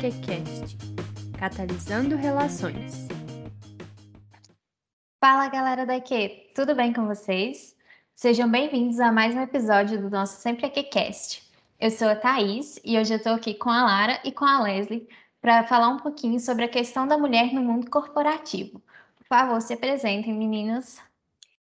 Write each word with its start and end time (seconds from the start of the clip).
EQCast 0.00 0.78
Catalisando 1.38 2.16
Relações. 2.16 3.06
Fala 5.22 5.46
galera 5.50 5.84
da 5.84 5.96
EQ, 5.96 6.52
tudo 6.54 6.74
bem 6.74 6.90
com 6.90 7.06
vocês? 7.06 7.76
Sejam 8.14 8.50
bem-vindos 8.50 8.98
a 8.98 9.12
mais 9.12 9.34
um 9.34 9.42
episódio 9.42 10.00
do 10.00 10.08
nosso 10.08 10.40
Sempre 10.40 10.68
EQCast. 10.68 11.42
Eu 11.78 11.90
sou 11.90 12.08
a 12.08 12.16
Thaís 12.16 12.80
e 12.82 12.98
hoje 12.98 13.12
eu 13.12 13.18
estou 13.18 13.34
aqui 13.34 13.52
com 13.52 13.68
a 13.68 13.84
Lara 13.84 14.18
e 14.24 14.32
com 14.32 14.46
a 14.46 14.62
Leslie 14.62 15.06
para 15.38 15.64
falar 15.64 15.88
um 15.88 15.98
pouquinho 15.98 16.40
sobre 16.40 16.64
a 16.64 16.68
questão 16.68 17.06
da 17.06 17.18
mulher 17.18 17.52
no 17.52 17.60
mundo 17.60 17.90
corporativo. 17.90 18.80
Por 19.18 19.26
favor, 19.28 19.60
se 19.60 19.74
apresentem, 19.74 20.32
meninas. 20.32 20.98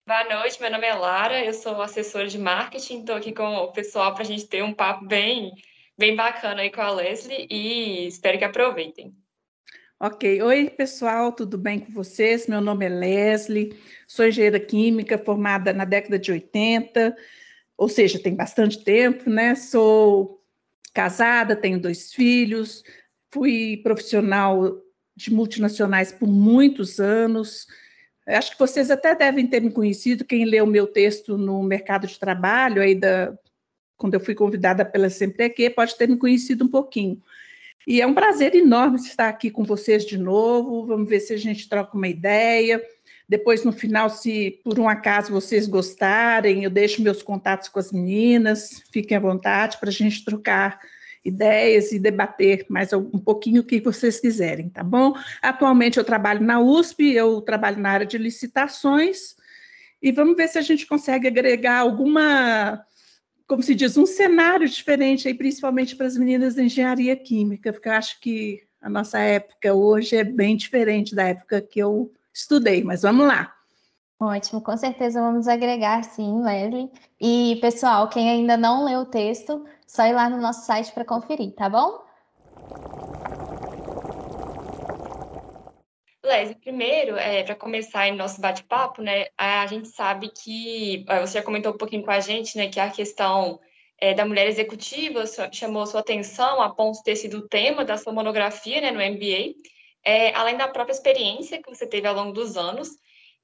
Boa 0.05 0.25
noite, 0.25 0.61
meu 0.61 0.73
nome 0.73 0.89
é 0.89 0.95
Lara, 0.95 1.45
eu 1.45 1.55
sou 1.55 1.81
assessora 1.81 2.27
de 2.27 2.39
marketing, 2.39 2.99
estou 2.99 3.15
aqui 3.15 3.33
com 3.33 3.59
o 3.59 3.71
pessoal 3.71 4.13
para 4.13 4.25
a 4.25 4.27
gente 4.27 4.45
ter 4.47 4.65
um 4.65 4.75
papo 4.75 5.07
bem 5.07 5.53
bem 5.97 6.17
bacana 6.17 6.63
aí 6.63 6.71
com 6.71 6.81
a 6.81 6.91
Leslie 6.91 7.47
e 7.51 8.07
espero 8.07 8.39
que 8.39 8.45
aproveitem. 8.45 9.15
Ok, 9.99 10.43
oi 10.43 10.69
pessoal, 10.69 11.33
tudo 11.33 11.57
bem 11.57 11.79
com 11.79 11.93
vocês? 11.93 12.47
Meu 12.47 12.61
nome 12.61 12.85
é 12.85 12.89
Leslie, 12.89 13.79
sou 14.07 14.27
engenheira 14.27 14.59
química 14.59 15.17
formada 15.17 15.73
na 15.73 15.85
década 15.85 16.19
de 16.19 16.33
80, 16.33 17.17
ou 17.77 17.89
seja, 17.89 18.19
tem 18.19 18.35
bastante 18.35 18.83
tempo, 18.83 19.31
né? 19.31 19.55
Sou 19.55 20.43
casada, 20.93 21.57
tenho 21.57 21.81
dois 21.81 22.13
filhos, 22.13 22.83
fui 23.33 23.79
profissional 23.83 24.81
de 25.17 25.33
multinacionais 25.33 26.13
por 26.13 26.29
muitos 26.29 26.99
anos. 26.99 27.67
Acho 28.27 28.53
que 28.53 28.59
vocês 28.59 28.91
até 28.91 29.15
devem 29.15 29.47
ter 29.47 29.61
me 29.61 29.71
conhecido, 29.71 30.25
quem 30.25 30.45
leu 30.45 30.67
meu 30.67 30.87
texto 30.87 31.39
no 31.39 31.63
mercado 31.63 32.07
de 32.07 32.19
trabalho 32.19 32.83
aí 32.83 32.95
da, 32.95 33.33
quando 33.97 34.15
eu 34.15 34.21
fui 34.21 34.35
convidada 34.35 34.85
pela 34.85 35.11
Sempre 35.11 35.45
Aqui, 35.45 35.71
pode 35.71 35.97
ter 35.97 36.09
me 36.09 36.17
conhecido 36.17 36.65
um 36.65 36.69
pouquinho. 36.69 37.21
E 37.87 38.01
é 38.01 38.07
um 38.07 38.15
prazer 38.15 38.55
enorme 38.55 38.97
estar 38.97 39.29
aqui 39.29 39.51
com 39.51 39.63
vocês 39.63 40.07
de 40.07 40.17
novo. 40.17 40.87
Vamos 40.87 41.09
ver 41.09 41.21
se 41.21 41.33
a 41.35 41.37
gente 41.37 41.69
troca 41.69 41.97
uma 41.97 42.09
ideia. 42.09 42.83
Depois, 43.29 43.65
no 43.65 43.73
final, 43.73 44.09
se 44.11 44.61
por 44.65 44.79
um 44.79 44.89
acaso 44.89 45.33
vocês 45.33 45.67
gostarem, 45.67 46.65
eu 46.65 46.71
deixo 46.71 47.03
meus 47.03 47.23
contatos 47.23 47.69
com 47.69 47.79
as 47.79 47.93
meninas. 47.93 48.83
Fiquem 48.91 49.17
à 49.17 49.21
vontade 49.21 49.79
para 49.79 49.91
a 49.91 49.93
gente 49.93 50.25
trocar 50.25 50.79
ideias 51.25 51.91
e 51.93 51.99
debater 51.99 52.67
mais 52.69 52.93
um 52.93 53.19
pouquinho 53.19 53.63
o 53.63 53.65
que 53.65 53.81
vocês 53.81 54.21
quiserem, 54.21 54.69
tá 54.69 54.83
bom? 54.83 55.15
Atualmente 55.41 55.97
eu 55.97 56.05
trabalho 56.05 56.43
na 56.43 56.61
USP, 56.61 57.13
eu 57.13 57.41
trabalho 57.41 57.81
na 57.81 57.91
área 57.91 58.07
de 58.07 58.19
licitações, 58.19 59.35
e 60.03 60.13
vamos 60.13 60.37
ver 60.37 60.49
se 60.49 60.59
a 60.59 60.63
gente 60.63 60.87
consegue 60.87 61.27
agregar 61.27 61.79
alguma 61.79 62.85
como 63.47 63.63
se 63.63 63.75
diz, 63.75 63.97
um 63.97 64.07
cenário 64.07 64.69
diferente, 64.69 65.29
aí, 65.29 65.35
principalmente 65.35 65.95
para 65.97 66.07
as 66.07 66.17
meninas 66.17 66.55
da 66.55 66.63
engenharia 66.63 67.15
química, 67.17 67.73
porque 67.73 67.89
eu 67.89 67.93
acho 67.93 68.21
que 68.21 68.63
a 68.81 68.89
nossa 68.89 69.19
época 69.19 69.73
hoje 69.73 70.17
é 70.17 70.25
bem 70.25 70.57
diferente 70.57 71.15
da 71.15 71.25
época 71.25 71.61
que 71.61 71.79
eu 71.79 72.13
estudei, 72.33 72.83
mas 72.83 73.03
vamos 73.03 73.27
lá. 73.27 73.55
Ótimo, 74.21 74.61
com 74.61 74.77
certeza 74.77 75.21
vamos 75.21 75.49
agregar 75.49 76.03
sim, 76.05 76.43
Leslie. 76.43 76.91
E, 77.21 77.59
pessoal, 77.61 78.09
quem 78.09 78.31
ainda 78.31 78.57
não 78.57 78.85
leu 78.85 79.01
o 79.01 79.07
texto, 79.07 79.65
só 79.87 80.07
ir 80.07 80.13
lá 80.13 80.31
no 80.31 80.41
nosso 80.41 80.65
site 80.65 80.93
para 80.93 81.05
conferir, 81.05 81.53
tá 81.55 81.69
bom? 81.69 82.03
Leslie, 86.25 86.57
primeiro, 86.57 87.19
é, 87.19 87.43
para 87.43 87.55
começar 87.55 88.09
em 88.09 88.17
nosso 88.17 88.41
bate-papo, 88.41 89.03
né, 89.03 89.27
a 89.37 89.67
gente 89.67 89.89
sabe 89.89 90.31
que, 90.31 91.05
você 91.21 91.39
já 91.39 91.43
comentou 91.43 91.73
um 91.73 91.77
pouquinho 91.77 92.03
com 92.03 92.11
a 92.11 92.19
gente, 92.19 92.57
né, 92.57 92.69
que 92.69 92.81
a 92.81 92.91
questão 92.91 93.61
é, 93.99 94.15
da 94.15 94.25
mulher 94.25 94.47
executiva 94.47 95.25
chamou 95.53 95.87
sua 95.87 96.01
atenção 96.01 96.63
a 96.63 96.75
ponto 96.75 96.97
de 96.97 97.05
ter 97.05 97.17
sido 97.17 97.39
o 97.39 97.49
tema 97.49 97.85
da 97.85 97.99
sua 97.99 98.13
monografia, 98.13 98.81
né, 98.81 98.91
no 98.91 99.01
MBA, 99.01 99.55
é, 100.03 100.35
além 100.35 100.57
da 100.57 100.67
própria 100.67 100.95
experiência 100.95 101.63
que 101.63 101.69
você 101.69 101.87
teve 101.87 102.09
ao 102.09 102.15
longo 102.15 102.33
dos 102.33 102.57
anos, 102.57 102.89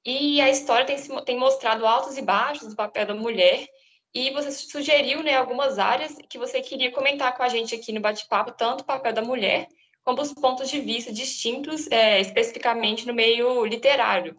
e 0.03 0.41
a 0.41 0.49
história 0.49 0.83
tem, 0.83 0.97
tem 1.23 1.37
mostrado 1.37 1.85
altos 1.85 2.17
e 2.17 2.21
baixos 2.23 2.69
do 2.69 2.75
papel 2.75 3.05
da 3.05 3.13
mulher, 3.13 3.67
e 4.11 4.31
você 4.31 4.51
sugeriu, 4.51 5.21
né, 5.21 5.35
algumas 5.35 5.77
áreas 5.77 6.15
que 6.27 6.39
você 6.39 6.61
queria 6.61 6.91
comentar 6.91 7.37
com 7.37 7.43
a 7.43 7.47
gente 7.47 7.75
aqui 7.75 7.93
no 7.93 8.01
bate-papo, 8.01 8.51
tanto 8.53 8.81
o 8.81 8.85
papel 8.85 9.13
da 9.13 9.21
mulher, 9.21 9.67
como 10.03 10.21
os 10.21 10.33
pontos 10.33 10.69
de 10.69 10.79
vista 10.79 11.11
distintos, 11.11 11.89
é, 11.91 12.19
especificamente 12.19 13.05
no 13.07 13.13
meio 13.13 13.65
literário. 13.65 14.35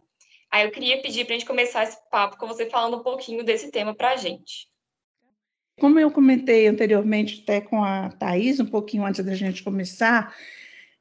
Aí 0.50 0.67
eu 0.67 0.71
queria 0.71 1.00
pedir 1.00 1.25
para 1.25 1.34
a 1.34 1.39
gente 1.39 1.47
começar 1.47 1.84
esse 1.84 1.99
papo 2.11 2.37
com 2.37 2.47
você 2.47 2.67
falando 2.67 2.99
um 2.99 3.03
pouquinho 3.03 3.43
desse 3.43 3.71
tema 3.71 3.95
para 3.95 4.11
a 4.11 4.17
gente. 4.17 4.69
Como 5.81 5.99
eu 5.99 6.11
comentei 6.11 6.67
anteriormente 6.67 7.41
até 7.43 7.61
com 7.61 7.83
a 7.83 8.11
Thais, 8.11 8.61
um 8.61 8.67
pouquinho 8.67 9.06
antes 9.06 9.25
da 9.25 9.34
gente 9.34 9.65
começar, 9.65 10.34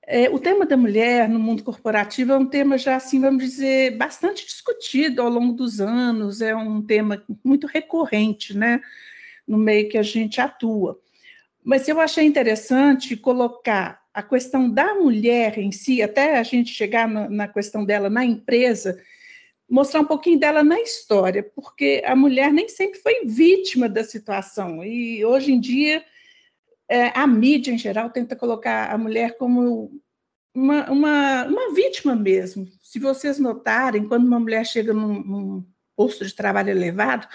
é, 0.07 0.29
o 0.29 0.39
tema 0.39 0.65
da 0.65 0.77
mulher 0.77 1.27
no 1.27 1.39
mundo 1.39 1.63
corporativo 1.63 2.31
é 2.31 2.37
um 2.37 2.45
tema 2.45 2.77
já, 2.77 2.95
assim, 2.95 3.19
vamos 3.19 3.43
dizer, 3.43 3.97
bastante 3.97 4.45
discutido 4.45 5.21
ao 5.21 5.29
longo 5.29 5.53
dos 5.53 5.79
anos, 5.79 6.41
é 6.41 6.55
um 6.55 6.81
tema 6.81 7.23
muito 7.43 7.67
recorrente, 7.67 8.57
né, 8.57 8.81
no 9.47 9.57
meio 9.57 9.89
que 9.89 9.97
a 9.97 10.03
gente 10.03 10.39
atua. 10.39 10.99
Mas 11.63 11.87
eu 11.87 11.99
achei 11.99 12.25
interessante 12.25 13.15
colocar 13.15 14.00
a 14.13 14.21
questão 14.21 14.69
da 14.69 14.95
mulher 14.95 15.57
em 15.57 15.71
si, 15.71 16.01
até 16.01 16.37
a 16.37 16.43
gente 16.43 16.73
chegar 16.73 17.07
na, 17.07 17.29
na, 17.29 17.47
questão 17.47 17.85
dela 17.85 18.09
na 18.09 18.25
empresa, 18.25 19.01
mostrar 19.69 20.01
um 20.01 20.05
pouquinho 20.05 20.39
dela 20.39 20.63
na 20.63 20.79
história, 20.81 21.43
porque 21.43 22.01
a 22.05 22.15
mulher 22.15 22.51
nem 22.51 22.67
sempre 22.67 22.99
foi 22.99 23.25
vítima 23.25 23.87
da 23.87 24.03
situação, 24.03 24.83
e 24.83 25.23
hoje 25.23 25.53
em 25.53 25.59
dia 25.59 26.03
é, 26.89 27.17
a 27.17 27.25
mídia 27.25 27.71
em 27.71 27.77
geral 27.77 28.09
tenta 28.09 28.35
colocar 28.35 28.91
a 28.91 28.97
mulher 28.97 29.37
como 29.37 30.01
uma, 30.53 30.91
uma, 30.91 31.45
uma 31.45 31.73
vítima 31.73 32.13
mesmo. 32.13 32.67
Se 32.83 32.99
vocês 32.99 33.39
notarem, 33.39 34.07
quando 34.09 34.27
uma 34.27 34.39
mulher 34.39 34.65
chega 34.65 34.93
num, 34.93 35.23
num 35.23 35.65
posto 35.95 36.25
de 36.25 36.35
trabalho 36.35 36.69
elevado, 36.69 37.27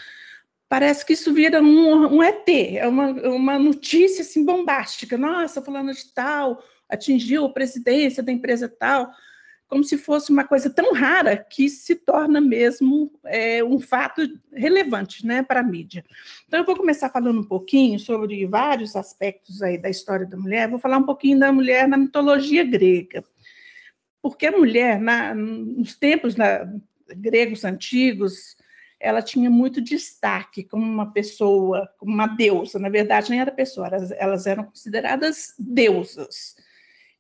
parece 0.69 1.05
que 1.05 1.13
isso 1.13 1.33
vira 1.33 1.63
um, 1.63 2.17
um 2.17 2.23
ET, 2.23 2.49
é 2.49 2.87
uma, 2.87 3.11
uma 3.11 3.59
notícia 3.59 4.23
assim 4.23 4.45
bombástica. 4.45 5.17
Nossa, 5.17 5.63
fulano 5.63 5.93
de 5.93 6.13
tal 6.13 6.63
atingiu 6.89 7.45
a 7.45 7.53
presidência 7.53 8.23
da 8.23 8.31
empresa 8.31 8.69
tal, 8.69 9.11
como 9.69 9.83
se 9.83 9.99
fosse 9.99 10.31
uma 10.31 10.45
coisa 10.45 10.71
tão 10.71 10.93
rara 10.93 11.37
que 11.37 11.69
se 11.69 11.97
torna 11.97 12.41
mesmo 12.41 13.13
é, 13.25 13.63
um 13.65 13.81
fato 13.81 14.23
relevante 14.53 15.27
né, 15.27 15.43
para 15.43 15.61
a 15.61 15.65
mídia. 15.65 16.05
Então, 16.47 16.61
eu 16.61 16.67
vou 16.67 16.77
começar 16.77 17.11
falando 17.11 17.41
um 17.41 17.45
pouquinho 17.45 17.99
sobre 17.99 18.47
vários 18.47 18.95
aspectos 18.95 19.63
aí 19.63 19.77
da 19.77 19.91
história 19.91 20.27
da 20.27 20.37
mulher, 20.37 20.71
vou 20.71 20.79
falar 20.79 20.99
um 20.99 21.07
pouquinho 21.07 21.39
da 21.39 21.53
mulher 21.53 21.89
na 21.89 21.97
mitologia 21.97 22.65
grega. 22.65 23.25
Porque 24.23 24.47
a 24.47 24.53
mulher, 24.53 25.01
na, 25.01 25.35
nos 25.35 25.97
tempos 25.97 26.37
na, 26.37 26.69
gregos 27.17 27.65
antigos, 27.65 28.56
ela 29.07 29.23
tinha 29.23 29.49
muito 29.49 29.81
destaque 29.81 30.65
como 30.65 30.85
uma 30.85 31.13
pessoa, 31.13 31.89
como 31.97 32.13
uma 32.13 32.27
deusa. 32.27 32.77
Na 32.77 32.89
verdade, 32.89 33.31
nem 33.31 33.41
era 33.41 33.53
pessoa, 33.53 33.87
elas, 33.87 34.11
elas 34.11 34.47
eram 34.49 34.65
consideradas 34.65 35.55
deusas. 35.57 36.57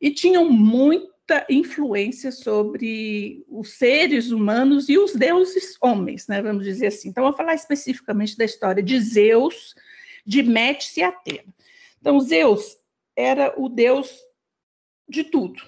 E 0.00 0.10
tinham 0.10 0.50
muita 0.50 1.46
influência 1.48 2.32
sobre 2.32 3.44
os 3.48 3.70
seres 3.74 4.32
humanos 4.32 4.88
e 4.88 4.98
os 4.98 5.14
deuses 5.14 5.76
homens, 5.80 6.26
né, 6.26 6.42
vamos 6.42 6.64
dizer 6.64 6.88
assim. 6.88 7.08
Então, 7.08 7.22
vou 7.22 7.36
falar 7.36 7.54
especificamente 7.54 8.36
da 8.36 8.44
história 8.44 8.82
de 8.82 9.00
Zeus, 9.00 9.72
de 10.26 10.42
Metis 10.42 10.96
e 10.96 11.04
Atena. 11.04 11.54
Então, 12.00 12.18
Zeus 12.18 12.76
era 13.14 13.54
o 13.56 13.68
deus 13.68 14.12
de 15.08 15.22
tudo. 15.22 15.62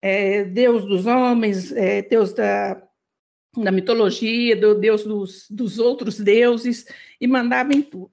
É, 0.00 0.44
deus 0.44 0.84
dos 0.84 1.04
homens, 1.04 1.72
é, 1.72 2.00
deus 2.00 2.32
da 2.32 2.80
da 3.56 3.72
mitologia, 3.72 4.56
do 4.56 4.74
deus 4.74 5.04
dos, 5.04 5.46
dos 5.50 5.78
outros 5.78 6.18
deuses, 6.18 6.86
e 7.20 7.26
mandava 7.26 7.72
em 7.72 7.82
tudo. 7.82 8.12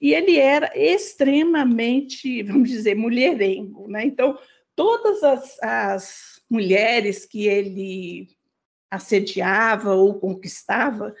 E 0.00 0.14
ele 0.14 0.38
era 0.38 0.70
extremamente, 0.74 2.42
vamos 2.44 2.70
dizer, 2.70 2.94
mulherengo, 2.94 3.88
né? 3.88 4.04
Então, 4.04 4.38
todas 4.74 5.22
as, 5.22 5.62
as 5.62 6.42
mulheres 6.48 7.26
que 7.26 7.46
ele 7.46 8.28
assediava 8.90 9.94
ou 9.94 10.14
conquistava, 10.18 11.14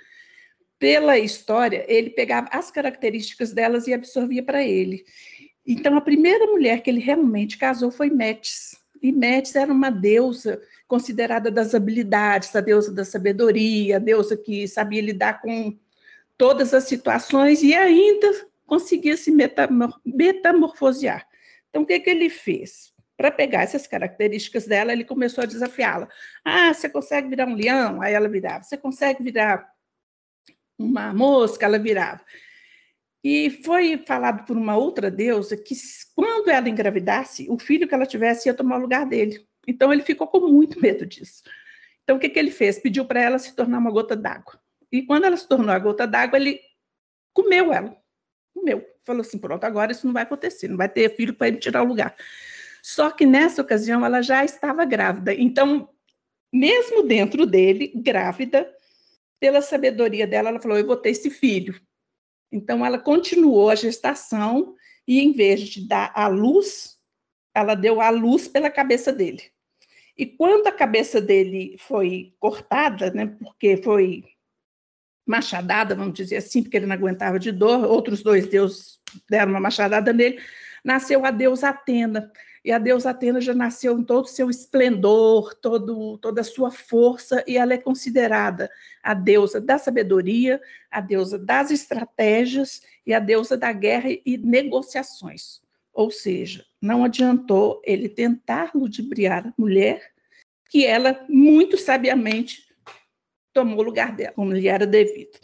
pela 0.80 1.18
história, 1.18 1.84
ele 1.86 2.08
pegava 2.08 2.48
as 2.50 2.70
características 2.70 3.52
delas 3.52 3.86
e 3.86 3.92
absorvia 3.92 4.42
para 4.42 4.66
ele. 4.66 5.04
Então, 5.64 5.94
a 5.94 6.00
primeira 6.00 6.46
mulher 6.46 6.82
que 6.82 6.88
ele 6.88 7.00
realmente 7.00 7.58
casou 7.58 7.90
foi 7.90 8.08
Metis. 8.08 8.74
E 9.02 9.12
Metis 9.12 9.54
era 9.54 9.70
uma 9.70 9.90
deusa 9.90 10.60
considerada 10.90 11.52
das 11.52 11.72
habilidades, 11.72 12.54
a 12.56 12.60
deusa 12.60 12.92
da 12.92 13.04
sabedoria, 13.04 13.94
a 13.94 14.00
deusa 14.00 14.36
que 14.36 14.66
sabia 14.66 15.00
lidar 15.00 15.40
com 15.40 15.78
todas 16.36 16.74
as 16.74 16.82
situações 16.84 17.62
e 17.62 17.72
ainda 17.72 18.28
conseguia 18.66 19.16
se 19.16 19.32
metamorfosear. 20.04 21.24
Então, 21.68 21.82
o 21.82 21.86
que, 21.86 22.00
que 22.00 22.10
ele 22.10 22.28
fez? 22.28 22.92
Para 23.16 23.30
pegar 23.30 23.62
essas 23.62 23.86
características 23.86 24.66
dela, 24.66 24.92
ele 24.92 25.04
começou 25.04 25.44
a 25.44 25.46
desafiá-la. 25.46 26.08
Ah, 26.44 26.74
você 26.74 26.88
consegue 26.88 27.28
virar 27.28 27.46
um 27.46 27.54
leão? 27.54 28.02
Aí 28.02 28.12
ela 28.12 28.28
virava. 28.28 28.64
Você 28.64 28.76
consegue 28.76 29.22
virar 29.22 29.70
uma 30.76 31.14
mosca? 31.14 31.66
Ela 31.66 31.78
virava. 31.78 32.24
E 33.22 33.62
foi 33.62 33.96
falado 33.98 34.44
por 34.44 34.56
uma 34.56 34.76
outra 34.76 35.08
deusa 35.08 35.56
que, 35.56 35.74
quando 36.16 36.48
ela 36.50 36.68
engravidasse, 36.68 37.46
o 37.48 37.58
filho 37.60 37.86
que 37.86 37.94
ela 37.94 38.06
tivesse 38.06 38.48
ia 38.48 38.54
tomar 38.54 38.78
o 38.78 38.82
lugar 38.82 39.06
dele. 39.06 39.46
Então, 39.66 39.92
ele 39.92 40.02
ficou 40.02 40.26
com 40.26 40.40
muito 40.40 40.80
medo 40.80 41.06
disso. 41.06 41.42
Então, 42.02 42.16
o 42.16 42.20
que, 42.20 42.28
que 42.28 42.38
ele 42.38 42.50
fez? 42.50 42.78
Pediu 42.78 43.04
para 43.04 43.20
ela 43.20 43.38
se 43.38 43.54
tornar 43.54 43.78
uma 43.78 43.90
gota 43.90 44.16
d'água. 44.16 44.60
E 44.90 45.02
quando 45.02 45.24
ela 45.24 45.36
se 45.36 45.46
tornou 45.46 45.70
a 45.70 45.78
gota 45.78 46.06
d'água, 46.06 46.38
ele 46.38 46.60
comeu 47.32 47.72
ela. 47.72 47.96
Comeu. 48.52 48.84
Falou 49.04 49.22
assim: 49.22 49.38
pronto, 49.38 49.64
agora 49.64 49.92
isso 49.92 50.06
não 50.06 50.12
vai 50.12 50.24
acontecer, 50.24 50.68
não 50.68 50.76
vai 50.76 50.88
ter 50.88 51.14
filho 51.14 51.34
para 51.34 51.48
ele 51.48 51.58
tirar 51.58 51.82
o 51.82 51.86
lugar. 51.86 52.16
Só 52.82 53.10
que 53.10 53.26
nessa 53.26 53.62
ocasião 53.62 54.04
ela 54.04 54.22
já 54.22 54.44
estava 54.44 54.84
grávida. 54.84 55.34
Então, 55.34 55.88
mesmo 56.52 57.02
dentro 57.02 57.46
dele, 57.46 57.92
grávida, 57.94 58.68
pela 59.38 59.62
sabedoria 59.62 60.26
dela, 60.26 60.48
ela 60.48 60.60
falou: 60.60 60.78
eu 60.78 60.86
vou 60.86 60.96
ter 60.96 61.10
esse 61.10 61.30
filho. 61.30 61.80
Então, 62.52 62.84
ela 62.84 62.98
continuou 62.98 63.70
a 63.70 63.76
gestação 63.76 64.74
e, 65.06 65.20
em 65.20 65.32
vez 65.32 65.60
de 65.60 65.86
dar 65.86 66.12
a 66.14 66.26
luz, 66.26 66.98
ela 67.54 67.74
deu 67.74 68.00
a 68.00 68.10
luz 68.10 68.46
pela 68.48 68.70
cabeça 68.70 69.12
dele. 69.12 69.42
E 70.16 70.26
quando 70.26 70.66
a 70.66 70.72
cabeça 70.72 71.20
dele 71.20 71.76
foi 71.78 72.34
cortada, 72.38 73.10
né, 73.10 73.26
porque 73.26 73.76
foi 73.78 74.24
machadada, 75.26 75.94
vamos 75.94 76.14
dizer 76.14 76.36
assim, 76.36 76.62
porque 76.62 76.76
ele 76.76 76.86
não 76.86 76.94
aguentava 76.94 77.38
de 77.38 77.52
dor, 77.52 77.84
outros 77.84 78.22
dois 78.22 78.46
deuses 78.48 79.00
deram 79.28 79.52
uma 79.52 79.60
machadada 79.60 80.12
nele, 80.12 80.40
nasceu 80.84 81.24
a 81.24 81.30
deusa 81.30 81.68
Atena. 81.68 82.30
E 82.62 82.70
a 82.70 82.78
deusa 82.78 83.10
Atena 83.10 83.40
já 83.40 83.54
nasceu 83.54 83.98
em 83.98 84.04
todo 84.04 84.24
o 84.24 84.28
seu 84.28 84.50
esplendor, 84.50 85.54
todo, 85.54 86.18
toda 86.18 86.42
a 86.42 86.44
sua 86.44 86.70
força, 86.70 87.42
e 87.46 87.56
ela 87.56 87.72
é 87.72 87.78
considerada 87.78 88.70
a 89.02 89.14
deusa 89.14 89.58
da 89.58 89.78
sabedoria, 89.78 90.60
a 90.90 91.00
deusa 91.00 91.38
das 91.38 91.70
estratégias 91.70 92.82
e 93.06 93.14
a 93.14 93.18
deusa 93.18 93.56
da 93.56 93.72
guerra 93.72 94.10
e 94.10 94.36
negociações. 94.36 95.62
Ou 95.94 96.10
seja, 96.10 96.66
não 96.80 97.04
adiantou 97.04 97.82
ele 97.84 98.08
tentar 98.08 98.70
ludibriar 98.74 99.48
a 99.48 99.54
mulher, 99.58 100.12
que 100.68 100.86
ela 100.86 101.24
muito 101.28 101.76
sabiamente 101.76 102.64
tomou 103.52 103.80
o 103.80 103.82
lugar 103.82 104.14
dela, 104.14 104.32
como 104.32 104.52
lhe 104.52 104.68
era 104.68 104.86
devido. 104.86 105.38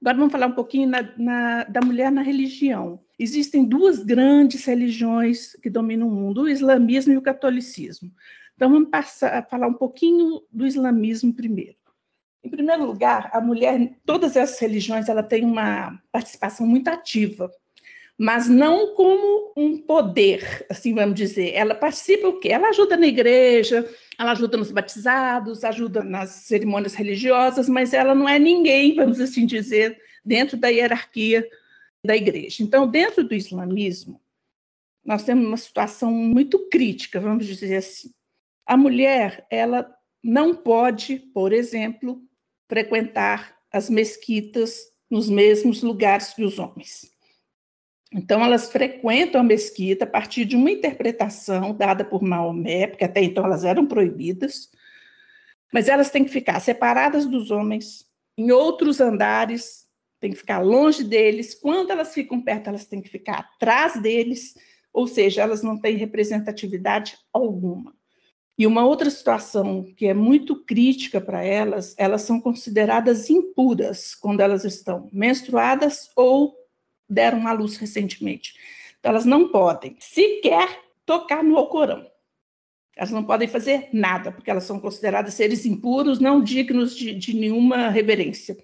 Agora 0.00 0.16
vamos 0.16 0.32
falar 0.32 0.46
um 0.46 0.52
pouquinho 0.52 0.88
na, 0.88 1.02
na, 1.16 1.64
da 1.64 1.80
mulher 1.80 2.10
na 2.12 2.22
religião. 2.22 3.00
Existem 3.18 3.64
duas 3.64 4.04
grandes 4.04 4.64
religiões 4.64 5.56
que 5.60 5.68
dominam 5.68 6.06
o 6.06 6.10
mundo, 6.10 6.42
o 6.42 6.48
islamismo 6.48 7.12
e 7.12 7.16
o 7.16 7.22
catolicismo. 7.22 8.12
Então 8.54 8.70
vamos 8.70 8.90
passar 8.90 9.34
a 9.34 9.42
falar 9.42 9.66
um 9.66 9.74
pouquinho 9.74 10.42
do 10.52 10.66
islamismo 10.66 11.34
primeiro. 11.34 11.76
Em 12.44 12.48
primeiro 12.48 12.86
lugar, 12.86 13.28
a 13.32 13.40
mulher, 13.40 13.98
todas 14.06 14.36
essas 14.36 14.58
religiões, 14.60 15.08
ela 15.08 15.22
tem 15.22 15.44
uma 15.44 16.00
participação 16.12 16.64
muito 16.64 16.88
ativa, 16.88 17.50
mas 18.18 18.48
não 18.48 18.96
como 18.96 19.52
um 19.56 19.78
poder, 19.78 20.66
assim 20.68 20.92
vamos 20.92 21.14
dizer. 21.14 21.52
Ela 21.54 21.72
participa 21.72 22.26
o 22.26 22.40
quê? 22.40 22.48
Ela 22.48 22.70
ajuda 22.70 22.96
na 22.96 23.06
igreja, 23.06 23.88
ela 24.18 24.32
ajuda 24.32 24.56
nos 24.56 24.72
batizados, 24.72 25.62
ajuda 25.62 26.02
nas 26.02 26.30
cerimônias 26.30 26.94
religiosas, 26.94 27.68
mas 27.68 27.94
ela 27.94 28.16
não 28.16 28.28
é 28.28 28.36
ninguém, 28.36 28.96
vamos 28.96 29.20
assim 29.20 29.46
dizer, 29.46 30.00
dentro 30.24 30.56
da 30.56 30.68
hierarquia 30.68 31.48
da 32.04 32.16
igreja. 32.16 32.64
Então, 32.64 32.88
dentro 32.88 33.22
do 33.22 33.34
islamismo, 33.34 34.20
nós 35.04 35.22
temos 35.22 35.46
uma 35.46 35.56
situação 35.56 36.10
muito 36.10 36.68
crítica, 36.68 37.20
vamos 37.20 37.46
dizer 37.46 37.76
assim. 37.76 38.10
A 38.66 38.76
mulher, 38.76 39.46
ela 39.48 39.88
não 40.22 40.54
pode, 40.54 41.20
por 41.32 41.52
exemplo, 41.52 42.20
frequentar 42.68 43.56
as 43.72 43.88
mesquitas 43.88 44.90
nos 45.08 45.30
mesmos 45.30 45.82
lugares 45.82 46.34
que 46.34 46.42
os 46.42 46.58
homens. 46.58 47.16
Então, 48.12 48.42
elas 48.42 48.70
frequentam 48.70 49.40
a 49.40 49.44
mesquita 49.44 50.04
a 50.04 50.08
partir 50.08 50.44
de 50.44 50.56
uma 50.56 50.70
interpretação 50.70 51.74
dada 51.74 52.04
por 52.04 52.22
Maomé, 52.22 52.86
porque 52.86 53.04
até 53.04 53.22
então 53.22 53.44
elas 53.44 53.64
eram 53.64 53.86
proibidas, 53.86 54.70
mas 55.72 55.88
elas 55.88 56.10
têm 56.10 56.24
que 56.24 56.30
ficar 56.30 56.58
separadas 56.60 57.26
dos 57.26 57.50
homens, 57.50 58.06
em 58.36 58.50
outros 58.50 59.00
andares, 59.00 59.86
têm 60.20 60.30
que 60.30 60.38
ficar 60.38 60.60
longe 60.60 61.04
deles. 61.04 61.54
Quando 61.54 61.90
elas 61.90 62.14
ficam 62.14 62.40
perto, 62.40 62.68
elas 62.68 62.86
têm 62.86 63.02
que 63.02 63.10
ficar 63.10 63.40
atrás 63.40 64.00
deles, 64.00 64.54
ou 64.92 65.06
seja, 65.06 65.42
elas 65.42 65.62
não 65.62 65.78
têm 65.78 65.96
representatividade 65.96 67.16
alguma. 67.32 67.94
E 68.58 68.66
uma 68.66 68.84
outra 68.84 69.08
situação 69.08 69.84
que 69.96 70.06
é 70.06 70.14
muito 70.14 70.64
crítica 70.64 71.20
para 71.20 71.44
elas, 71.44 71.94
elas 71.96 72.22
são 72.22 72.40
consideradas 72.40 73.30
impuras 73.30 74.14
quando 74.16 74.40
elas 74.40 74.64
estão 74.64 75.08
menstruadas 75.12 76.10
ou 76.16 76.57
deram 77.08 77.46
à 77.46 77.52
luz 77.52 77.76
recentemente. 77.76 78.54
Então, 78.98 79.10
elas 79.10 79.24
não 79.24 79.48
podem 79.48 79.96
sequer 79.98 80.68
tocar 81.06 81.42
no 81.42 81.56
Alcorão. 81.56 82.06
Elas 82.96 83.10
não 83.12 83.22
podem 83.22 83.46
fazer 83.46 83.88
nada, 83.92 84.32
porque 84.32 84.50
elas 84.50 84.64
são 84.64 84.80
consideradas 84.80 85.34
seres 85.34 85.64
impuros, 85.64 86.18
não 86.18 86.42
dignos 86.42 86.96
de, 86.96 87.14
de 87.14 87.34
nenhuma 87.34 87.88
reverência. 87.90 88.58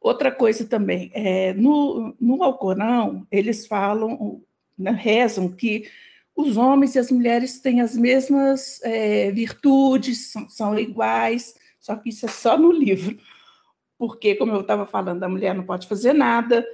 Outra 0.00 0.32
coisa 0.32 0.66
também, 0.66 1.10
é, 1.14 1.52
no, 1.54 2.16
no 2.20 2.42
Alcorão, 2.42 3.26
eles 3.30 3.66
falam, 3.66 4.42
né, 4.76 4.90
rezam 4.90 5.48
que 5.48 5.88
os 6.34 6.56
homens 6.56 6.94
e 6.94 6.98
as 6.98 7.10
mulheres 7.10 7.60
têm 7.60 7.80
as 7.80 7.94
mesmas 7.96 8.80
é, 8.82 9.30
virtudes, 9.30 10.32
são, 10.32 10.48
são 10.48 10.78
iguais, 10.78 11.54
só 11.78 11.94
que 11.96 12.08
isso 12.08 12.26
é 12.26 12.28
só 12.28 12.58
no 12.58 12.72
livro. 12.72 13.18
Porque, 13.98 14.34
como 14.34 14.52
eu 14.52 14.62
estava 14.62 14.86
falando, 14.86 15.22
a 15.22 15.28
mulher 15.28 15.54
não 15.54 15.64
pode 15.64 15.86
fazer 15.86 16.14
nada, 16.14 16.66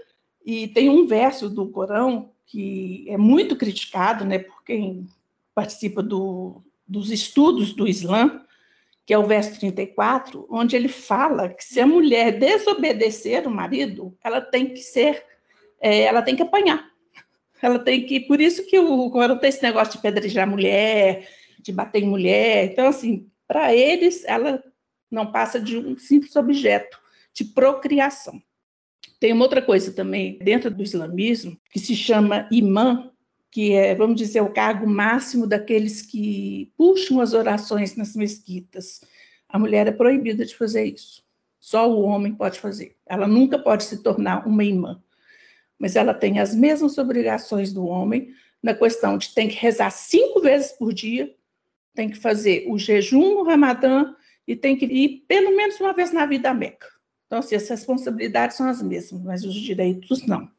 e 0.46 0.69
tem 0.69 0.88
um 0.88 1.08
verso 1.08 1.50
do 1.50 1.69
Corão 1.69 2.31
que 2.46 3.04
é 3.08 3.16
muito 3.16 3.56
criticado 3.56 4.25
né, 4.25 4.38
por 4.38 4.62
quem 4.62 5.04
participa 5.52 6.00
do, 6.00 6.62
dos 6.87 7.10
estudos 7.10 7.72
do 7.72 7.88
Islã, 7.88 8.44
que 9.04 9.12
é 9.12 9.19
o 9.19 9.26
verso 9.26 9.58
34, 9.58 10.46
onde 10.48 10.76
ele 10.76 10.87
fala 10.87 11.48
que 11.48 11.64
se 11.64 11.81
a 11.81 11.87
mulher 11.87 12.38
desobedecer 12.38 13.46
o 13.48 13.50
marido, 13.50 14.16
ela 14.22 14.40
tem 14.40 14.72
que 14.72 14.81
ser, 14.81 15.25
é, 15.81 16.02
ela 16.02 16.22
tem 16.22 16.37
que 16.37 16.43
apanhar. 16.43 16.88
Ela 17.60 17.81
tem 17.81 18.06
que, 18.06 18.20
por 18.20 18.40
isso 18.40 18.64
que 18.66 18.78
o 18.78 19.10
Corão 19.10 19.38
tem 19.38 19.49
esse 19.49 19.62
negócio 19.62 19.94
de 19.94 20.02
pedrejar 20.02 20.49
mulher, 20.49 21.28
de 21.58 21.72
bater 21.72 22.02
em 22.02 22.08
mulher. 22.08 22.66
Então, 22.66 22.87
assim, 22.87 23.28
para 23.49 23.75
eles, 23.75 24.25
ela 24.25 24.62
não 25.10 25.32
passa 25.32 25.58
de 25.58 25.76
um 25.76 25.96
simples 25.96 26.37
objeto 26.37 27.00
de 27.32 27.44
procriação. 27.44 28.40
Tem 29.18 29.32
uma 29.32 29.44
outra 29.44 29.62
coisa 29.62 29.92
também 29.92 30.38
dentro 30.38 30.70
do 30.70 30.82
islamismo 30.82 31.58
que 31.70 31.78
se 31.78 31.94
chama 31.94 32.48
imã, 32.50 33.10
que 33.50 33.72
é, 33.72 33.94
vamos 33.94 34.16
dizer, 34.16 34.40
o 34.42 34.52
cargo 34.52 34.86
máximo 34.86 35.46
daqueles 35.46 36.02
que 36.02 36.72
puxam 36.76 37.20
as 37.20 37.32
orações 37.32 37.96
nas 37.96 38.14
mesquitas. 38.14 39.00
A 39.48 39.58
mulher 39.58 39.86
é 39.86 39.92
proibida 39.92 40.44
de 40.44 40.54
fazer 40.54 40.84
isso. 40.84 41.25
Só 41.58 41.90
o 41.90 42.02
homem 42.02 42.34
pode 42.34 42.60
fazer. 42.60 42.96
Ela 43.06 43.26
nunca 43.26 43.58
pode 43.58 43.84
se 43.84 44.02
tornar 44.02 44.46
uma 44.46 44.62
imã. 44.62 45.02
Mas 45.78 45.96
ela 45.96 46.14
tem 46.14 46.38
as 46.38 46.54
mesmas 46.54 46.98
obrigações 46.98 47.72
do 47.72 47.86
homem 47.86 48.34
na 48.62 48.75
questão 48.75 49.16
de 49.16 49.32
tem 49.34 49.48
que 49.48 49.56
rezar 49.56 49.90
cinco 49.90 50.40
vezes 50.40 50.72
por 50.72 50.92
dia, 50.92 51.34
tem 51.94 52.08
que 52.10 52.16
fazer 52.16 52.66
o 52.68 52.78
jejum 52.78 53.34
no 53.34 53.42
Ramadã 53.44 54.14
e 54.46 54.54
tem 54.54 54.76
que 54.76 54.86
ir 54.86 55.25
pelo 55.26 55.56
menos 55.56 55.80
uma 55.80 55.92
vez 55.92 56.12
na 56.12 56.26
vida 56.26 56.50
à 56.50 56.54
Meca. 56.54 56.95
Então, 57.26 57.40
assim, 57.40 57.56
as 57.56 57.68
responsabilidades 57.68 58.56
são 58.56 58.68
as 58.68 58.80
mesmas, 58.80 59.23
mas 59.23 59.45
os 59.45 59.54
direitos 59.54 60.26
não. 60.26 60.50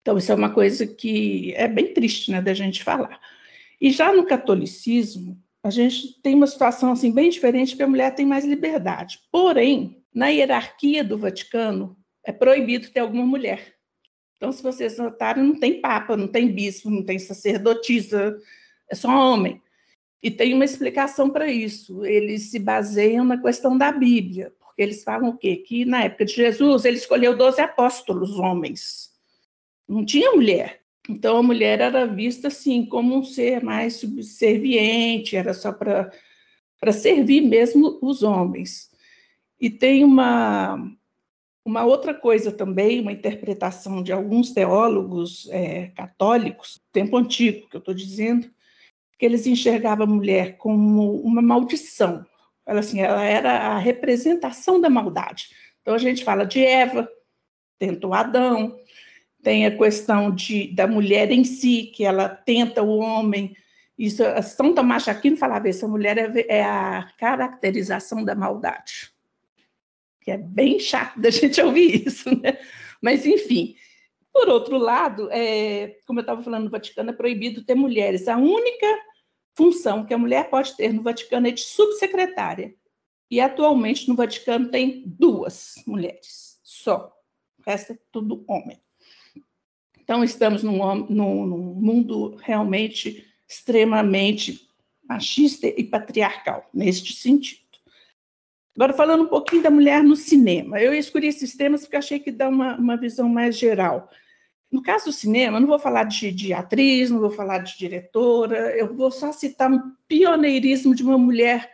Então, 0.00 0.18
isso 0.18 0.32
é 0.32 0.34
uma 0.34 0.52
coisa 0.52 0.86
que 0.86 1.54
é 1.54 1.68
bem 1.68 1.94
triste, 1.94 2.30
né, 2.30 2.42
da 2.42 2.52
gente 2.52 2.82
falar. 2.82 3.20
E 3.80 3.90
já 3.90 4.12
no 4.12 4.26
catolicismo, 4.26 5.40
a 5.62 5.70
gente 5.70 6.20
tem 6.20 6.34
uma 6.34 6.46
situação 6.46 6.90
assim 6.92 7.12
bem 7.12 7.30
diferente, 7.30 7.70
porque 7.70 7.84
a 7.84 7.88
mulher 7.88 8.14
tem 8.14 8.26
mais 8.26 8.44
liberdade. 8.44 9.20
Porém, 9.30 10.04
na 10.12 10.28
hierarquia 10.28 11.04
do 11.04 11.16
Vaticano, 11.16 11.96
é 12.24 12.32
proibido 12.32 12.90
ter 12.90 13.00
alguma 13.00 13.24
mulher. 13.24 13.74
Então, 14.36 14.50
se 14.50 14.60
vocês 14.60 14.98
notarem, 14.98 15.44
não 15.44 15.54
tem 15.54 15.80
papa, 15.80 16.16
não 16.16 16.26
tem 16.26 16.52
bispo, 16.52 16.90
não 16.90 17.04
tem 17.04 17.16
sacerdotisa, 17.16 18.36
é 18.90 18.94
só 18.94 19.08
homem. 19.08 19.62
E 20.20 20.32
tem 20.32 20.52
uma 20.52 20.64
explicação 20.64 21.30
para 21.30 21.46
isso. 21.46 22.04
Eles 22.04 22.50
se 22.50 22.58
baseiam 22.58 23.24
na 23.24 23.40
questão 23.40 23.78
da 23.78 23.92
Bíblia, 23.92 24.52
porque 24.72 24.82
eles 24.82 25.04
falam 25.04 25.28
o 25.28 25.36
quê? 25.36 25.56
Que 25.56 25.84
na 25.84 26.04
época 26.04 26.24
de 26.24 26.32
Jesus 26.32 26.86
ele 26.86 26.96
escolheu 26.96 27.36
12 27.36 27.60
apóstolos 27.60 28.38
homens. 28.38 29.10
Não 29.86 30.04
tinha 30.04 30.32
mulher. 30.32 30.80
Então 31.08 31.36
a 31.36 31.42
mulher 31.42 31.80
era 31.80 32.06
vista 32.06 32.48
assim 32.48 32.86
como 32.86 33.16
um 33.16 33.22
ser 33.22 33.62
mais 33.62 33.96
subserviente, 33.96 35.36
era 35.36 35.52
só 35.52 35.72
para 35.72 36.92
servir 36.92 37.42
mesmo 37.42 37.98
os 38.00 38.22
homens. 38.22 38.90
E 39.60 39.68
tem 39.68 40.04
uma 40.04 40.90
uma 41.64 41.84
outra 41.84 42.12
coisa 42.12 42.50
também, 42.50 43.00
uma 43.00 43.12
interpretação 43.12 44.02
de 44.02 44.12
alguns 44.12 44.50
teólogos 44.50 45.48
é, 45.50 45.88
católicos, 45.94 46.82
tempo 46.90 47.16
antigo, 47.16 47.68
que 47.68 47.76
eu 47.76 47.78
estou 47.78 47.94
dizendo, 47.94 48.50
que 49.16 49.24
eles 49.24 49.46
enxergavam 49.46 50.04
a 50.04 50.10
mulher 50.10 50.56
como 50.56 51.20
uma 51.20 51.40
maldição, 51.40 52.26
ela, 52.66 52.80
assim, 52.80 53.00
ela 53.00 53.24
era 53.24 53.50
a 53.68 53.78
representação 53.78 54.80
da 54.80 54.88
maldade. 54.88 55.48
Então 55.80 55.94
a 55.94 55.98
gente 55.98 56.24
fala 56.24 56.44
de 56.46 56.64
Eva, 56.64 57.08
tenta 57.78 58.06
o 58.06 58.14
Adão, 58.14 58.78
tem 59.42 59.66
a 59.66 59.76
questão 59.76 60.30
de, 60.30 60.68
da 60.68 60.86
mulher 60.86 61.30
em 61.32 61.42
si, 61.42 61.90
que 61.94 62.04
ela 62.04 62.28
tenta 62.28 62.82
o 62.82 62.98
homem. 62.98 63.56
Isso, 63.98 64.22
São 64.42 64.74
Tomás 64.74 65.08
Aquino 65.08 65.36
falava, 65.36 65.68
essa 65.68 65.88
mulher 65.88 66.16
é, 66.16 66.58
é 66.58 66.64
a 66.64 67.08
caracterização 67.18 68.24
da 68.24 68.34
maldade. 68.34 69.10
Que 70.20 70.30
é 70.30 70.38
bem 70.38 70.78
chato 70.78 71.20
da 71.20 71.28
gente 71.30 71.60
ouvir 71.60 72.06
isso, 72.06 72.30
né? 72.40 72.58
Mas, 73.00 73.26
enfim. 73.26 73.74
Por 74.32 74.48
outro 74.48 74.78
lado, 74.78 75.28
é, 75.30 75.98
como 76.06 76.20
eu 76.20 76.22
estava 76.22 76.42
falando, 76.42 76.64
no 76.64 76.70
Vaticano 76.70 77.10
é 77.10 77.12
proibido 77.12 77.64
ter 77.64 77.74
mulheres. 77.74 78.28
A 78.28 78.36
única 78.38 78.86
função 79.54 80.04
que 80.04 80.14
a 80.14 80.18
mulher 80.18 80.48
pode 80.50 80.76
ter 80.76 80.92
no 80.92 81.02
Vaticano 81.02 81.46
é 81.46 81.50
de 81.50 81.60
subsecretária. 81.60 82.74
E 83.30 83.40
atualmente 83.40 84.08
no 84.08 84.14
Vaticano 84.14 84.70
tem 84.70 85.04
duas 85.06 85.76
mulheres 85.86 86.60
só. 86.62 87.12
O 87.58 87.70
resto 87.70 87.92
é 87.92 87.98
tudo 88.10 88.44
homem. 88.46 88.80
Então, 89.98 90.22
estamos 90.22 90.62
num, 90.62 90.94
num, 91.08 91.46
num 91.46 91.74
mundo 91.74 92.36
realmente 92.36 93.26
extremamente 93.48 94.68
machista 95.08 95.66
e 95.66 95.84
patriarcal, 95.84 96.68
neste 96.74 97.14
sentido. 97.14 97.62
Agora, 98.74 98.94
falando 98.94 99.24
um 99.24 99.28
pouquinho 99.28 99.62
da 99.62 99.70
mulher 99.70 100.02
no 100.02 100.16
cinema. 100.16 100.80
Eu 100.80 100.94
escolhi 100.94 101.28
esses 101.28 101.54
temas 101.54 101.82
porque 101.82 101.96
achei 101.96 102.18
que 102.18 102.32
dá 102.32 102.48
uma, 102.48 102.76
uma 102.76 102.96
visão 102.96 103.28
mais 103.28 103.56
geral. 103.58 104.10
No 104.72 104.82
caso 104.82 105.04
do 105.04 105.12
cinema, 105.12 105.60
não 105.60 105.66
vou 105.68 105.78
falar 105.78 106.04
de, 106.04 106.32
de, 106.32 106.54
atriz, 106.54 107.10
não 107.10 107.20
vou 107.20 107.30
falar 107.30 107.58
de 107.58 107.76
diretora, 107.76 108.74
eu 108.74 108.94
vou 108.96 109.10
só 109.10 109.30
citar 109.30 109.70
um 109.70 109.94
pioneirismo 110.08 110.94
de 110.94 111.02
uma 111.02 111.18
mulher 111.18 111.70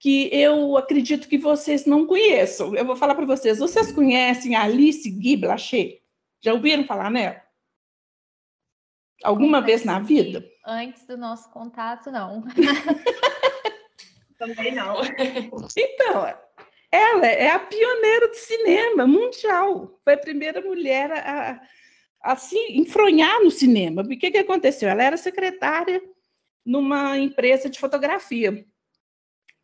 que 0.00 0.28
eu 0.32 0.76
acredito 0.76 1.28
que 1.28 1.38
vocês 1.38 1.86
não 1.86 2.04
conheçam. 2.04 2.74
Eu 2.74 2.84
vou 2.84 2.96
falar 2.96 3.14
para 3.14 3.24
vocês. 3.24 3.60
Vocês 3.60 3.92
conhecem 3.92 4.56
a 4.56 4.64
Alice 4.64 5.08
Guy 5.08 5.36
Blaché? 5.36 6.00
Já 6.42 6.52
ouviram 6.52 6.84
falar 6.84 7.10
nela? 7.10 7.40
Alguma 9.22 9.60
vez 9.60 9.84
na 9.84 10.00
vida? 10.00 10.44
Antes 10.66 11.06
do 11.06 11.16
nosso 11.16 11.48
contato, 11.50 12.10
não. 12.10 12.42
Também 14.36 14.74
não. 14.74 14.96
Então, 15.76 16.26
ela 16.90 17.26
é 17.26 17.50
a 17.50 17.58
pioneira 17.60 18.28
do 18.28 18.34
cinema 18.34 19.06
mundial. 19.06 19.98
Foi 20.04 20.14
a 20.14 20.18
primeira 20.18 20.60
mulher 20.60 21.10
a, 21.12 21.60
a 22.24 22.36
se 22.36 22.56
enfronhar 22.72 23.42
no 23.42 23.50
cinema. 23.50 24.00
O 24.00 24.08
que, 24.08 24.30
que 24.30 24.38
aconteceu? 24.38 24.88
Ela 24.88 25.04
era 25.04 25.16
secretária 25.18 26.02
numa 26.64 27.18
empresa 27.18 27.68
de 27.68 27.78
fotografia. 27.78 28.64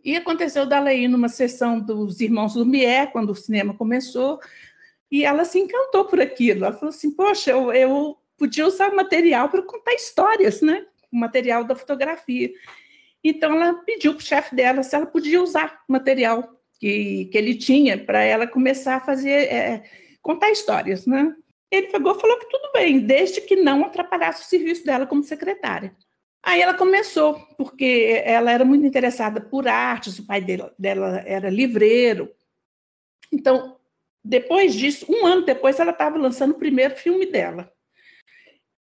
E 0.04 0.14
aconteceu 0.14 0.66
dela 0.66 0.92
ir 0.92 1.08
numa 1.08 1.30
sessão 1.30 1.80
dos 1.80 2.20
Irmãos 2.20 2.54
Lumière, 2.54 3.10
quando 3.10 3.30
o 3.30 3.34
cinema 3.34 3.72
começou, 3.74 4.38
e 5.10 5.24
ela 5.24 5.44
se 5.46 5.58
encantou 5.58 6.04
por 6.04 6.20
aquilo. 6.20 6.66
Ela 6.66 6.74
falou 6.74 6.90
assim: 6.90 7.10
Poxa, 7.10 7.50
eu, 7.50 7.72
eu 7.72 8.18
podia 8.36 8.66
usar 8.66 8.92
material 8.92 9.48
para 9.48 9.62
contar 9.62 9.94
histórias, 9.94 10.60
né? 10.60 10.84
O 11.10 11.18
material 11.18 11.64
da 11.64 11.74
fotografia. 11.74 12.50
Então, 13.24 13.54
ela 13.54 13.74
pediu 13.84 14.12
para 14.12 14.20
o 14.20 14.24
chefe 14.24 14.54
dela 14.54 14.82
se 14.82 14.94
ela 14.94 15.06
podia 15.06 15.42
usar 15.42 15.82
material 15.88 16.60
que, 16.78 17.26
que 17.26 17.38
ele 17.38 17.54
tinha 17.54 17.98
para 17.98 18.22
ela 18.22 18.46
começar 18.46 18.96
a 18.96 19.00
fazer, 19.00 19.30
é, 19.30 19.82
contar 20.22 20.50
histórias, 20.50 21.06
né? 21.06 21.34
Ele 21.70 21.86
pegou 21.88 22.18
falou 22.18 22.38
que 22.38 22.48
tudo 22.48 22.72
bem, 22.72 23.00
desde 23.00 23.40
que 23.40 23.56
não 23.56 23.84
atrapalhasse 23.84 24.42
o 24.42 24.46
serviço 24.46 24.84
dela 24.84 25.06
como 25.06 25.22
secretária. 25.22 25.96
Aí 26.42 26.60
ela 26.60 26.74
começou, 26.74 27.38
porque 27.56 28.22
ela 28.24 28.50
era 28.50 28.64
muito 28.64 28.84
interessada 28.84 29.40
por 29.40 29.68
artes, 29.68 30.18
o 30.18 30.26
pai 30.26 30.40
dela, 30.40 30.74
dela 30.78 31.22
era 31.26 31.50
livreiro. 31.50 32.32
Então, 33.30 33.78
depois 34.24 34.74
disso, 34.74 35.06
um 35.08 35.26
ano 35.26 35.44
depois, 35.44 35.78
ela 35.78 35.92
estava 35.92 36.18
lançando 36.18 36.52
o 36.52 36.58
primeiro 36.58 36.96
filme 36.96 37.26
dela. 37.26 37.72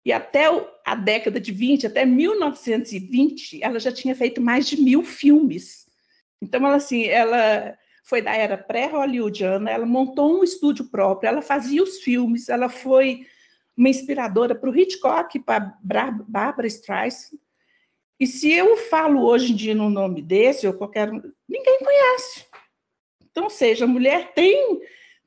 E 0.05 0.12
até 0.12 0.47
a 0.85 0.95
década 0.95 1.38
de 1.41 1.52
20, 1.52 1.87
até 1.87 2.05
1920, 2.05 3.62
ela 3.62 3.79
já 3.79 3.93
tinha 3.93 4.17
feito 4.17 4.41
mais 4.41 4.67
de 4.67 4.81
mil 4.81 5.02
filmes. 5.02 5.87
Então, 6.41 6.64
ela, 6.67 6.76
assim, 6.76 7.05
ela 7.05 7.76
foi 8.02 8.21
da 8.21 8.35
era 8.35 8.59
pré-hollywoodiana, 8.59 9.71
ela 9.71 9.87
montou 9.87 10.40
um 10.40 10.44
estúdio 10.44 10.87
próprio, 10.87 11.28
ela 11.28 11.40
fazia 11.40 11.82
os 11.82 12.00
filmes, 12.00 12.49
ela 12.49 12.68
foi 12.68 13.26
uma 13.76 13.88
inspiradora 13.88 14.54
para 14.54 14.68
o 14.68 14.76
Hitchcock, 14.76 15.38
para 15.40 15.76
Barbara 16.26 16.66
Streisand. 16.66 17.38
E 18.18 18.26
se 18.26 18.52
eu 18.52 18.76
falo 18.76 19.25
hoje 19.25 19.52
em 19.52 19.56
dia 19.56 19.75
no 19.75 19.88
nome 19.88 20.21
desse, 20.21 20.66
ou 20.66 20.75
qualquer 20.75 21.11
ninguém 21.11 21.78
conhece. 21.78 22.44
Então, 23.30 23.49
seja, 23.49 23.85
a 23.85 23.88
mulher 23.88 24.32
tem 24.35 24.80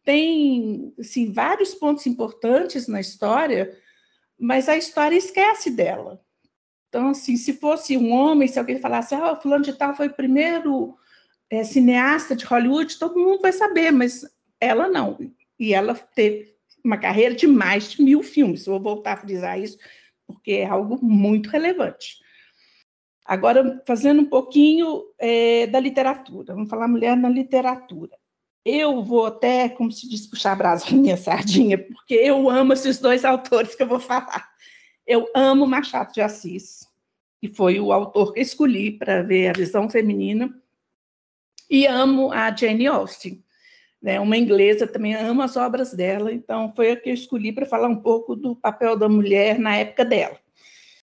tem 0.04 0.94
assim, 1.00 1.32
vários 1.32 1.74
pontos 1.74 2.06
importantes 2.06 2.88
na 2.88 3.02
história, 3.02 3.76
mas 4.38 4.70
a 4.70 4.78
história 4.78 5.16
esquece 5.16 5.72
dela. 5.72 6.22
Então, 6.88 7.10
assim, 7.10 7.36
se 7.36 7.54
fosse 7.54 7.98
um 7.98 8.12
homem, 8.12 8.48
se 8.48 8.60
alguém 8.60 8.80
falasse, 8.80 9.16
ah, 9.16 9.36
fulano 9.36 9.66
de 9.66 9.74
tal 9.74 9.96
foi 9.96 10.08
o 10.08 10.14
primeiro 10.14 10.96
é, 11.50 11.64
cineasta 11.64 12.36
de 12.36 12.46
Hollywood, 12.46 12.98
todo 12.98 13.20
mundo 13.20 13.42
vai 13.42 13.52
saber, 13.52 13.92
mas 13.92 14.26
ela 14.60 14.88
não. 14.88 15.18
E 15.60 15.74
ela 15.74 15.94
teve 15.94 16.56
uma 16.84 16.98
carreira 16.98 17.34
de 17.34 17.48
mais 17.48 17.92
de 17.92 18.02
mil 18.02 18.22
filmes. 18.24 18.66
vou 18.66 18.80
voltar 18.80 19.14
a 19.14 19.18
frisar 19.18 19.60
isso, 19.60 19.78
porque 20.28 20.52
é 20.54 20.66
algo 20.66 21.04
muito 21.04 21.50
relevante. 21.50 22.20
Agora, 23.26 23.82
fazendo 23.88 24.22
um 24.22 24.26
pouquinho 24.26 25.04
é, 25.18 25.66
da 25.68 25.80
literatura, 25.80 26.54
vamos 26.54 26.70
falar 26.70 26.88
mulher 26.88 27.18
na 27.18 27.30
literatura 27.30 28.16
eu 28.66 29.04
vou 29.04 29.28
até, 29.28 29.70
como 29.70 29.92
se 29.92 30.10
diz, 30.10 30.26
puxar 30.26 30.54
a 30.54 30.56
brasa 30.56 30.90
da 30.90 30.98
minha 30.98 31.16
sardinha, 31.16 31.78
porque 31.78 32.16
eu 32.16 32.50
amo 32.50 32.74
esses 32.74 32.98
dois 32.98 33.24
autores 33.24 33.76
que 33.76 33.84
eu 33.84 33.88
vou 33.88 34.00
falar. 34.00 34.50
Eu 35.06 35.30
amo 35.36 35.68
Machado 35.68 36.12
de 36.12 36.20
Assis, 36.20 36.88
que 37.40 37.48
foi 37.48 37.80
o 37.80 37.94
autor 37.94 38.34
que 38.34 38.40
escolhi 38.40 38.92
para 38.92 39.22
ver 39.22 39.50
a 39.50 39.54
visão 39.54 39.88
feminina, 39.88 40.50
e 41.70 41.88
amo 41.88 42.32
a 42.32 42.56
Jane 42.56 42.88
Austen, 42.88 43.44
né, 44.02 44.20
uma 44.20 44.38
inglesa, 44.38 44.86
também 44.86 45.16
amo 45.16 45.42
as 45.42 45.58
obras 45.58 45.94
dela, 45.94 46.32
então 46.32 46.72
foi 46.76 46.92
a 46.92 46.96
que 46.96 47.10
eu 47.10 47.14
escolhi 47.14 47.52
para 47.52 47.66
falar 47.66 47.88
um 47.88 48.02
pouco 48.02 48.36
do 48.36 48.56
papel 48.56 48.96
da 48.96 49.10
mulher 49.10 49.58
na 49.58 49.76
época 49.76 50.06
dela. 50.06 50.40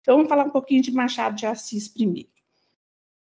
Então, 0.02 0.18
vamos 0.18 0.30
falar 0.30 0.46
um 0.46 0.50
pouquinho 0.50 0.82
de 0.82 0.92
Machado 0.92 1.36
de 1.36 1.46
Assis 1.46 1.88
primeiro. 1.88 2.30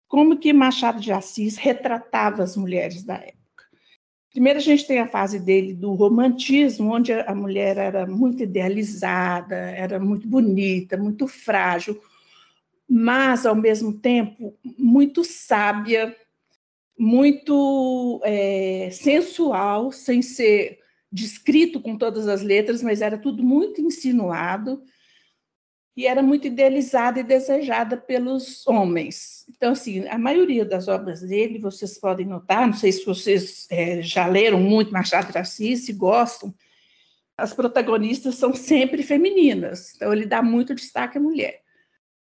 Como 0.08 0.38
que 0.38 0.52
Machado 0.52 1.00
de 1.00 1.12
Assis 1.12 1.58
retratava 1.58 2.44
as 2.44 2.58
mulheres 2.58 3.04
da 3.04 3.16
época? 3.16 3.36
Primeiro, 4.32 4.60
a 4.60 4.62
gente 4.62 4.86
tem 4.86 5.00
a 5.00 5.08
fase 5.08 5.40
dele 5.40 5.74
do 5.74 5.94
romantismo, 5.94 6.94
onde 6.94 7.14
a 7.14 7.34
mulher 7.34 7.78
era 7.78 8.06
muito 8.06 8.44
idealizada, 8.44 9.56
era 9.56 10.00
muito 10.00 10.28
bonita, 10.28 10.98
muito 10.98 11.28
frágil, 11.28 12.02
mas, 12.90 13.46
ao 13.46 13.56
mesmo 13.56 13.94
tempo, 13.94 14.58
muito 14.78 15.24
sábia, 15.24 16.16
muito 16.98 18.22
é, 18.24 18.90
sensual, 18.92 19.92
sem 19.92 20.22
ser 20.22 20.80
descrito 21.12 21.82
com 21.82 21.98
todas 21.98 22.28
as 22.28 22.42
letras, 22.42 22.82
mas 22.82 23.02
era 23.02 23.18
tudo 23.18 23.44
muito 23.44 23.82
insinuado 23.82 24.82
e 25.96 26.06
era 26.06 26.22
muito 26.22 26.48
idealizada 26.48 27.20
e 27.20 27.24
desejada 27.24 27.96
pelos 27.96 28.68
homens. 28.68 29.46
Então, 29.50 29.72
assim, 29.72 30.06
a 30.08 30.18
maioria 30.18 30.66
das 30.66 30.88
obras 30.88 31.22
dele, 31.22 31.58
vocês 31.58 31.98
podem 31.98 32.26
notar, 32.26 32.68
não 32.68 32.74
sei 32.74 32.92
se 32.92 33.06
vocês 33.06 33.66
é, 33.70 34.02
já 34.02 34.28
leram 34.28 34.60
muito 34.60 34.92
Machado 34.92 35.32
de 35.32 35.38
Assis, 35.38 35.86
se 35.86 35.94
gostam, 35.94 36.54
as 37.38 37.54
protagonistas 37.54 38.36
são 38.36 38.54
sempre 38.54 39.04
femininas, 39.04 39.94
então 39.96 40.12
ele 40.12 40.26
dá 40.26 40.42
muito 40.42 40.76
destaque 40.76 41.18
à 41.18 41.22
mulher. 41.22 41.62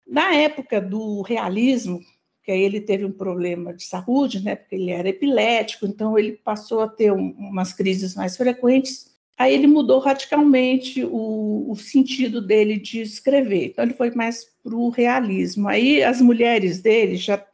Na 0.06 0.34
época 0.36 0.80
do 0.80 1.24
realismo, 1.24 2.00
que 2.46 2.52
aí 2.52 2.62
ele 2.62 2.80
teve 2.80 3.04
um 3.04 3.12
problema 3.12 3.74
de 3.74 3.84
saúde, 3.84 4.40
né, 4.40 4.56
porque 4.56 4.76
ele 4.76 4.92
era 4.92 5.10
epilético, 5.10 5.88
então 5.88 6.18
ele 6.18 6.34
passou 6.34 6.82
a 6.82 6.88
ter 6.88 7.12
um, 7.12 7.32
umas 7.32 7.74
crises 7.74 8.16
mais 8.16 8.38
frequentes, 8.38 9.16
Aí 9.38 9.54
ele 9.54 9.68
mudou 9.68 10.00
radicalmente 10.00 11.04
o, 11.04 11.70
o 11.70 11.76
sentido 11.76 12.42
dele 12.42 12.78
de 12.78 13.02
escrever. 13.02 13.66
Então 13.66 13.84
ele 13.84 13.94
foi 13.94 14.12
mais 14.12 14.46
para 14.64 14.76
o 14.76 14.90
realismo. 14.90 15.68
Aí 15.68 16.02
as 16.02 16.22
mulheres 16.22 16.82
dele 16.82 17.18
já 17.18 17.46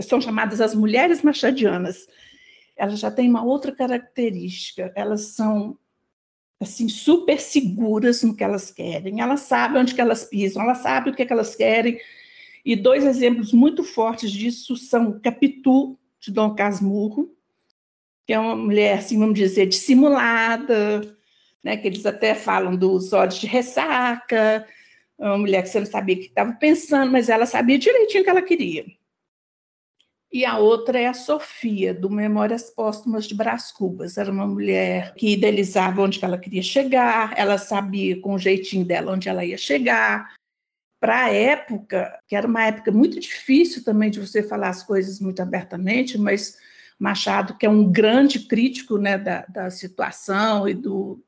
são 0.00 0.20
chamadas 0.20 0.60
as 0.60 0.74
mulheres 0.74 1.22
machadianas. 1.22 2.06
Elas 2.76 3.00
já 3.00 3.10
têm 3.10 3.28
uma 3.28 3.44
outra 3.44 3.72
característica. 3.72 4.92
Elas 4.94 5.22
são 5.22 5.76
assim 6.60 6.88
super 6.88 7.40
seguras 7.40 8.22
no 8.22 8.36
que 8.36 8.44
elas 8.44 8.70
querem. 8.70 9.20
Elas 9.20 9.40
sabem 9.40 9.82
onde 9.82 9.94
que 9.94 10.00
elas 10.00 10.24
pisam. 10.24 10.62
Elas 10.62 10.78
sabem 10.78 11.12
o 11.12 11.16
que, 11.16 11.22
é 11.22 11.26
que 11.26 11.32
elas 11.32 11.56
querem. 11.56 11.98
E 12.66 12.76
dois 12.76 13.04
exemplos 13.04 13.52
muito 13.52 13.82
fortes 13.82 14.30
disso 14.30 14.76
são 14.76 15.18
Capitu 15.20 15.98
de 16.20 16.30
Dom 16.30 16.54
Casmurro 16.54 17.36
que 18.26 18.32
é 18.32 18.38
uma 18.38 18.56
mulher, 18.56 18.98
assim, 18.98 19.18
vamos 19.18 19.38
dizer, 19.38 19.66
dissimulada, 19.66 21.16
né, 21.62 21.76
que 21.76 21.86
eles 21.86 22.04
até 22.04 22.34
falam 22.34 22.74
dos 22.74 23.12
olhos 23.12 23.38
de 23.38 23.46
ressaca, 23.46 24.66
uma 25.16 25.38
mulher 25.38 25.62
que 25.62 25.68
você 25.68 25.78
não 25.78 25.86
sabia 25.86 26.16
o 26.16 26.18
que 26.18 26.26
estava 26.26 26.52
pensando, 26.54 27.12
mas 27.12 27.28
ela 27.28 27.46
sabia 27.46 27.78
direitinho 27.78 28.22
o 28.22 28.24
que 28.24 28.30
ela 28.30 28.42
queria. 28.42 28.84
e 30.32 30.44
a 30.44 30.58
outra 30.58 30.98
é 30.98 31.06
a 31.06 31.14
Sofia, 31.14 31.94
do 31.94 32.10
Memórias 32.10 32.68
Póstumas 32.68 33.26
de 33.26 33.34
Brás 33.34 33.70
Cubas. 33.72 34.18
Era 34.18 34.30
uma 34.30 34.46
mulher 34.46 35.14
que 35.14 35.32
idealizava 35.32 36.02
onde 36.02 36.22
ela 36.22 36.36
queria 36.36 36.62
chegar, 36.62 37.32
ela 37.38 37.56
sabia 37.56 38.20
com 38.20 38.34
o 38.34 38.38
jeitinho 38.38 38.84
dela 38.84 39.12
onde 39.12 39.28
ela 39.28 39.44
ia 39.44 39.56
chegar. 39.56 40.34
Para 40.98 41.24
a 41.24 41.32
época, 41.32 42.18
que 42.26 42.34
era 42.34 42.46
uma 42.46 42.64
época 42.64 42.90
muito 42.90 43.20
difícil 43.20 43.84
também 43.84 44.10
de 44.10 44.20
você 44.20 44.42
falar 44.42 44.70
as 44.70 44.82
coisas 44.82 45.20
muito 45.20 45.40
abertamente, 45.40 46.16
mas 46.16 46.56
Machado, 46.98 47.56
que 47.58 47.66
é 47.66 47.70
um 47.70 47.90
grande 47.90 48.40
crítico 48.46 48.96
né, 48.96 49.18
da, 49.18 49.44
da 49.46 49.70
situação 49.70 50.66
e 50.66 50.72
do, 50.72 51.22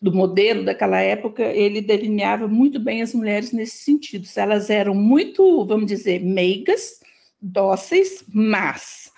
do 0.00 0.12
modelo 0.12 0.64
daquela 0.64 1.00
época, 1.00 1.42
ele 1.42 1.80
delineava 1.80 2.46
muito 2.46 2.78
bem 2.78 3.00
as 3.00 3.14
mulheres 3.14 3.50
nesse 3.50 3.78
sentido. 3.78 4.28
Elas 4.36 4.68
eram 4.68 4.94
muito, 4.94 5.64
vamos 5.64 5.86
dizer, 5.86 6.22
meigas, 6.22 7.00
dóceis, 7.40 8.22
mas 8.28 9.10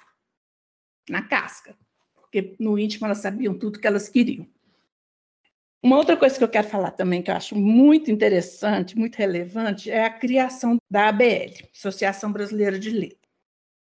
na 1.09 1.23
casca, 1.23 1.77
porque 2.15 2.55
no 2.61 2.79
íntimo 2.79 3.07
elas 3.07 3.19
sabiam 3.19 3.59
tudo 3.59 3.81
que 3.81 3.87
elas 3.87 4.09
queriam. 4.09 4.47
Uma 5.83 5.97
outra 5.97 6.17
coisa 6.17 6.37
que 6.37 6.45
eu 6.45 6.49
quero 6.49 6.69
falar 6.69 6.91
também, 6.91 7.23
que 7.23 7.31
eu 7.31 7.35
acho 7.35 7.57
muito 7.57 8.11
interessante, 8.11 8.99
muito 8.99 9.17
relevante, 9.17 9.91
é 9.91 10.05
a 10.05 10.11
criação 10.11 10.77
da 10.91 11.09
ABL, 11.09 11.69
Associação 11.75 12.31
Brasileira 12.31 12.79
de 12.79 12.91
Letras. 12.91 13.31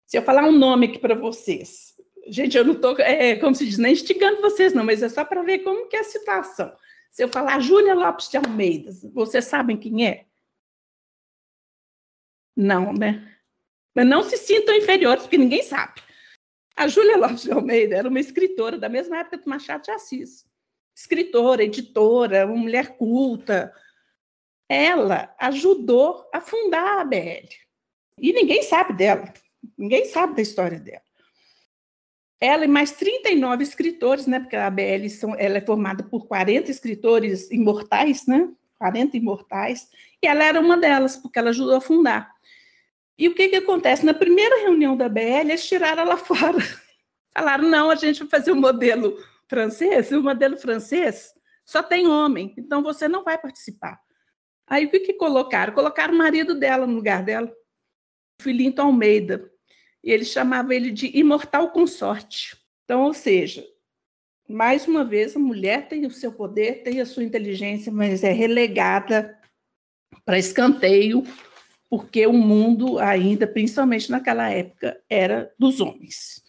Se 0.06 0.18
eu 0.18 0.24
falar 0.24 0.46
um 0.46 0.58
nome 0.58 0.88
aqui 0.88 1.00
para 1.00 1.16
vocês, 1.16 1.94
gente, 2.28 2.56
eu 2.58 2.63
não 2.63 2.74
estou, 2.74 2.98
é, 3.00 3.36
como 3.36 3.54
se 3.54 3.66
diz, 3.66 3.78
nem 3.78 3.92
instigando 3.92 4.42
vocês, 4.42 4.74
não, 4.74 4.84
mas 4.84 5.04
é 5.04 5.10
só 5.10 5.25
para 5.25 5.44
ver 5.44 5.60
como 5.60 5.90
que 5.90 5.98
é 5.98 6.00
a 6.00 6.06
situação. 6.06 6.74
Se 7.12 7.24
eu 7.24 7.28
falar 7.28 7.60
Júlia 7.60 7.94
Lopes 7.94 8.30
de 8.30 8.38
Almeida, 8.38 8.92
vocês 9.13 9.46
sabem 9.46 9.75
quem 9.78 10.08
é? 10.08 10.25
Não, 12.56 12.94
né? 12.94 13.30
Mas 13.94 14.08
não 14.08 14.24
se 14.24 14.38
sintam 14.38 14.75
inferiores, 14.75 15.24
porque 15.24 15.38
ninguém 15.38 15.63
sabe. 15.63 16.02
A 16.75 16.88
Júlia 16.88 17.18
Lopes 17.18 17.44
de 17.44 17.52
Almeida 17.52 17.96
era 17.96 18.08
uma 18.08 18.20
escritora 18.20 18.78
da 18.78 18.88
mesma 18.88 19.18
época 19.18 19.38
do 19.38 19.50
Machado 19.50 19.84
de 19.84 19.92
Assis. 19.92 20.46
Escritora, 20.95 21.63
editora, 21.63 22.45
uma 22.45 22.55
mulher 22.55 22.97
culta. 22.97 23.73
Ela 24.69 25.33
ajudou 25.39 26.29
a 26.33 26.39
fundar 26.39 26.97
a 26.97 27.01
ABL. 27.01 27.50
E 28.17 28.31
ninguém 28.33 28.63
sabe 28.63 28.93
dela. 28.93 29.33
Ninguém 29.77 30.05
sabe 30.05 30.35
da 30.35 30.41
história 30.41 30.79
dela. 30.79 31.01
Ela 32.39 32.65
e 32.65 32.67
mais 32.67 32.91
39 32.91 33.63
escritores, 33.63 34.27
né? 34.27 34.39
Porque 34.39 34.55
a 34.55 34.67
ABL 34.67 35.07
são, 35.09 35.33
ela 35.38 35.57
é 35.57 35.62
formada 35.62 36.03
por 36.03 36.27
40 36.27 36.69
escritores 36.69 37.50
imortais, 37.50 38.27
né? 38.27 38.50
40 38.77 39.15
imortais. 39.15 39.89
E 40.21 40.27
ela 40.27 40.43
era 40.43 40.59
uma 40.59 40.75
delas, 40.75 41.15
porque 41.15 41.39
ela 41.39 41.51
ajudou 41.51 41.77
a 41.77 41.81
fundar. 41.81 42.33
E 43.17 43.27
o 43.27 43.35
que, 43.35 43.47
que 43.47 43.55
acontece? 43.55 44.05
Na 44.05 44.13
primeira 44.13 44.62
reunião 44.62 44.97
da 44.97 45.07
BL, 45.07 45.21
eles 45.21 45.65
tiraram 45.65 46.03
ela 46.03 46.17
fora. 46.17 46.59
Falaram: 47.33 47.69
não, 47.69 47.89
a 47.89 47.95
gente 47.95 48.19
vai 48.19 48.29
fazer 48.29 48.51
um 48.51 48.59
modelo 48.59 49.17
francês, 49.53 50.10
e 50.10 50.15
o 50.15 50.24
modelo 50.24 50.57
francês 50.57 51.31
só 51.63 51.83
tem 51.83 52.07
homem, 52.07 52.55
então 52.57 52.81
você 52.81 53.07
não 53.07 53.24
vai 53.24 53.38
participar. 53.38 54.00
Aí 54.65 54.86
o 54.86 54.89
que, 54.89 55.01
que 55.01 55.13
colocaram? 55.13 55.74
Colocaram 55.74 56.12
o 56.12 56.17
marido 56.17 56.55
dela 56.55 56.88
no 56.88 56.95
lugar 56.95 57.24
dela, 57.24 57.48
o 58.39 58.43
Filinto 58.43 58.81
Almeida. 58.81 59.48
E 60.03 60.12
ele 60.12 60.25
chamava 60.25 60.74
ele 60.74 60.89
de 60.89 61.15
imortal 61.15 61.72
consorte. 61.72 62.57
Então, 62.83 63.03
ou 63.03 63.13
seja, 63.13 63.63
mais 64.50 64.88
uma 64.88 65.05
vez, 65.05 65.36
a 65.36 65.39
mulher 65.39 65.88
tem 65.88 66.07
o 66.07 66.12
seu 66.12 66.31
poder, 66.31 66.81
tem 66.81 67.00
a 67.00 67.05
sua 67.05 67.24
inteligência, 67.24 67.91
mas 67.91 68.24
é 68.24 68.31
relegada 68.31 69.38
para 70.25 70.39
escanteio 70.39 71.24
porque 71.91 72.25
o 72.25 72.33
mundo 72.33 72.98
ainda, 72.98 73.45
principalmente 73.45 74.10
naquela 74.10 74.50
época, 74.50 75.00
era 75.07 75.53
dos 75.60 75.79
homens. 75.79 76.42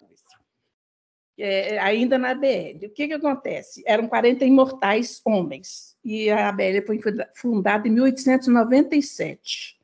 É, 1.36 1.78
ainda 1.78 2.16
na 2.16 2.30
ABL. 2.30 2.86
O 2.86 2.90
que, 2.90 3.08
que 3.08 3.14
acontece? 3.14 3.82
Eram 3.86 4.06
40 4.06 4.44
imortais 4.44 5.20
homens, 5.24 5.96
e 6.04 6.30
a 6.30 6.48
ABL 6.48 6.86
foi 6.86 7.00
fundada 7.34 7.88
em 7.88 7.90
1897. 7.90 9.76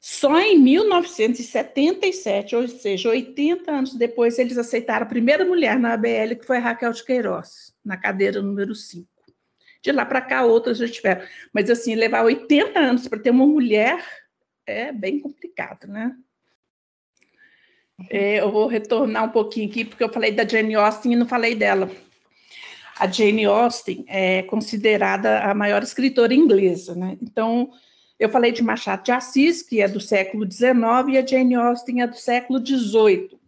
Só 0.00 0.40
em 0.40 0.58
1977, 0.58 2.56
ou 2.56 2.66
seja, 2.68 3.10
80 3.10 3.70
anos 3.70 3.94
depois, 3.94 4.38
eles 4.38 4.56
aceitaram 4.56 5.04
a 5.04 5.08
primeira 5.08 5.44
mulher 5.44 5.78
na 5.78 5.92
ABL, 5.94 6.36
que 6.38 6.46
foi 6.46 6.58
Raquel 6.58 6.92
de 6.92 7.04
Queiroz, 7.04 7.74
na 7.84 7.96
cadeira 7.96 8.40
número 8.40 8.74
5. 8.74 9.06
De 9.82 9.92
lá 9.92 10.04
para 10.04 10.20
cá, 10.20 10.44
outras 10.44 10.78
já 10.78 10.88
tiveram. 10.88 11.26
Mas, 11.52 11.68
assim, 11.70 11.94
levar 11.94 12.24
80 12.24 12.78
anos 12.78 13.06
para 13.06 13.18
ter 13.18 13.30
uma 13.30 13.46
mulher 13.46 14.04
é 14.66 14.92
bem 14.92 15.20
complicado, 15.20 15.86
né? 15.86 16.16
É, 18.08 18.40
eu 18.40 18.50
vou 18.50 18.66
retornar 18.66 19.24
um 19.24 19.30
pouquinho 19.30 19.68
aqui, 19.68 19.84
porque 19.84 20.04
eu 20.04 20.12
falei 20.12 20.30
da 20.30 20.46
Jane 20.46 20.74
Austen 20.74 21.12
e 21.12 21.16
não 21.16 21.26
falei 21.26 21.54
dela. 21.54 21.90
A 22.98 23.06
Jane 23.06 23.44
Austen 23.44 24.04
é 24.06 24.42
considerada 24.42 25.40
a 25.40 25.54
maior 25.54 25.82
escritora 25.82 26.34
inglesa, 26.34 26.94
né? 26.94 27.16
Então, 27.20 27.70
eu 28.18 28.28
falei 28.28 28.52
de 28.52 28.62
Machado 28.62 29.04
de 29.04 29.12
Assis, 29.12 29.62
que 29.62 29.80
é 29.80 29.88
do 29.88 30.00
século 30.00 30.50
XIX, 30.50 30.74
e 31.10 31.18
a 31.18 31.26
Jane 31.26 31.54
Austen 31.54 32.02
é 32.02 32.06
do 32.06 32.16
século 32.16 32.64
XVIII. 32.64 33.38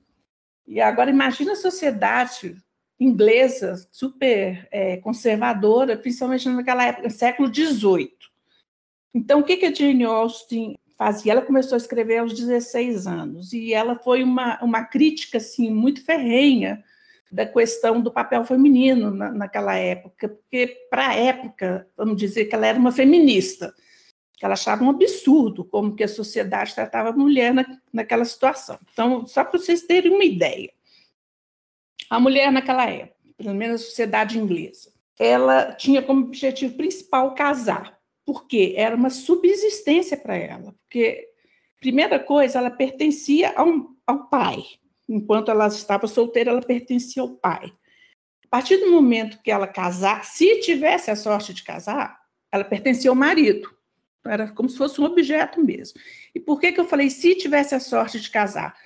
E 0.67 0.81
agora 0.81 1.11
imagina 1.11 1.53
a 1.53 1.57
sociedade 1.57 2.57
inglesa 2.99 3.89
super 3.91 4.69
é, 4.71 4.99
conservadora, 4.99 5.97
principalmente 5.97 6.49
naquela 6.49 6.85
época, 6.87 7.11
século 7.11 7.53
XVIII. 7.53 8.13
Então, 9.13 9.41
o 9.41 9.43
que, 9.43 9.57
que 9.57 9.67
a 9.67 9.75
Jane 9.75 10.05
Austen 10.05 10.79
Ela 11.25 11.41
começou 11.41 11.77
a 11.77 11.79
escrever 11.79 12.19
aos 12.19 12.35
16 12.35 13.07
anos. 13.07 13.55
E 13.55 13.73
ela 13.73 13.97
foi 13.97 14.23
uma, 14.23 14.63
uma 14.63 14.85
crítica 14.85 15.39
assim 15.39 15.71
muito 15.71 16.05
ferrenha 16.05 16.85
da 17.33 17.47
questão 17.47 18.01
do 18.01 18.11
papel 18.11 18.45
feminino 18.45 19.11
na, 19.11 19.31
naquela 19.31 19.77
época, 19.77 20.29
porque 20.29 20.87
para 20.91 21.09
a 21.09 21.15
época, 21.15 21.89
vamos 21.97 22.17
dizer 22.17 22.47
que 22.47 22.55
ela 22.55 22.67
era 22.67 22.79
uma 22.79 22.91
feminista, 22.91 23.73
que 24.37 24.45
ela 24.45 24.55
achava 24.55 24.83
um 24.83 24.91
absurdo 24.91 25.65
como 25.65 25.95
que 25.95 26.03
a 26.03 26.09
sociedade 26.09 26.75
tratava 26.75 27.11
a 27.11 27.17
mulher 27.17 27.55
na, 27.55 27.65
naquela 27.93 28.25
situação. 28.25 28.79
Então, 28.93 29.27
só 29.27 29.45
para 29.45 29.59
vocês 29.59 29.83
terem 29.83 30.13
uma 30.13 30.25
ideia, 30.25 30.73
a 32.11 32.19
mulher 32.19 32.51
naquela 32.51 32.85
época, 32.91 33.17
pelo 33.39 33.55
menos 33.55 33.81
a 33.81 33.85
sociedade 33.85 34.37
inglesa, 34.37 34.93
ela 35.19 35.73
tinha 35.73 36.03
como 36.03 36.25
objetivo 36.25 36.77
principal 36.77 37.35
casar 37.35 38.00
porque 38.33 38.75
era 38.77 38.95
uma 38.95 39.11
subsistência 39.11 40.17
para 40.17 40.37
ela. 40.37 40.73
Porque, 40.85 41.27
primeira 41.81 42.17
coisa, 42.21 42.61
ela 42.61 42.71
pertencia 42.71 43.53
ao, 43.57 43.91
ao 44.07 44.29
pai. 44.29 44.63
Enquanto 45.09 45.51
ela 45.51 45.67
estava 45.67 46.07
solteira, 46.07 46.53
ela 46.53 46.63
pertencia 46.63 47.23
ao 47.23 47.31
pai. 47.31 47.73
A 48.45 48.49
partir 48.49 48.77
do 48.77 48.93
momento 48.93 49.43
que 49.43 49.51
ela 49.51 49.67
casar, 49.67 50.25
se 50.25 50.61
tivesse 50.61 51.11
a 51.11 51.17
sorte 51.17 51.53
de 51.53 51.65
casar, 51.65 52.21
ela 52.53 52.63
pertencia 52.63 53.11
ao 53.11 53.17
marido. 53.17 53.69
Era 54.25 54.53
como 54.53 54.69
se 54.69 54.79
fosse 54.79 55.01
um 55.01 55.05
objeto 55.07 55.61
mesmo. 55.61 56.01
E 56.33 56.39
por 56.39 56.61
que, 56.61 56.71
que 56.71 56.79
eu 56.79 56.85
falei 56.85 57.11
se 57.11 57.35
tivesse 57.35 57.75
a 57.75 57.81
sorte 57.81 58.21
de 58.21 58.31
casar? 58.31 58.77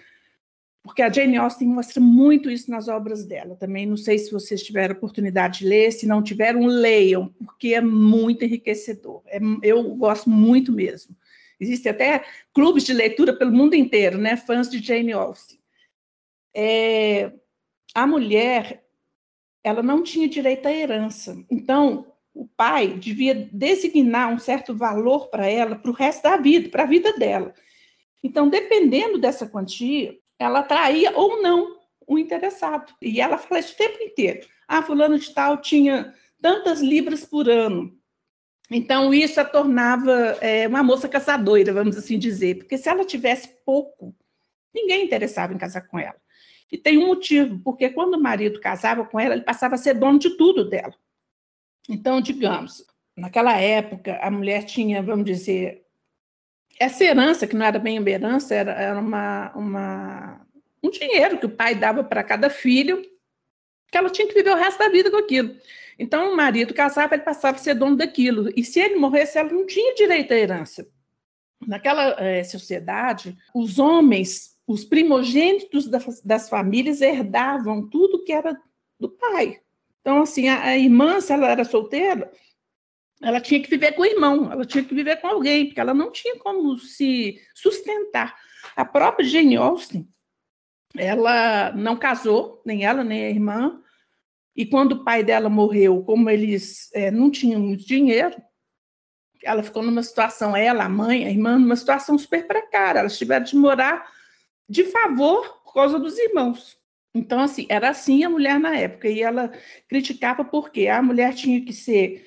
Porque 0.85 1.01
a 1.01 1.11
Jane 1.11 1.39
Austen 1.39 1.67
mostra 1.67 1.99
muito 1.99 2.51
isso 2.51 2.71
nas 2.71 2.89
obras 2.89 3.25
dela. 3.25 3.57
Também 3.57 3.87
não 3.87 3.97
sei 3.97 4.19
se 4.19 4.31
vocês 4.31 4.63
tiveram 4.63 4.95
oportunidade 4.95 5.61
de 5.61 5.67
ler, 5.67 5.91
se 5.91 6.07
não 6.07 6.23
tiveram, 6.23 6.67
leiam, 6.67 7.35
porque 7.43 7.73
é 7.73 7.81
muito 7.81 8.45
enriquecedor. 8.45 9.23
É, 9.27 9.41
eu 9.63 9.83
gosto 9.95 10.29
muito 10.29 10.71
mesmo. 10.71 11.17
Existem 11.59 11.91
até 11.91 12.23
clubes 12.53 12.85
de 12.85 12.93
leitura 12.93 13.33
pelo 13.33 13.51
mundo 13.51 13.75
inteiro, 13.75 14.19
né? 14.19 14.37
Fãs 14.37 14.69
de 14.69 14.79
Jane 14.79 15.13
Austen. 15.13 15.59
É, 16.55 17.33
a 17.95 18.07
mulher, 18.07 18.85
ela 19.63 19.83
não 19.83 20.03
tinha 20.03 20.29
direito 20.29 20.67
à 20.67 20.73
herança. 20.73 21.35
Então, 21.51 22.13
o 22.35 22.47
pai 22.47 22.89
devia 22.99 23.49
designar 23.51 24.31
um 24.31 24.39
certo 24.39 24.75
valor 24.75 25.29
para 25.29 25.49
ela 25.49 25.77
para 25.77 25.91
o 25.91 25.95
resto 25.95 26.25
da 26.25 26.37
vida, 26.37 26.69
para 26.69 26.83
a 26.83 26.87
vida 26.87 27.15
dela. 27.15 27.55
Então, 28.23 28.51
dependendo 28.51 29.19
dessa 29.19 29.49
quantia, 29.49 30.15
ela 30.39 30.61
atraía 30.61 31.13
ou 31.17 31.43
não 31.43 31.79
o 32.07 32.19
interessado. 32.19 32.93
E 33.01 33.21
ela 33.21 33.39
fala 33.39 33.61
isso 33.61 33.75
o 33.75 33.77
tempo 33.77 34.03
inteiro. 34.03 34.47
Ah, 34.69 34.83
fulano 34.83 35.19
de 35.19 35.33
tal 35.33 35.59
tinha 35.61 36.15
tantas 36.41 36.81
libras 36.81 37.25
por 37.25 37.49
ano. 37.49 37.97
Então, 38.71 39.13
isso 39.13 39.41
a 39.41 39.45
tornava 39.45 40.13
é, 40.41 40.67
uma 40.67 40.83
moça 40.83 41.09
caçadora, 41.09 41.73
vamos 41.73 41.97
assim 41.97 42.19
dizer, 42.19 42.59
porque 42.59 42.79
se 42.79 42.89
ela 42.89 43.05
tivesse 43.05 43.49
pouco, 43.65 44.15
ninguém 44.75 45.05
interessava 45.05 45.53
em 45.53 45.59
casar 45.59 45.83
com 45.83 45.99
ela. 45.99 46.17
E 46.73 46.79
tem 46.79 46.99
um 46.99 47.07
motivo, 47.07 47.61
porque 47.63 47.91
quando 47.91 48.15
o 48.15 48.21
marido 48.21 48.59
casava 48.61 49.05
com 49.05 49.21
ela, 49.21 49.35
ele 49.35 49.45
passava 49.45 49.75
a 49.75 49.79
ser 49.79 49.95
dono 49.95 50.19
de 50.19 50.31
tudo 50.31 50.69
dela. 50.69 50.95
Então, 51.89 52.21
digamos, 52.21 52.85
naquela 53.17 53.57
época, 53.61 54.19
a 54.21 54.31
mulher 54.31 54.65
tinha, 54.65 55.03
vamos 55.03 55.27
dizer, 55.27 55.84
essa 56.79 57.05
herança, 57.05 57.47
que 57.47 57.57
não 57.57 57.65
era 57.65 57.79
bem 57.79 57.99
uma 57.99 58.11
herança, 58.11 58.55
era, 58.55 58.73
era 58.73 58.99
uma, 58.99 59.53
uma, 59.55 60.47
um 60.83 60.91
dinheiro 60.91 61.39
que 61.39 61.47
o 61.47 61.51
pai 61.51 61.75
dava 61.75 62.03
para 62.03 62.23
cada 62.23 62.51
filho, 62.51 63.03
que 63.91 63.99
ela 63.99 64.11
tinha 64.11 64.27
que 64.27 64.35
viver 64.35 64.51
o 64.51 64.57
resto 64.57 64.79
da 64.79 64.89
vida 64.89 65.11
com 65.11 65.19
aquilo. 65.19 65.55
Então, 65.99 66.33
o 66.33 66.37
marido 66.37 66.75
casava, 66.75 67.15
ele 67.15 67.23
passava 67.23 67.57
a 67.57 67.61
ser 67.61 67.75
dono 67.75 67.97
daquilo. 67.97 68.51
E 68.57 68.65
se 68.65 68.81
ele 68.81 68.97
morresse, 68.97 69.39
ela 69.39 69.53
não 69.53 69.67
tinha 69.67 69.95
direito 69.95 70.33
à 70.33 70.37
herança. 70.37 70.87
Naquela 71.65 72.21
é, 72.21 72.43
sociedade, 72.43 73.37
os 73.55 73.79
homens 73.79 74.55
os 74.67 74.85
primogênitos 74.85 75.87
das, 75.87 76.21
das 76.23 76.49
famílias 76.49 77.01
herdavam 77.01 77.89
tudo 77.89 78.25
que 78.25 78.33
era 78.33 78.59
do 78.99 79.11
pai. 79.11 79.61
Então, 80.01 80.23
assim, 80.23 80.49
a, 80.49 80.63
a, 80.65 80.79
irmã, 80.79 81.21
se 81.21 81.33
ela 81.33 81.51
era 81.51 81.65
solteira, 81.65 82.31
ela 83.25 83.41
tinha 83.41 83.61
que 83.61 83.71
viver 83.71 83.93
com 83.93 84.03
o 84.03 84.07
irmão, 84.07 84.53
ela 84.53 84.65
tinha 84.65 84.85
que 84.85 84.95
viver 84.95 85.17
com 85.17 85.27
alguém, 85.27 85.67
porque 85.67 85.81
ela 85.81 85.95
não 85.95 86.13
tinha 86.13 86.39
como 86.39 86.79
se 86.79 87.41
sustentar. 87.55 88.37
A 88.77 88.85
própria 88.85 89.27
Jane 89.27 89.57
Austen, 89.57 90.09
ela 90.97 91.73
não 91.73 91.97
casou, 91.97 92.63
nem 92.65 92.85
ela, 92.85 93.03
nem 93.03 93.25
a 93.25 93.31
irmã, 93.31 93.83
e 94.55 94.65
quando 94.65 94.93
o 94.93 95.05
pai 95.05 95.25
dela 95.25 95.49
morreu, 95.49 96.03
como 96.05 96.31
eles 96.31 96.91
é, 96.95 97.11
não 97.11 97.31
tinham 97.31 97.61
muito 97.61 97.87
dinheiro, 97.87 98.37
ela 99.43 99.63
ficou 99.63 99.83
numa 99.83 100.03
situação, 100.03 100.57
ela, 100.57 100.85
a 100.85 100.89
mãe, 100.89 101.27
a 101.27 101.31
irmã, 101.31 101.59
numa 101.59 101.77
situação 101.77 102.17
super 102.17 102.47
precária. 102.47 103.01
Elas 103.01 103.19
tiveram 103.19 103.45
de 103.45 103.57
morar 103.57 104.09
de 104.69 104.85
favor 104.85 105.63
por 105.65 105.75
causa 105.75 105.99
dos 105.99 106.17
irmãos. 106.19 106.79
Então, 107.15 107.41
assim, 107.41 107.67
era 107.69 107.91
assim 107.91 108.25
a 108.25 108.31
mulher 108.31 108.59
na 108.59 108.77
época. 108.77 109.09
E 109.09 109.23
ela 109.23 109.53
criticava 109.89 110.45
porque 110.45 110.89
a 110.89 111.03
mulher 111.03 111.35
tinha 111.35 111.61
que 111.61 111.73
ser 111.73 112.27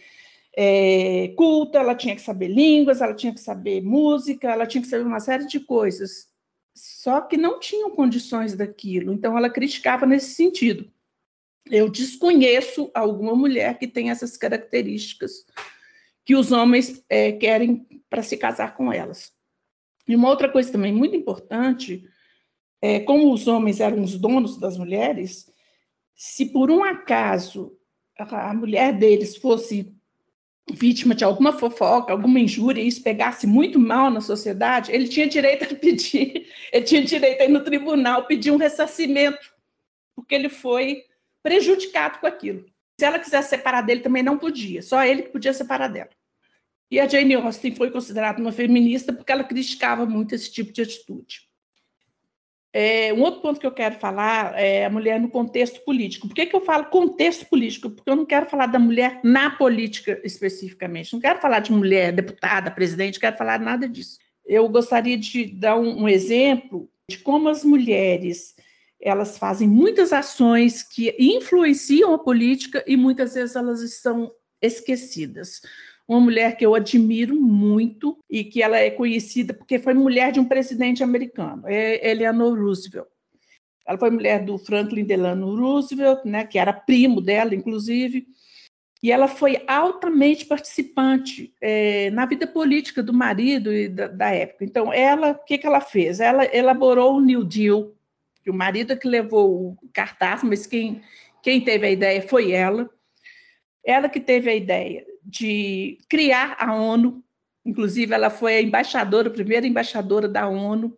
é, 0.59 1.35
culta, 1.37 1.77
ela 1.77 1.93
tinha 1.93 2.15
que 2.15 2.21
saber 2.21 2.47
línguas, 2.47 2.99
ela 2.99 3.13
tinha 3.13 3.31
que 3.31 3.39
saber 3.39 3.79
música, 3.79 4.49
ela 4.49 4.65
tinha 4.65 4.81
que 4.81 4.87
saber 4.87 5.05
uma 5.05 5.19
série 5.19 5.45
de 5.45 5.59
coisas. 5.59 6.29
Só 6.75 7.21
que 7.21 7.37
não 7.37 7.59
tinham 7.59 7.91
condições 7.91 8.55
daquilo. 8.55 9.13
Então, 9.13 9.37
ela 9.37 9.51
criticava 9.51 10.07
nesse 10.07 10.33
sentido. 10.33 10.91
Eu 11.69 11.91
desconheço 11.91 12.89
alguma 12.95 13.35
mulher 13.35 13.77
que 13.77 13.87
tem 13.87 14.09
essas 14.09 14.35
características 14.35 15.45
que 16.25 16.35
os 16.35 16.51
homens 16.51 17.03
é, 17.07 17.33
querem 17.33 17.85
para 18.09 18.23
se 18.23 18.35
casar 18.35 18.75
com 18.75 18.91
elas. 18.91 19.31
E 20.07 20.15
uma 20.15 20.27
outra 20.27 20.49
coisa 20.49 20.71
também 20.71 20.91
muito 20.91 21.15
importante 21.15 22.03
é 22.81 22.99
como 23.01 23.31
os 23.31 23.47
homens 23.47 23.79
eram 23.79 24.01
os 24.03 24.17
donos 24.17 24.57
das 24.57 24.75
mulheres, 24.75 25.51
se 26.15 26.47
por 26.47 26.71
um 26.71 26.83
acaso 26.83 27.77
a 28.17 28.53
mulher 28.53 28.97
deles 28.97 29.37
fosse 29.37 29.95
vítima 30.69 31.15
de 31.15 31.23
alguma 31.23 31.53
fofoca, 31.53 32.11
alguma 32.11 32.39
injúria, 32.39 32.81
e 32.81 32.87
isso 32.87 33.01
pegasse 33.01 33.47
muito 33.47 33.79
mal 33.79 34.09
na 34.09 34.21
sociedade, 34.21 34.91
ele 34.91 35.07
tinha 35.07 35.27
direito 35.27 35.63
a 35.63 35.75
pedir, 35.75 36.47
ele 36.73 36.85
tinha 36.85 37.03
direito 37.03 37.41
a 37.41 37.45
ir 37.45 37.49
no 37.49 37.63
tribunal 37.63 38.25
pedir 38.25 38.51
um 38.51 38.57
ressarcimento, 38.57 39.53
porque 40.15 40.35
ele 40.35 40.49
foi 40.49 41.03
prejudicado 41.41 42.19
com 42.19 42.27
aquilo. 42.27 42.65
Se 42.99 43.05
ela 43.05 43.19
quisesse 43.19 43.49
separar 43.49 43.81
dele, 43.81 44.01
também 44.01 44.23
não 44.23 44.37
podia, 44.37 44.81
só 44.81 45.03
ele 45.03 45.23
que 45.23 45.29
podia 45.29 45.53
separar 45.53 45.87
dela. 45.87 46.09
E 46.89 46.99
a 46.99 47.07
Jane 47.07 47.35
Austen 47.35 47.75
foi 47.75 47.91
considerada 47.91 48.41
uma 48.41 48.51
feminista 48.51 49.11
porque 49.11 49.31
ela 49.31 49.43
criticava 49.43 50.05
muito 50.05 50.33
esse 50.33 50.51
tipo 50.51 50.71
de 50.71 50.81
atitude. 50.81 51.46
É, 52.73 53.13
um 53.13 53.21
outro 53.21 53.41
ponto 53.41 53.59
que 53.59 53.65
eu 53.65 53.71
quero 53.71 53.95
falar 53.95 54.53
é 54.57 54.85
a 54.85 54.89
mulher 54.89 55.19
no 55.19 55.29
contexto 55.29 55.83
político. 55.83 56.27
Por 56.27 56.35
que, 56.35 56.45
que 56.45 56.55
eu 56.55 56.61
falo 56.61 56.85
contexto 56.85 57.45
político? 57.47 57.89
Porque 57.89 58.09
eu 58.09 58.15
não 58.15 58.25
quero 58.25 58.49
falar 58.49 58.67
da 58.67 58.77
mulher 58.77 59.19
na 59.23 59.51
política 59.51 60.19
especificamente. 60.23 61.13
Não 61.13 61.19
quero 61.19 61.39
falar 61.39 61.59
de 61.59 61.71
mulher 61.71 62.11
deputada, 62.11 62.69
presidente, 62.69 63.19
quero 63.19 63.37
falar 63.37 63.59
nada 63.59 63.87
disso. 63.87 64.17
Eu 64.45 64.67
gostaria 64.69 65.17
de 65.17 65.45
dar 65.45 65.77
um, 65.77 66.03
um 66.03 66.09
exemplo 66.09 66.89
de 67.09 67.17
como 67.17 67.49
as 67.49 67.63
mulheres 67.63 68.55
elas 68.99 69.37
fazem 69.37 69.67
muitas 69.67 70.11
ações 70.11 70.81
que 70.81 71.15
influenciam 71.19 72.13
a 72.13 72.19
política 72.19 72.83
e 72.87 72.97
muitas 72.97 73.35
vezes 73.35 73.55
elas 73.55 73.81
estão 73.81 74.31
esquecidas 74.61 75.61
uma 76.07 76.21
mulher 76.21 76.55
que 76.55 76.65
eu 76.65 76.73
admiro 76.73 77.35
muito 77.35 78.17
e 78.29 78.43
que 78.43 78.63
ela 78.63 78.77
é 78.77 78.89
conhecida 78.89 79.53
porque 79.53 79.77
foi 79.77 79.93
mulher 79.93 80.31
de 80.31 80.39
um 80.39 80.45
presidente 80.45 81.03
americano, 81.03 81.63
é 81.65 82.09
Eleanor 82.09 82.57
Roosevelt. 82.57 83.07
Ela 83.85 83.97
foi 83.97 84.09
mulher 84.09 84.43
do 84.43 84.57
Franklin 84.57 85.03
Delano 85.03 85.55
Roosevelt, 85.55 86.25
né, 86.25 86.45
que 86.45 86.57
era 86.59 86.73
primo 86.73 87.21
dela, 87.21 87.55
inclusive, 87.55 88.27
e 89.01 89.11
ela 89.11 89.27
foi 89.27 89.63
altamente 89.67 90.45
participante 90.45 91.53
é, 91.61 92.09
na 92.11 92.25
vida 92.25 92.47
política 92.47 93.03
do 93.03 93.13
marido 93.13 93.73
e 93.73 93.87
da, 93.87 94.07
da 94.07 94.31
época. 94.31 94.65
Então, 94.65 94.91
ela, 94.91 95.31
o 95.31 95.45
que, 95.45 95.57
que 95.57 95.67
ela 95.67 95.79
fez? 95.79 96.19
Ela 96.19 96.45
elaborou 96.53 97.15
o 97.15 97.21
New 97.21 97.43
Deal, 97.43 97.93
que 98.43 98.49
o 98.49 98.53
marido 98.53 98.93
é 98.93 98.95
que 98.95 99.07
levou 99.07 99.71
o 99.71 99.77
cartaz, 99.93 100.43
mas 100.43 100.65
quem, 100.65 101.01
quem 101.43 101.61
teve 101.61 101.85
a 101.87 101.91
ideia 101.91 102.21
foi 102.21 102.51
ela. 102.51 102.89
Ela 103.85 104.09
que 104.09 104.19
teve 104.19 104.49
a 104.49 104.55
ideia 104.55 105.05
de 105.27 105.97
criar 106.07 106.55
a 106.57 106.73
ONU, 106.73 107.21
inclusive 107.65 108.13
ela 108.13 108.29
foi 108.29 108.55
a 108.55 108.61
embaixadora, 108.61 109.27
a 109.27 109.33
primeira 109.33 109.67
embaixadora 109.67 110.27
da 110.27 110.47
ONU. 110.47 110.97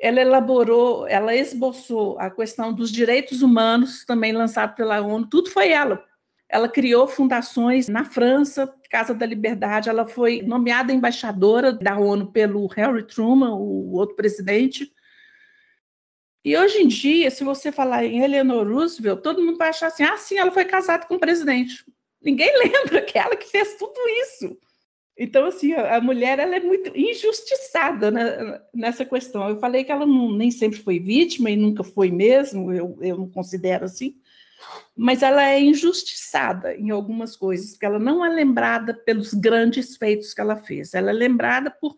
Ela 0.00 0.22
elaborou, 0.22 1.06
ela 1.06 1.34
esboçou 1.34 2.18
a 2.18 2.30
questão 2.30 2.72
dos 2.72 2.90
direitos 2.90 3.42
humanos, 3.42 4.04
também 4.06 4.32
lançado 4.32 4.74
pela 4.74 5.02
ONU, 5.02 5.28
tudo 5.28 5.50
foi 5.50 5.68
ela. 5.68 6.02
Ela 6.48 6.68
criou 6.68 7.06
fundações 7.06 7.88
na 7.88 8.06
França, 8.06 8.72
Casa 8.88 9.12
da 9.12 9.26
Liberdade, 9.26 9.90
ela 9.90 10.06
foi 10.06 10.40
nomeada 10.40 10.90
embaixadora 10.90 11.70
da 11.70 11.98
ONU 11.98 12.32
pelo 12.32 12.66
Harry 12.68 13.06
Truman, 13.06 13.54
o 13.54 13.92
outro 13.92 14.16
presidente. 14.16 14.90
E 16.42 16.56
hoje 16.56 16.78
em 16.78 16.88
dia, 16.88 17.30
se 17.30 17.44
você 17.44 17.70
falar 17.70 18.06
em 18.06 18.22
Eleanor 18.22 18.66
Roosevelt, 18.66 19.20
todo 19.20 19.42
mundo 19.42 19.58
vai 19.58 19.68
achar 19.68 19.88
assim: 19.88 20.04
ah, 20.04 20.16
sim, 20.16 20.38
ela 20.38 20.50
foi 20.50 20.64
casada 20.64 21.04
com 21.04 21.16
o 21.16 21.20
presidente. 21.20 21.84
Ninguém 22.28 22.52
lembra 22.62 23.00
que 23.00 23.18
ela 23.18 23.34
que 23.34 23.46
fez 23.46 23.76
tudo 23.76 23.98
isso. 24.22 24.58
Então, 25.16 25.46
assim, 25.46 25.72
a, 25.72 26.00
mulher 26.00 26.38
ela 26.38 26.56
é 26.56 26.60
muito 26.60 26.96
injustiçada 26.96 28.10
né, 28.10 28.60
nessa 28.72 29.04
questão. 29.04 29.48
Eu 29.48 29.58
falei 29.58 29.82
que 29.82 29.90
ela 29.90 30.06
não, 30.06 30.30
nem 30.30 30.50
sempre 30.50 30.78
foi 30.78 31.00
vítima 31.00 31.50
e 31.50 31.56
nunca 31.56 31.82
foi 31.82 32.10
mesmo, 32.10 32.72
eu, 32.72 32.96
eu 33.00 33.16
não 33.16 33.28
considero 33.28 33.86
assim, 33.86 34.14
mas 34.94 35.22
ela 35.22 35.44
é 35.44 35.60
injustiçada 35.60 36.74
em 36.76 36.90
algumas 36.90 37.34
coisas, 37.34 37.70
porque 37.70 37.86
ela 37.86 37.98
não 37.98 38.24
é 38.24 38.28
lembrada 38.28 38.94
pelos 38.94 39.34
grandes 39.34 39.96
feitos 39.96 40.32
que 40.32 40.40
ela 40.40 40.56
fez. 40.56 40.94
Ela 40.94 41.10
é 41.10 41.14
lembrada 41.14 41.68
por 41.68 41.96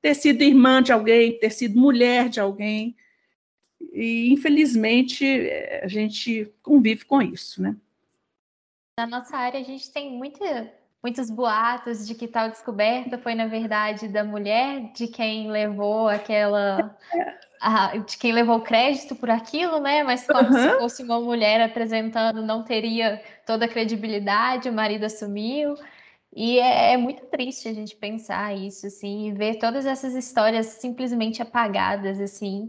ter 0.00 0.14
sido 0.14 0.42
irmã 0.42 0.82
de 0.82 0.92
alguém, 0.92 1.38
ter 1.38 1.50
sido 1.50 1.78
mulher 1.78 2.30
de 2.30 2.40
alguém, 2.40 2.96
e 3.92 4.32
infelizmente 4.32 5.26
a 5.82 5.88
gente 5.88 6.50
convive 6.62 7.04
com 7.04 7.20
isso, 7.20 7.60
né? 7.60 7.76
Na 8.98 9.06
nossa 9.06 9.36
área, 9.38 9.58
a 9.58 9.62
gente 9.64 9.90
tem 9.90 10.10
muita, 10.10 10.70
muitos 11.02 11.30
boatos 11.30 12.06
de 12.06 12.14
que 12.14 12.28
tal 12.28 12.50
descoberta 12.50 13.16
foi, 13.16 13.34
na 13.34 13.46
verdade, 13.46 14.06
da 14.06 14.22
mulher 14.22 14.92
de 14.92 15.08
quem 15.08 15.50
levou 15.50 16.08
aquela. 16.08 16.96
A, 17.64 17.96
de 17.96 18.18
quem 18.18 18.32
levou 18.32 18.56
o 18.56 18.62
crédito 18.62 19.14
por 19.14 19.30
aquilo, 19.30 19.78
né? 19.78 20.02
Mas 20.02 20.26
como 20.26 20.48
uhum. 20.48 20.58
se 20.58 20.78
fosse 20.80 21.02
uma 21.04 21.20
mulher 21.20 21.60
apresentando, 21.60 22.42
não 22.42 22.64
teria 22.64 23.22
toda 23.46 23.66
a 23.66 23.68
credibilidade, 23.68 24.68
o 24.68 24.72
marido 24.72 25.04
assumiu. 25.04 25.76
E 26.34 26.58
é, 26.58 26.94
é, 26.94 26.96
muito 26.96 27.24
triste 27.26 27.68
a 27.68 27.72
gente 27.72 27.94
pensar 27.94 28.52
isso, 28.52 28.88
assim, 28.88 29.28
e 29.28 29.32
ver 29.32 29.60
todas 29.60 29.86
essas 29.86 30.12
histórias 30.16 30.66
simplesmente 30.66 31.40
apagadas, 31.40 32.18
assim, 32.18 32.66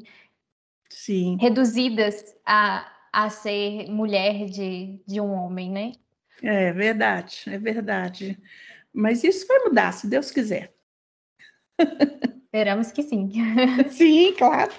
Sim. 0.92 1.38
reduzidas 1.42 2.36
a, 2.46 2.88
a 3.12 3.32
ser 3.32 3.90
mulher 3.90 4.46
de, 4.46 5.02
de 5.08 5.20
um 5.20 5.34
homem, 5.34 5.72
né? 5.72 5.94
É 6.41 6.72
verdade, 6.74 7.43
é 7.48 7.58
verdade. 7.58 8.38
Mas 8.93 9.24
isso 9.24 9.48
vai 9.48 9.60
mudar, 9.60 9.91
se 9.91 10.08
Deus 10.08 10.32
quiser. 10.32 10.74
Esperamos 12.46 12.91
que 12.91 13.02
sim. 13.02 13.32
Sim, 13.89 14.34
claro. 14.34 14.72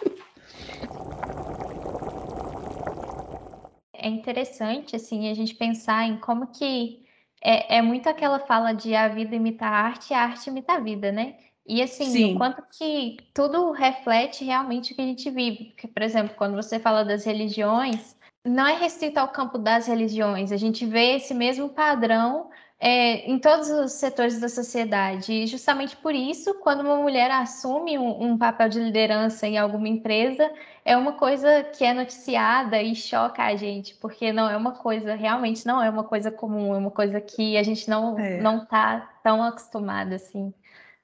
É 3.92 4.08
interessante, 4.08 4.94
assim, 4.94 5.30
a 5.30 5.34
gente 5.34 5.54
pensar 5.54 6.06
em 6.06 6.18
como 6.18 6.48
que 6.48 7.04
é, 7.42 7.76
é 7.78 7.82
muito 7.82 8.08
aquela 8.08 8.38
fala 8.38 8.72
de 8.72 8.94
a 8.94 9.08
vida 9.08 9.34
imita 9.34 9.66
a 9.66 9.70
arte 9.70 10.12
e 10.12 10.14
a 10.14 10.22
arte 10.22 10.48
imita 10.48 10.74
a 10.74 10.80
vida, 10.80 11.10
né? 11.10 11.36
E 11.66 11.82
assim, 11.82 12.04
Sim. 12.10 12.34
o 12.34 12.38
quanto 12.38 12.62
que 12.78 13.16
tudo 13.32 13.72
reflete 13.72 14.44
realmente 14.44 14.92
o 14.92 14.94
que 14.96 15.02
a 15.02 15.06
gente 15.06 15.30
vive. 15.30 15.66
Porque, 15.66 15.88
por 15.88 16.02
exemplo, 16.02 16.34
quando 16.36 16.54
você 16.54 16.78
fala 16.78 17.04
das 17.04 17.24
religiões, 17.24 18.13
não 18.44 18.66
é 18.66 18.76
restrito 18.76 19.18
ao 19.18 19.28
campo 19.28 19.59
das 19.59 19.87
religiões, 19.87 20.52
a 20.52 20.57
gente 20.57 20.85
vê 20.85 21.16
esse 21.16 21.33
mesmo 21.33 21.70
padrão 21.70 22.50
é, 22.78 23.30
em 23.30 23.38
todos 23.38 23.70
os 23.70 23.92
setores 23.92 24.38
da 24.38 24.48
sociedade. 24.48 25.33
E 25.33 25.46
justamente 25.46 25.96
por 25.96 26.14
isso, 26.14 26.52
quando 26.61 26.80
uma 26.80 26.96
mulher 26.96 27.30
assume 27.30 27.96
um, 27.98 28.22
um, 28.22 28.38
papel 28.38 28.68
de 28.68 28.80
liderança 28.80 29.46
em 29.46 29.57
alguma 29.57 29.88
empresa, 29.88 30.50
é 30.85 30.94
uma 30.96 31.12
coisa 31.14 31.62
que 31.62 31.85
é 31.85 31.94
noticiada 31.94 32.83
e 32.83 32.94
choca 32.94 33.42
a 33.42 33.57
gente, 33.57 33.94
porque 33.94 34.33
não 34.33 34.50
é 34.50 34.57
uma 34.57 34.72
coisa, 34.72 35.14
realmente 35.14 35.66
não 35.66 35.83
é 35.83 35.88
uma 35.88 36.04
coisa 36.04 36.30
comum, 36.30 36.74
é 36.74 36.78
uma 36.78 36.90
coisa 36.90 37.20
que 37.20 37.57
a 37.57 37.62
gente 37.62 37.88
não 37.88 38.18
é. 38.18 38.40
não 38.40 38.64
está 38.64 39.00
tão 39.22 39.42
acostumada 39.42 40.16
assim 40.16 40.52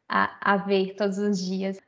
a, 0.07 0.53
a 0.53 0.57
ver 0.59 0.95
todos 0.97 1.17
os 1.17 1.39
dias. 1.39 1.81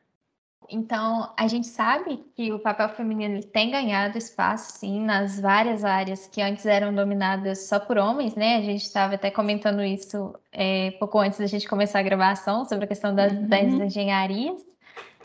Então, 0.68 1.32
a 1.36 1.46
gente 1.46 1.66
sabe 1.66 2.24
que 2.34 2.52
o 2.52 2.58
papel 2.58 2.88
feminino 2.90 3.42
tem 3.42 3.70
ganhado 3.70 4.16
espaço, 4.16 4.78
sim, 4.78 5.00
nas 5.04 5.38
várias 5.38 5.84
áreas 5.84 6.26
que 6.26 6.40
antes 6.40 6.64
eram 6.66 6.94
dominadas 6.94 7.68
só 7.68 7.78
por 7.78 7.98
homens, 7.98 8.34
né? 8.34 8.56
A 8.56 8.62
gente 8.62 8.82
estava 8.82 9.14
até 9.14 9.30
comentando 9.30 9.82
isso 9.82 10.34
é, 10.50 10.92
pouco 10.92 11.18
antes 11.18 11.38
da 11.38 11.46
gente 11.46 11.68
começar 11.68 11.98
a 11.98 12.02
gravação, 12.02 12.64
sobre 12.64 12.84
a 12.84 12.88
questão 12.88 13.14
das, 13.14 13.32
uhum. 13.32 13.48
das 13.48 13.66
engenharias. 13.66 14.64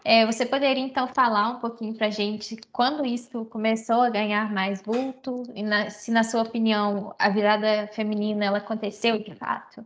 É, 0.03 0.25
você 0.25 0.45
poderia 0.45 0.83
então 0.83 1.07
falar 1.07 1.49
um 1.49 1.59
pouquinho 1.59 1.93
para 1.93 2.07
a 2.07 2.09
gente 2.09 2.55
quando 2.71 3.05
isso 3.05 3.43
começou 3.45 4.01
a 4.01 4.09
ganhar 4.09 4.53
mais 4.53 4.81
vulto 4.81 5.43
e 5.53 5.61
na, 5.61 5.89
se, 5.89 6.11
na 6.11 6.23
sua 6.23 6.43
opinião, 6.43 7.13
a 7.19 7.29
virada 7.29 7.87
feminina 7.87 8.45
ela 8.45 8.59
aconteceu 8.59 9.21
de 9.21 9.35
fato? 9.35 9.85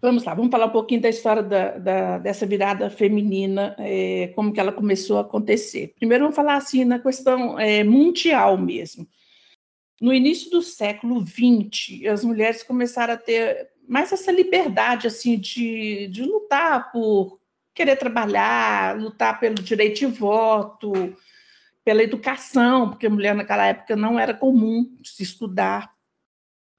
Vamos 0.00 0.22
lá, 0.22 0.32
vamos 0.32 0.50
falar 0.50 0.66
um 0.66 0.70
pouquinho 0.70 1.00
da 1.00 1.08
história 1.08 1.42
da, 1.42 1.76
da, 1.78 2.18
dessa 2.18 2.46
virada 2.46 2.88
feminina, 2.88 3.74
é, 3.78 4.28
como 4.28 4.52
que 4.52 4.60
ela 4.60 4.70
começou 4.70 5.18
a 5.18 5.22
acontecer. 5.22 5.92
Primeiro, 5.98 6.24
vamos 6.24 6.36
falar 6.36 6.54
assim 6.54 6.84
na 6.84 7.00
questão 7.00 7.58
é, 7.58 7.82
mundial 7.82 8.56
mesmo. 8.56 9.08
No 10.00 10.14
início 10.14 10.50
do 10.50 10.62
século 10.62 11.24
XX, 11.26 12.06
as 12.12 12.24
mulheres 12.24 12.62
começaram 12.62 13.14
a 13.14 13.16
ter 13.16 13.70
mais 13.88 14.12
essa 14.12 14.30
liberdade 14.30 15.08
assim 15.08 15.36
de, 15.36 16.06
de 16.08 16.22
lutar 16.22 16.92
por 16.92 17.40
querer 17.74 17.96
trabalhar, 17.96 18.96
lutar 18.96 19.40
pelo 19.40 19.56
direito 19.56 19.98
de 19.98 20.06
voto, 20.06 20.92
pela 21.84 22.02
educação, 22.02 22.90
porque 22.90 23.08
mulher 23.08 23.34
naquela 23.34 23.66
época 23.66 23.96
não 23.96 24.18
era 24.18 24.34
comum 24.34 24.96
se 25.02 25.24
estudar. 25.24 25.92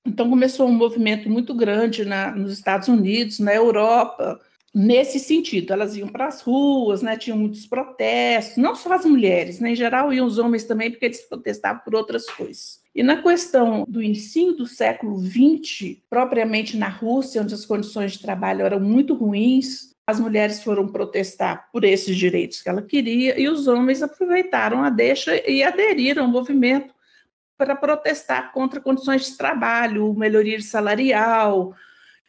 Então, 0.06 0.30
começou 0.30 0.68
um 0.68 0.74
movimento 0.74 1.30
muito 1.30 1.54
grande 1.54 2.06
na, 2.06 2.32
nos 2.32 2.54
Estados 2.54 2.88
Unidos, 2.88 3.40
na 3.40 3.54
Europa, 3.54 4.40
nesse 4.74 5.20
sentido. 5.20 5.74
Elas 5.74 5.96
iam 5.96 6.08
para 6.08 6.28
as 6.28 6.42
ruas, 6.42 7.02
né, 7.02 7.18
tinham 7.18 7.38
muitos 7.38 7.66
protestos, 7.66 8.58
não 8.58 8.76
só 8.76 8.94
as 8.94 9.06
mulheres, 9.06 9.60
né, 9.60 9.72
em 9.72 9.76
geral 9.76 10.14
iam 10.14 10.26
os 10.26 10.38
homens 10.38 10.64
também, 10.64 10.90
porque 10.90 11.06
eles 11.06 11.22
protestavam 11.22 11.82
por 11.84 11.96
outras 11.96 12.26
coisas. 12.30 12.80
E 12.94 13.04
na 13.04 13.22
questão 13.22 13.86
do 13.88 14.02
ensino 14.02 14.54
do 14.54 14.66
século 14.66 15.20
XX, 15.20 15.98
propriamente 16.10 16.76
na 16.76 16.90
Rússia, 16.90 17.42
onde 17.42 17.54
as 17.54 17.66
condições 17.66 18.14
de 18.14 18.20
trabalho 18.20 18.66
eram 18.66 18.80
muito 18.80 19.14
ruins, 19.14 19.96
as 20.08 20.20
mulheres 20.20 20.64
foram 20.64 20.88
protestar 20.88 21.70
por 21.72 21.84
esses 21.84 22.18
direitos 22.18 22.64
que 22.64 22.70
ela 22.70 22.82
queria 22.82 23.40
e 23.40 23.48
os 23.48 23.68
homens 23.68 24.02
aproveitaram 24.02 24.84
a 24.84 24.90
deixa 24.90 25.40
e 25.48 25.62
aderiram 25.62 26.24
ao 26.24 26.32
movimento 26.32 26.94
para 27.60 27.76
protestar 27.76 28.54
contra 28.54 28.80
condições 28.80 29.26
de 29.26 29.36
trabalho, 29.36 30.14
melhoria 30.14 30.62
salarial, 30.62 31.76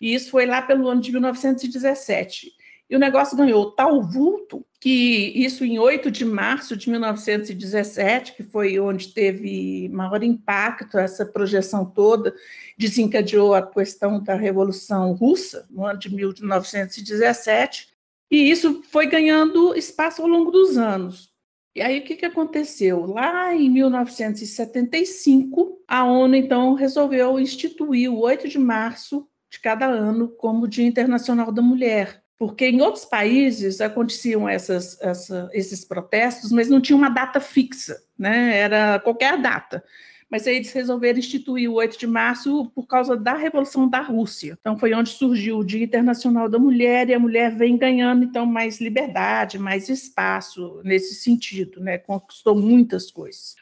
e 0.00 0.12
isso 0.12 0.28
foi 0.28 0.44
lá 0.44 0.60
pelo 0.60 0.88
ano 0.88 1.00
de 1.00 1.12
1917. 1.12 2.52
E 2.90 2.96
o 2.96 2.98
negócio 2.98 3.36
ganhou 3.36 3.70
tal 3.70 4.02
vulto 4.02 4.66
que 4.80 5.32
isso 5.36 5.64
em 5.64 5.78
8 5.78 6.10
de 6.10 6.24
março 6.24 6.76
de 6.76 6.90
1917, 6.90 8.32
que 8.34 8.42
foi 8.42 8.80
onde 8.80 9.14
teve 9.14 9.88
maior 9.90 10.20
impacto 10.24 10.98
essa 10.98 11.24
projeção 11.24 11.84
toda, 11.84 12.34
desencadeou 12.76 13.54
a 13.54 13.64
questão 13.64 14.20
da 14.20 14.34
Revolução 14.34 15.12
Russa, 15.12 15.64
no 15.70 15.86
ano 15.86 16.00
de 16.00 16.12
1917, 16.12 17.90
e 18.28 18.50
isso 18.50 18.82
foi 18.90 19.06
ganhando 19.06 19.76
espaço 19.76 20.22
ao 20.22 20.28
longo 20.28 20.50
dos 20.50 20.76
anos. 20.76 21.29
E 21.74 21.80
aí 21.80 22.00
o 22.00 22.04
que, 22.04 22.16
que 22.16 22.26
aconteceu? 22.26 23.06
Lá 23.06 23.54
em 23.54 23.70
1975, 23.70 25.80
a 25.86 26.04
ONU 26.04 26.34
então 26.34 26.74
resolveu 26.74 27.38
instituir 27.38 28.10
o 28.10 28.18
8 28.18 28.48
de 28.48 28.58
março 28.58 29.28
de 29.50 29.60
cada 29.60 29.86
ano 29.86 30.28
como 30.28 30.66
Dia 30.66 30.86
Internacional 30.86 31.52
da 31.52 31.62
Mulher. 31.62 32.24
Porque 32.36 32.66
em 32.66 32.80
outros 32.80 33.04
países 33.04 33.80
aconteciam 33.80 34.48
essas, 34.48 35.00
essa, 35.00 35.48
esses 35.52 35.84
protestos, 35.84 36.50
mas 36.50 36.68
não 36.68 36.80
tinha 36.80 36.96
uma 36.96 37.10
data 37.10 37.38
fixa, 37.38 38.02
né? 38.18 38.56
era 38.56 38.98
qualquer 38.98 39.40
data 39.40 39.84
mas 40.30 40.46
aí 40.46 40.56
eles 40.56 40.72
resolveram 40.72 41.18
instituir 41.18 41.68
o 41.68 41.74
8 41.74 41.98
de 41.98 42.06
março 42.06 42.70
por 42.72 42.86
causa 42.86 43.16
da 43.16 43.34
Revolução 43.34 43.88
da 43.88 44.00
Rússia. 44.00 44.56
Então 44.60 44.78
foi 44.78 44.94
onde 44.94 45.10
surgiu 45.10 45.58
o 45.58 45.64
Dia 45.64 45.82
Internacional 45.82 46.48
da 46.48 46.58
Mulher 46.58 47.08
e 47.08 47.14
a 47.14 47.18
mulher 47.18 47.56
vem 47.56 47.76
ganhando 47.76 48.24
então 48.24 48.46
mais 48.46 48.80
liberdade, 48.80 49.58
mais 49.58 49.88
espaço 49.88 50.80
nesse 50.84 51.16
sentido, 51.16 51.80
né? 51.80 51.98
Conquistou 51.98 52.54
muitas 52.54 53.10
coisas. 53.10 53.56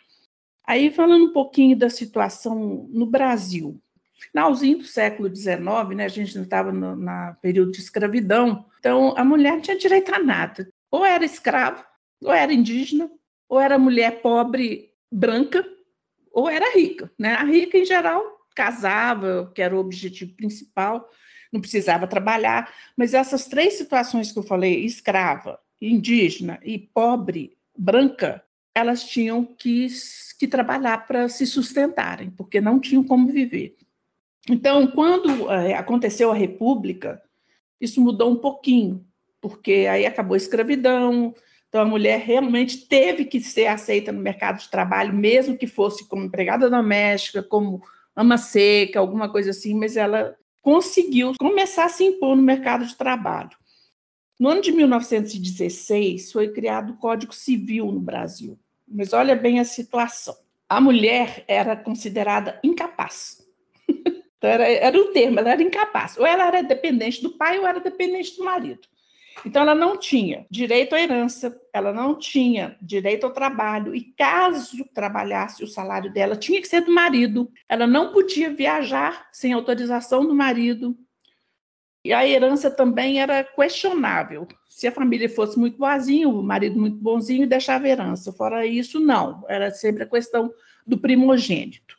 Aí 0.67 0.91
falando 0.91 1.25
um 1.25 1.33
pouquinho 1.33 1.75
da 1.75 1.89
situação 1.89 2.87
no 2.91 3.07
Brasil. 3.07 3.81
Finalzinho 4.31 4.79
do 4.79 4.85
século 4.85 5.35
XIX, 5.35 5.57
né, 5.97 6.05
a 6.05 6.09
gente 6.09 6.37
não 6.37 6.43
estava 6.43 6.71
no 6.71 6.95
na 6.95 7.35
período 7.41 7.71
de 7.71 7.79
escravidão, 7.79 8.67
então 8.79 9.15
a 9.17 9.25
mulher 9.25 9.53
não 9.53 9.61
tinha 9.61 9.79
direito 9.79 10.13
a 10.13 10.19
nada. 10.19 10.69
Ou 10.91 11.07
era 11.07 11.25
escravo, 11.25 11.83
ou 12.23 12.33
era 12.33 12.53
indígena, 12.53 13.09
ou 13.49 13.59
era 13.59 13.79
mulher 13.79 14.21
pobre 14.21 14.91
branca, 15.11 15.65
ou 16.39 16.49
era 16.49 16.73
rica. 16.73 17.11
Né? 17.19 17.35
A 17.35 17.45
rica, 17.45 17.77
em 17.77 17.85
geral, 17.85 18.23
casava, 18.55 19.51
que 19.55 19.61
era 19.61 19.75
o 19.75 19.81
objetivo 19.81 20.33
principal, 20.35 21.11
não 21.53 21.61
precisava 21.61 22.07
trabalhar, 22.07 22.73
mas 22.97 23.15
essas 23.15 23.47
três 23.47 23.75
situações 23.75 24.31
que 24.31 24.39
eu 24.39 24.43
falei, 24.43 24.85
escrava, 24.85 25.59
indígena 25.81 26.61
e 26.63 26.79
pobre, 26.79 27.57
branca, 27.77 28.43
elas 28.75 29.03
tinham 29.03 29.45
que, 29.45 29.89
que 30.39 30.47
trabalhar 30.47 31.07
para 31.07 31.29
se 31.29 31.45
sustentarem, 31.47 32.31
porque 32.31 32.61
não 32.61 32.79
tinham 32.79 33.03
como 33.03 33.33
viver. 33.33 33.77
Então, 34.49 34.87
quando 34.87 35.51
é, 35.51 35.75
aconteceu 35.75 36.31
a 36.31 36.35
República, 36.35 37.21
isso 37.81 38.01
mudou 38.01 38.31
um 38.31 38.37
pouquinho, 38.37 39.05
porque 39.41 39.87
aí 39.91 40.07
acabou 40.07 40.35
a 40.35 40.39
escravidão, 40.39 41.35
então, 41.69 41.83
a 41.83 41.85
mulher 41.85 42.21
realmente 42.21 42.89
teve 42.89 43.27
que 43.27 43.41
ser 43.41 43.67
aceita 43.67 44.11
no 44.11 44.21
mercado 44.21 44.59
de 44.59 44.71
trabalho, 44.71 45.13
mesmo 45.13 45.57
que 45.57 45.67
fosse 45.67 46.09
como 46.09 46.25
empregada 46.25 46.71
doméstica, 46.71 47.43
como 47.43 47.83
ama 48.17 48.39
seca, 48.39 48.99
alguma 48.99 49.31
coisa 49.31 49.51
assim, 49.51 49.75
mas 49.75 49.97
ela 49.97 50.35
conseguiu 50.63 51.35
começar 51.39 51.85
a 51.85 51.89
se 51.91 52.05
impor 52.05 52.35
no 52.35 52.43
mercado 52.43 52.87
de 52.87 52.97
trabalho. 52.97 53.51
No 54.41 54.49
ano 54.49 54.63
de 54.63 54.73
1916, 54.73 56.33
foi 56.33 56.49
criado 56.53 56.95
o 56.95 56.97
Código 56.97 57.35
Civil 57.35 57.93
no 57.93 58.01
Brasil. 58.01 58.59
Mas 58.87 59.13
olha 59.13 59.37
bem 59.37 59.61
a 59.61 59.65
situação. 59.65 60.35
A 60.69 60.81
mulher 60.81 61.45
era 61.47 61.77
considerada 61.77 62.59
incapaz. 62.65 63.47
então, 63.89 64.49
era, 64.49 64.67
era 64.67 64.99
o 64.99 65.13
termo, 65.13 65.39
ela 65.39 65.51
era 65.51 65.63
incapaz. 65.63 66.17
Ou 66.17 66.25
ela 66.25 66.47
era 66.47 66.63
dependente 66.63 67.23
do 67.23 67.37
pai 67.37 67.59
ou 67.59 67.67
era 67.67 67.81
dependente 67.81 68.37
do 68.37 68.45
marido. 68.45 68.89
Então, 69.45 69.63
ela 69.63 69.75
não 69.75 69.97
tinha 69.97 70.47
direito 70.51 70.95
à 70.95 71.01
herança, 71.01 71.61
ela 71.73 71.93
não 71.93 72.19
tinha 72.19 72.77
direito 72.81 73.25
ao 73.25 73.33
trabalho, 73.33 73.95
e 73.95 74.03
caso 74.17 74.85
trabalhasse, 74.93 75.63
o 75.63 75.69
salário 75.69 76.13
dela 76.13 76.37
tinha 76.37 76.61
que 76.61 76.69
ser 76.69 76.81
do 76.81 76.93
marido. 76.93 77.51
Ela 77.69 77.87
não 77.87 78.13
podia 78.13 78.53
viajar 78.53 79.29
sem 79.33 79.53
autorização 79.53 80.27
do 80.27 80.35
marido. 80.35 80.97
E 82.05 82.13
a 82.13 82.27
herança 82.27 82.71
também 82.71 83.21
era 83.21 83.45
questionável. 83.45 84.47
Se 84.69 84.87
a 84.87 84.93
família 84.93 85.29
fosse 85.29 85.59
muito 85.59 85.77
boazinha, 85.77 86.29
o 86.29 86.43
marido 86.43 86.79
muito 86.79 86.97
bonzinho, 86.97 87.47
deixava 87.47 87.87
a 87.87 87.89
herança. 87.89 88.33
Fora 88.33 88.65
isso, 88.65 89.01
não. 89.01 89.45
Era 89.49 89.71
sempre 89.71 90.05
a 90.05 90.09
questão 90.09 90.53
do 90.87 90.97
primogênito. 90.97 91.98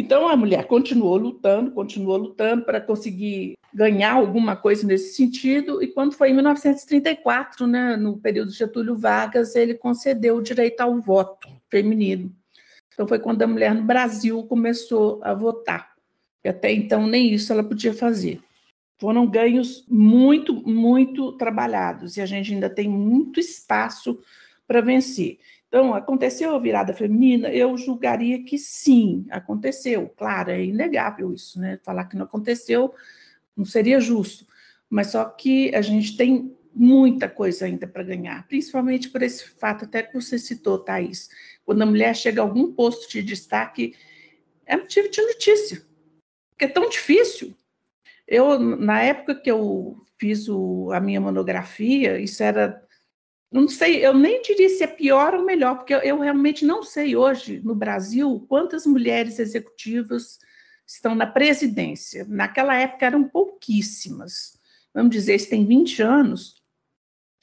Então 0.00 0.26
a 0.26 0.34
mulher 0.34 0.66
continuou 0.66 1.18
lutando, 1.18 1.72
continuou 1.72 2.16
lutando 2.16 2.64
para 2.64 2.80
conseguir 2.80 3.52
ganhar 3.72 4.14
alguma 4.14 4.56
coisa 4.56 4.86
nesse 4.86 5.12
sentido, 5.12 5.82
e 5.82 5.88
quando 5.88 6.14
foi 6.14 6.30
em 6.30 6.34
1934, 6.34 7.66
né, 7.66 7.96
no 7.98 8.16
período 8.16 8.50
de 8.50 8.56
Getúlio 8.56 8.96
Vargas, 8.96 9.54
ele 9.54 9.74
concedeu 9.74 10.38
o 10.38 10.42
direito 10.42 10.80
ao 10.80 10.98
voto 10.98 11.48
feminino. 11.68 12.34
Então 12.94 13.06
foi 13.06 13.18
quando 13.18 13.42
a 13.42 13.46
mulher 13.46 13.74
no 13.74 13.82
Brasil 13.82 14.42
começou 14.44 15.20
a 15.22 15.34
votar. 15.34 15.92
E 16.42 16.48
até 16.48 16.72
então 16.72 17.06
nem 17.06 17.34
isso 17.34 17.52
ela 17.52 17.62
podia 17.62 17.92
fazer. 17.92 18.40
Foram 18.98 19.26
ganhos 19.26 19.84
muito, 19.86 20.66
muito 20.66 21.32
trabalhados, 21.32 22.16
e 22.16 22.22
a 22.22 22.26
gente 22.26 22.54
ainda 22.54 22.70
tem 22.70 22.88
muito 22.88 23.38
espaço 23.38 24.18
para 24.66 24.80
vencer. 24.80 25.38
Então, 25.70 25.94
aconteceu 25.94 26.52
a 26.52 26.58
virada 26.58 26.92
feminina? 26.92 27.48
Eu 27.48 27.76
julgaria 27.76 28.42
que 28.42 28.58
sim, 28.58 29.24
aconteceu. 29.30 30.12
Claro, 30.16 30.50
é 30.50 30.64
inegável 30.64 31.32
isso, 31.32 31.60
né? 31.60 31.78
Falar 31.84 32.06
que 32.06 32.16
não 32.16 32.24
aconteceu 32.24 32.92
não 33.56 33.64
seria 33.64 34.00
justo. 34.00 34.44
Mas 34.88 35.12
só 35.12 35.24
que 35.24 35.72
a 35.72 35.80
gente 35.80 36.16
tem 36.16 36.56
muita 36.74 37.28
coisa 37.28 37.66
ainda 37.66 37.86
para 37.86 38.02
ganhar, 38.02 38.48
principalmente 38.48 39.10
por 39.10 39.22
esse 39.22 39.48
fato 39.48 39.84
até 39.84 40.02
que 40.02 40.12
você 40.12 40.40
citou, 40.40 40.76
Thaís. 40.76 41.30
Quando 41.64 41.82
a 41.82 41.86
mulher 41.86 42.16
chega 42.16 42.40
a 42.40 42.44
algum 42.44 42.72
posto 42.72 43.08
de 43.08 43.22
destaque, 43.22 43.94
é 44.66 44.76
motivo 44.76 45.08
de 45.08 45.22
notícia, 45.22 45.82
porque 46.50 46.64
é 46.64 46.68
tão 46.68 46.88
difícil. 46.88 47.54
Eu, 48.26 48.58
na 48.58 49.02
época 49.02 49.36
que 49.36 49.50
eu 49.50 50.04
fiz 50.18 50.48
o, 50.48 50.90
a 50.92 51.00
minha 51.00 51.20
monografia, 51.20 52.18
isso 52.18 52.42
era 52.42 52.82
não 53.52 53.66
sei, 53.66 54.04
eu 54.04 54.14
nem 54.14 54.40
diria 54.42 54.68
se 54.68 54.84
é 54.84 54.86
pior 54.86 55.34
ou 55.34 55.44
melhor, 55.44 55.76
porque 55.76 55.92
eu, 55.92 55.98
eu, 55.98 56.20
realmente 56.20 56.64
não 56.64 56.84
sei 56.84 57.16
hoje 57.16 57.60
no 57.64 57.74
Brasil 57.74 58.46
quantas 58.48 58.86
mulheres 58.86 59.40
executivas 59.40 60.38
estão 60.86 61.14
na 61.14 61.26
presidência. 61.26 62.24
Naquela 62.28 62.76
época 62.76 63.06
eram 63.06 63.24
pouquíssimas. 63.24 64.58
Vamos 64.94 65.10
dizer, 65.10 65.38
se 65.38 65.50
tem 65.50 65.66
20 65.66 66.02
anos, 66.02 66.60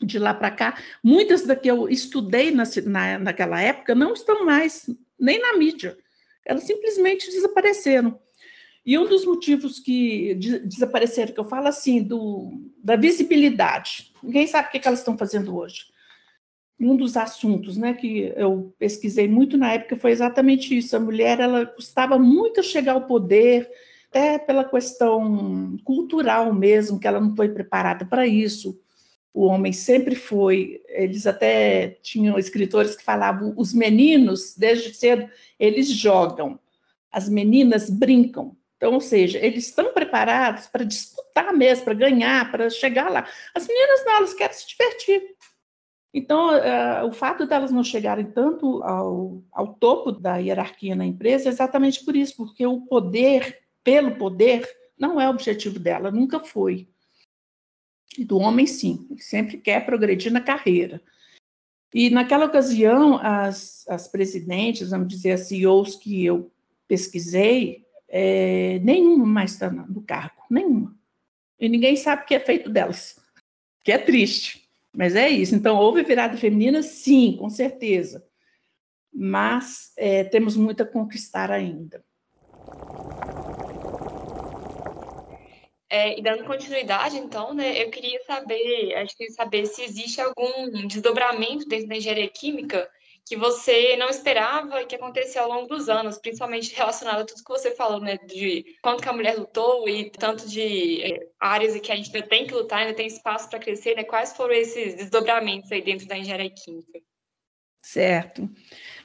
de 0.01 0.19
lá 0.19 0.33
para 0.33 0.51
cá, 0.51 0.81
muitas 1.03 1.43
da 1.43 1.55
que 1.55 1.69
eu 1.69 1.89
estudei 1.89 2.51
na, 2.51 2.63
na, 2.85 3.19
naquela 3.19 3.59
época 3.61 3.95
não 3.95 4.13
estão 4.13 4.45
mais 4.45 4.89
nem 5.19 5.41
na 5.41 5.57
mídia. 5.57 5.97
Elas 6.45 6.63
simplesmente 6.63 7.29
desapareceram. 7.29 8.19
E 8.85 8.97
um 8.97 9.05
dos 9.05 9.25
motivos 9.25 9.79
que 9.79 10.35
desapareceram, 10.63 11.33
que 11.33 11.39
eu 11.39 11.49
falo 11.49 11.67
assim, 11.67 12.01
do, 12.01 12.71
da 12.81 12.95
visibilidade. 12.95 14.13
Ninguém 14.23 14.47
sabe 14.47 14.69
o 14.69 14.71
que, 14.71 14.79
que 14.79 14.87
elas 14.87 14.99
estão 14.99 15.17
fazendo 15.17 15.57
hoje. 15.57 15.87
Um 16.79 16.95
dos 16.95 17.17
assuntos 17.17 17.75
né, 17.75 17.93
que 17.93 18.31
eu 18.35 18.73
pesquisei 18.77 19.27
muito 19.27 19.57
na 19.57 19.73
época 19.73 19.97
foi 19.97 20.11
exatamente 20.11 20.77
isso. 20.77 20.95
A 20.95 20.99
mulher 20.99 21.39
ela 21.39 21.65
custava 21.65 22.19
muito 22.19 22.61
chegar 22.61 22.93
ao 22.93 23.07
poder, 23.07 23.69
até 24.09 24.37
pela 24.37 24.63
questão 24.63 25.77
cultural 25.83 26.53
mesmo, 26.53 26.99
que 26.99 27.07
ela 27.07 27.19
não 27.19 27.35
foi 27.35 27.49
preparada 27.49 28.05
para 28.05 28.27
isso. 28.27 28.79
O 29.33 29.45
homem 29.45 29.71
sempre 29.71 30.15
foi. 30.15 30.81
Eles 30.87 31.27
até 31.27 31.97
tinham 32.01 32.39
escritores 32.39 32.95
que 32.95 33.03
falavam: 33.03 33.53
os 33.55 33.73
meninos, 33.73 34.55
desde 34.55 34.93
cedo, 34.93 35.29
eles 35.59 35.87
jogam, 35.89 36.59
as 37.11 37.29
meninas 37.29 37.89
brincam. 37.89 38.55
Então, 38.77 38.93
ou 38.93 39.01
seja, 39.01 39.39
eles 39.39 39.65
estão 39.65 39.91
preparados 39.91 40.67
para 40.67 40.83
disputar 40.83 41.51
mesmo, 41.53 41.85
para 41.85 41.93
ganhar, 41.95 42.51
para 42.51 42.69
chegar 42.69 43.09
lá. 43.09 43.27
As 43.53 43.67
meninas 43.67 44.05
não, 44.05 44.17
elas 44.17 44.33
querem 44.33 44.55
se 44.55 44.67
divertir. 44.67 45.35
Então, 46.17 46.49
uh, 46.49 47.05
o 47.05 47.11
fato 47.11 47.45
delas 47.45 47.71
não 47.71 47.83
chegarem 47.83 48.25
tanto 48.25 48.81
ao, 48.81 49.43
ao 49.51 49.75
topo 49.75 50.11
da 50.11 50.37
hierarquia 50.37 50.95
na 50.95 51.05
empresa 51.05 51.47
é 51.47 51.51
exatamente 51.51 52.03
por 52.03 52.15
isso, 52.15 52.35
porque 52.35 52.65
o 52.65 52.81
poder, 52.81 53.59
pelo 53.83 54.15
poder, 54.15 54.67
não 54.97 55.21
é 55.21 55.27
o 55.27 55.29
objetivo 55.29 55.77
dela, 55.77 56.09
nunca 56.09 56.39
foi. 56.39 56.89
E 58.17 58.25
do 58.25 58.39
homem, 58.39 58.65
sim, 58.65 59.07
sempre 59.19 59.59
quer 59.59 59.85
progredir 59.85 60.31
na 60.31 60.41
carreira. 60.41 60.99
E 61.93 62.09
naquela 62.09 62.45
ocasião, 62.45 63.19
as, 63.21 63.87
as 63.87 64.07
presidentes, 64.07 64.89
vamos 64.89 65.09
dizer, 65.09 65.33
as 65.33 65.41
CEOs 65.41 65.97
que 65.97 66.25
eu 66.25 66.51
pesquisei, 66.87 67.85
é, 68.09 68.79
nenhuma 68.79 69.23
mais 69.23 69.51
está 69.51 69.69
no 69.69 70.01
cargo, 70.01 70.41
nenhuma. 70.49 70.97
E 71.59 71.69
ninguém 71.69 71.95
sabe 71.95 72.23
o 72.23 72.25
que 72.25 72.33
é 72.33 72.39
feito 72.39 72.71
delas, 72.71 73.19
que 73.83 73.91
é 73.91 73.99
triste. 73.99 74.66
Mas 74.97 75.15
é 75.15 75.29
isso. 75.29 75.53
Então, 75.53 75.77
houve 75.77 76.01
virada 76.01 76.35
feminina? 76.37 76.81
Sim, 76.81 77.37
com 77.37 77.51
certeza. 77.51 78.27
Mas 79.13 79.93
é, 79.95 80.23
temos 80.23 80.57
muito 80.57 80.81
a 80.81 80.87
conquistar 80.87 81.51
ainda. 81.51 82.03
É, 85.87 86.19
e 86.19 86.21
dando 86.21 86.43
continuidade, 86.43 87.15
então, 87.15 87.53
né, 87.53 87.81
eu 87.81 87.89
queria 87.89 88.21
saber, 88.25 88.93
acho 88.95 89.15
que 89.15 89.29
saber 89.29 89.67
se 89.67 89.83
existe 89.83 90.19
algum 90.19 90.69
desdobramento 90.87 91.65
dentro 91.65 91.87
da 91.87 91.95
engenharia 91.95 92.27
química 92.27 92.89
que 93.27 93.35
você 93.35 93.95
não 93.97 94.09
esperava 94.09 94.81
e 94.81 94.85
que 94.85 94.95
aconteceu 94.95 95.43
ao 95.43 95.49
longo 95.49 95.67
dos 95.67 95.89
anos, 95.89 96.17
principalmente 96.17 96.73
relacionado 96.73 97.21
a 97.21 97.25
tudo 97.25 97.43
que 97.43 97.51
você 97.51 97.71
falou, 97.75 97.99
né, 97.99 98.17
de 98.17 98.77
quanto 98.81 99.03
que 99.03 99.09
a 99.09 99.13
mulher 99.13 99.37
lutou 99.37 99.87
e 99.89 100.09
tanto 100.11 100.47
de 100.47 101.01
é, 101.03 101.27
áreas 101.39 101.75
em 101.75 101.79
que 101.79 101.91
a 101.91 101.95
gente 101.95 102.15
ainda 102.15 102.27
tem 102.27 102.47
que 102.47 102.53
lutar, 102.53 102.79
ainda 102.79 102.93
tem 102.93 103.07
espaço 103.07 103.49
para 103.49 103.59
crescer, 103.59 103.95
né? 103.95 104.03
Quais 104.03 104.35
foram 104.35 104.53
esses 104.53 104.95
desdobramentos 104.95 105.71
aí 105.71 105.81
dentro 105.81 106.07
da 106.07 106.17
engenharia 106.17 106.49
química? 106.49 106.99
Certo. 107.81 108.49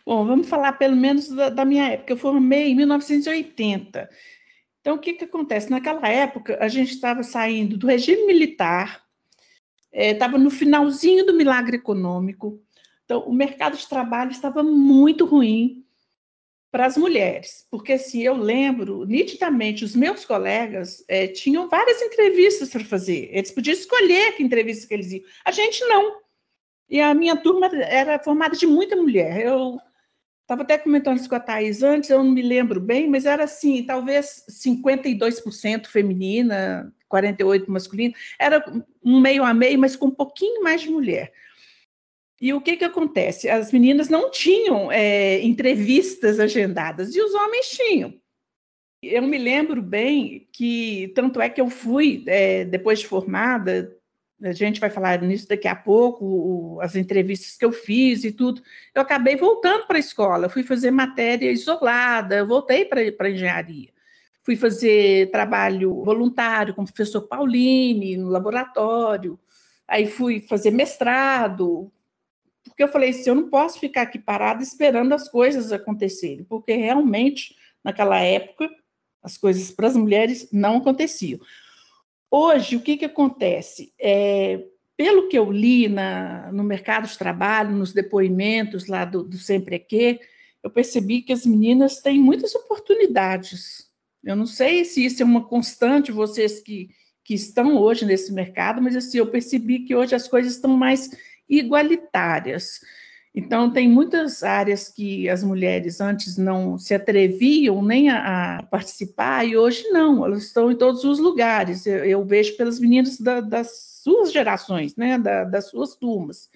Bom, 0.05 0.27
vamos 0.27 0.49
falar 0.49 0.73
pelo 0.73 0.97
menos 0.97 1.29
da, 1.29 1.49
da 1.49 1.65
minha 1.65 1.89
época. 1.89 2.13
Eu 2.13 2.17
formei 2.17 2.71
em 2.71 2.75
1980. 2.75 4.09
Então, 4.81 4.97
o 4.97 4.99
que, 4.99 5.15
que 5.15 5.25
acontece? 5.25 5.71
Naquela 5.71 6.09
época, 6.09 6.59
a 6.61 6.69
gente 6.69 6.93
estava 6.93 7.23
saindo 7.23 7.77
do 7.77 7.87
regime 7.87 8.27
militar, 8.27 9.05
estava 9.93 10.37
é, 10.37 10.41
no 10.41 10.51
finalzinho 10.51 11.25
do 11.25 11.35
milagre 11.35 11.77
econômico, 11.77 12.61
então, 13.13 13.29
o 13.29 13.35
mercado 13.35 13.77
de 13.77 13.87
trabalho 13.87 14.31
estava 14.31 14.63
muito 14.63 15.27
ruim 15.27 15.85
para 16.71 16.87
as 16.87 16.97
mulheres, 16.97 17.67
porque 17.71 17.99
se 17.99 18.23
eu 18.25 18.35
lembro 18.35 19.05
nitidamente, 19.05 19.85
os 19.85 19.95
meus 19.95 20.25
colegas 20.25 21.05
é, 21.07 21.27
tinham 21.27 21.69
várias 21.69 22.01
entrevistas 22.01 22.71
para 22.71 22.83
fazer, 22.83 23.29
eles 23.31 23.51
podiam 23.51 23.75
escolher 23.75 24.33
que 24.35 24.43
entrevista 24.43 24.89
que 24.89 24.95
eles 24.95 25.13
iam, 25.13 25.23
a 25.45 25.51
gente 25.51 25.85
não. 25.85 26.23
E 26.89 27.03
a 27.03 27.13
minha 27.13 27.37
turma 27.37 27.67
era 27.67 28.19
formada 28.19 28.57
de 28.57 28.67
muita 28.67 28.97
mulher. 28.97 29.45
Eu 29.45 29.79
estava 30.41 30.63
até 30.63 30.79
comentando 30.79 31.19
isso 31.19 31.29
com 31.29 31.35
a 31.35 31.41
Thais 31.41 31.83
antes, 31.83 32.09
eu 32.09 32.25
não 32.25 32.31
me 32.31 32.41
lembro 32.41 32.81
bem, 32.81 33.11
mas 33.11 33.27
era 33.27 33.45
assim, 33.45 33.85
talvez 33.85 34.43
52% 34.51 35.87
feminina, 35.87 36.91
48% 37.13 37.69
masculina, 37.69 38.15
era 38.39 38.65
um 39.05 39.21
meio 39.21 39.45
a 39.45 39.53
meio, 39.53 39.79
mas 39.79 39.97
com 39.97 40.07
um 40.07 40.11
pouquinho 40.11 40.63
mais 40.63 40.81
de 40.81 40.89
mulher. 40.89 41.31
E 42.43 42.53
o 42.53 42.61
que, 42.61 42.77
que 42.77 42.85
acontece? 42.85 43.49
As 43.49 43.71
meninas 43.71 44.09
não 44.09 44.29
tinham 44.29 44.91
é, 44.91 45.41
entrevistas 45.43 46.41
agendadas 46.41 47.15
e 47.15 47.23
os 47.23 47.33
homens 47.35 47.69
tinham. 47.69 48.13
Eu 49.01 49.23
me 49.23 49.39
lembro 49.39 49.81
bem 49.81 50.49
que, 50.53 51.13
tanto 51.15 51.41
é 51.41 51.49
que 51.49 51.61
eu 51.61 51.71
fui, 51.71 52.25
é, 52.27 52.65
depois 52.65 52.99
de 52.99 53.07
formada, 53.07 53.97
a 54.43 54.51
gente 54.51 54.81
vai 54.81 54.91
falar 54.91 55.23
nisso 55.23 55.47
daqui 55.47 55.69
a 55.69 55.77
pouco, 55.77 56.25
o, 56.25 56.81
as 56.81 56.97
entrevistas 56.97 57.57
que 57.57 57.65
eu 57.65 57.71
fiz 57.71 58.25
e 58.25 58.33
tudo, 58.33 58.61
eu 58.93 59.03
acabei 59.03 59.37
voltando 59.37 59.87
para 59.87 59.99
a 59.99 60.01
escola, 60.01 60.49
fui 60.49 60.65
fazer 60.65 60.91
matéria 60.91 61.53
isolada, 61.53 62.45
voltei 62.45 62.85
para 62.85 63.03
a 63.03 63.31
engenharia. 63.31 63.91
Fui 64.43 64.57
fazer 64.57 65.31
trabalho 65.31 66.03
voluntário 66.03 66.75
com 66.75 66.83
o 66.83 66.87
professor 66.87 67.23
Pauline, 67.23 68.17
no 68.17 68.31
laboratório, 68.31 69.39
aí 69.87 70.09
fui 70.09 70.41
fazer 70.41 70.73
mestrado, 70.73 71.93
porque 72.65 72.83
eu 72.83 72.89
falei 72.89 73.11
assim, 73.11 73.29
eu 73.29 73.35
não 73.35 73.49
posso 73.49 73.79
ficar 73.79 74.03
aqui 74.03 74.19
parada 74.19 74.63
esperando 74.63 75.13
as 75.13 75.29
coisas 75.29 75.73
acontecerem, 75.73 76.45
porque 76.45 76.75
realmente, 76.75 77.57
naquela 77.83 78.19
época, 78.21 78.71
as 79.23 79.37
coisas 79.37 79.71
para 79.71 79.89
as 79.89 79.97
mulheres 79.97 80.49
não 80.53 80.79
aconteciam. 80.79 81.41
Hoje, 82.31 82.77
o 82.77 82.81
que, 82.81 82.97
que 82.97 83.05
acontece? 83.05 83.93
É, 84.01 84.65
pelo 84.97 85.29
que 85.29 85.39
eu 85.39 85.51
li 85.51 85.89
na, 85.89 86.51
no 86.53 86.65
mercado 86.65 87.07
de 87.07 87.19
trabalho, 87.19 87.77
nos 87.77 87.93
depoimentos 87.93 88.87
lá 88.87 89.05
do, 89.05 89.23
do 89.23 89.37
Sempre 89.37 89.77
Aqui, 89.77 90.21
eu 90.63 90.71
percebi 90.71 91.23
que 91.23 91.33
as 91.33 91.45
meninas 91.45 92.01
têm 92.01 92.21
muitas 92.21 92.55
oportunidades. 92.55 93.91
Eu 94.23 94.37
não 94.37 94.47
sei 94.47 94.85
se 94.85 95.05
isso 95.05 95.23
é 95.23 95.25
uma 95.25 95.45
constante, 95.45 96.13
vocês 96.13 96.61
que, 96.61 96.91
que 97.25 97.35
estão 97.35 97.77
hoje 97.77 98.05
nesse 98.05 98.33
mercado, 98.33 98.81
mas 98.81 98.95
assim, 98.95 99.19
eu 99.19 99.27
percebi 99.27 99.81
que 99.81 99.95
hoje 99.95 100.15
as 100.15 100.29
coisas 100.29 100.55
estão 100.55 100.71
mais 100.77 101.11
igualitárias. 101.49 102.81
Então, 103.35 103.71
tem 103.71 103.89
muitas 103.89 104.43
áreas 104.43 104.91
que 104.91 105.29
as 105.29 105.43
mulheres 105.43 106.01
antes 106.01 106.37
não 106.37 106.77
se 106.77 106.95
atreviam 106.95 107.83
nem 107.83 108.11
a, 108.11 108.59
a 108.59 108.63
participar, 108.65 109.47
e 109.47 109.57
hoje 109.57 109.89
não, 109.89 110.25
elas 110.25 110.45
estão 110.45 110.71
em 110.71 110.77
todos 110.77 111.03
os 111.05 111.19
lugares. 111.19 111.87
Eu, 111.87 112.05
eu 112.05 112.25
vejo 112.25 112.57
pelas 112.59 112.79
meninas 112.79 113.19
da, 113.19 113.41
das 113.41 114.01
suas 114.03 114.33
gerações, 114.33 114.97
né, 114.97 115.19
da, 115.19 115.45
das 115.45 115.71
suas 115.71 115.97
turmas. 115.97 116.51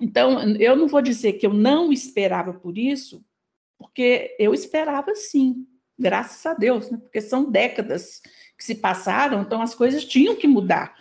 Então, 0.00 0.40
eu 0.56 0.74
não 0.74 0.88
vou 0.88 1.02
dizer 1.02 1.34
que 1.34 1.46
eu 1.46 1.52
não 1.52 1.92
esperava 1.92 2.54
por 2.54 2.78
isso, 2.78 3.22
porque 3.78 4.34
eu 4.38 4.54
esperava 4.54 5.14
sim, 5.14 5.66
graças 5.98 6.44
a 6.46 6.54
Deus, 6.54 6.90
né, 6.90 6.98
porque 6.98 7.20
são 7.20 7.50
décadas 7.50 8.22
que 8.56 8.64
se 8.64 8.76
passaram, 8.76 9.42
então 9.42 9.60
as 9.60 9.74
coisas 9.74 10.04
tinham 10.04 10.34
que 10.34 10.48
mudar. 10.48 10.94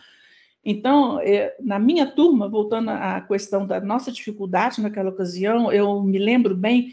Então, 0.66 1.20
é, 1.20 1.56
na 1.60 1.78
minha 1.78 2.08
turma, 2.08 2.50
voltando 2.50 2.90
à 2.90 3.22
questão 3.22 3.68
da 3.68 3.80
nossa 3.80 4.12
dificuldade 4.12 4.82
naquela 4.82 5.12
ocasião, 5.12 5.72
eu 5.72 6.02
me 6.02 6.18
lembro 6.18 6.56
bem 6.56 6.92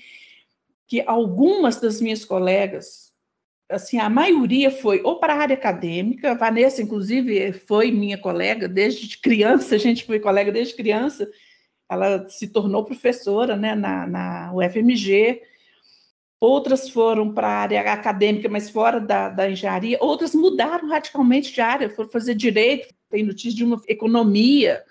que 0.87 1.03
algumas 1.07 1.81
das 1.81 1.99
minhas 1.99 2.23
colegas, 2.23 3.11
assim, 3.71 3.99
a 3.99 4.11
maioria 4.11 4.71
foi 4.71 5.01
ou 5.03 5.19
para 5.19 5.33
a 5.33 5.39
área 5.39 5.55
acadêmica, 5.55 6.33
a 6.33 6.35
Vanessa, 6.35 6.83
inclusive, 6.83 7.55
foi 7.55 7.91
minha 7.91 8.19
colega 8.19 8.69
desde 8.69 9.17
criança, 9.19 9.75
a 9.75 9.79
gente 9.79 10.05
foi 10.05 10.21
colega 10.21 10.53
desde 10.53 10.75
criança, 10.75 11.27
ela 11.91 12.29
se 12.29 12.49
tornou 12.49 12.85
professora 12.85 13.57
né, 13.57 13.75
na, 13.75 14.07
na 14.07 14.53
UFMG, 14.55 15.41
outras 16.39 16.91
foram 16.91 17.33
para 17.33 17.49
a 17.49 17.61
área 17.61 17.81
acadêmica, 17.91 18.51
mas 18.51 18.69
fora 18.69 19.01
da, 19.01 19.31
da 19.31 19.51
engenharia, 19.51 19.97
outras 19.99 20.35
mudaram 20.35 20.91
radicalmente 20.91 21.55
de 21.55 21.61
área, 21.63 21.89
foram 21.89 22.11
fazer 22.11 22.35
direito, 22.35 22.93
tem 23.13 23.23
notícia 23.23 23.55
de 23.55 23.63
uma 23.63 23.81
economia, 23.87 24.83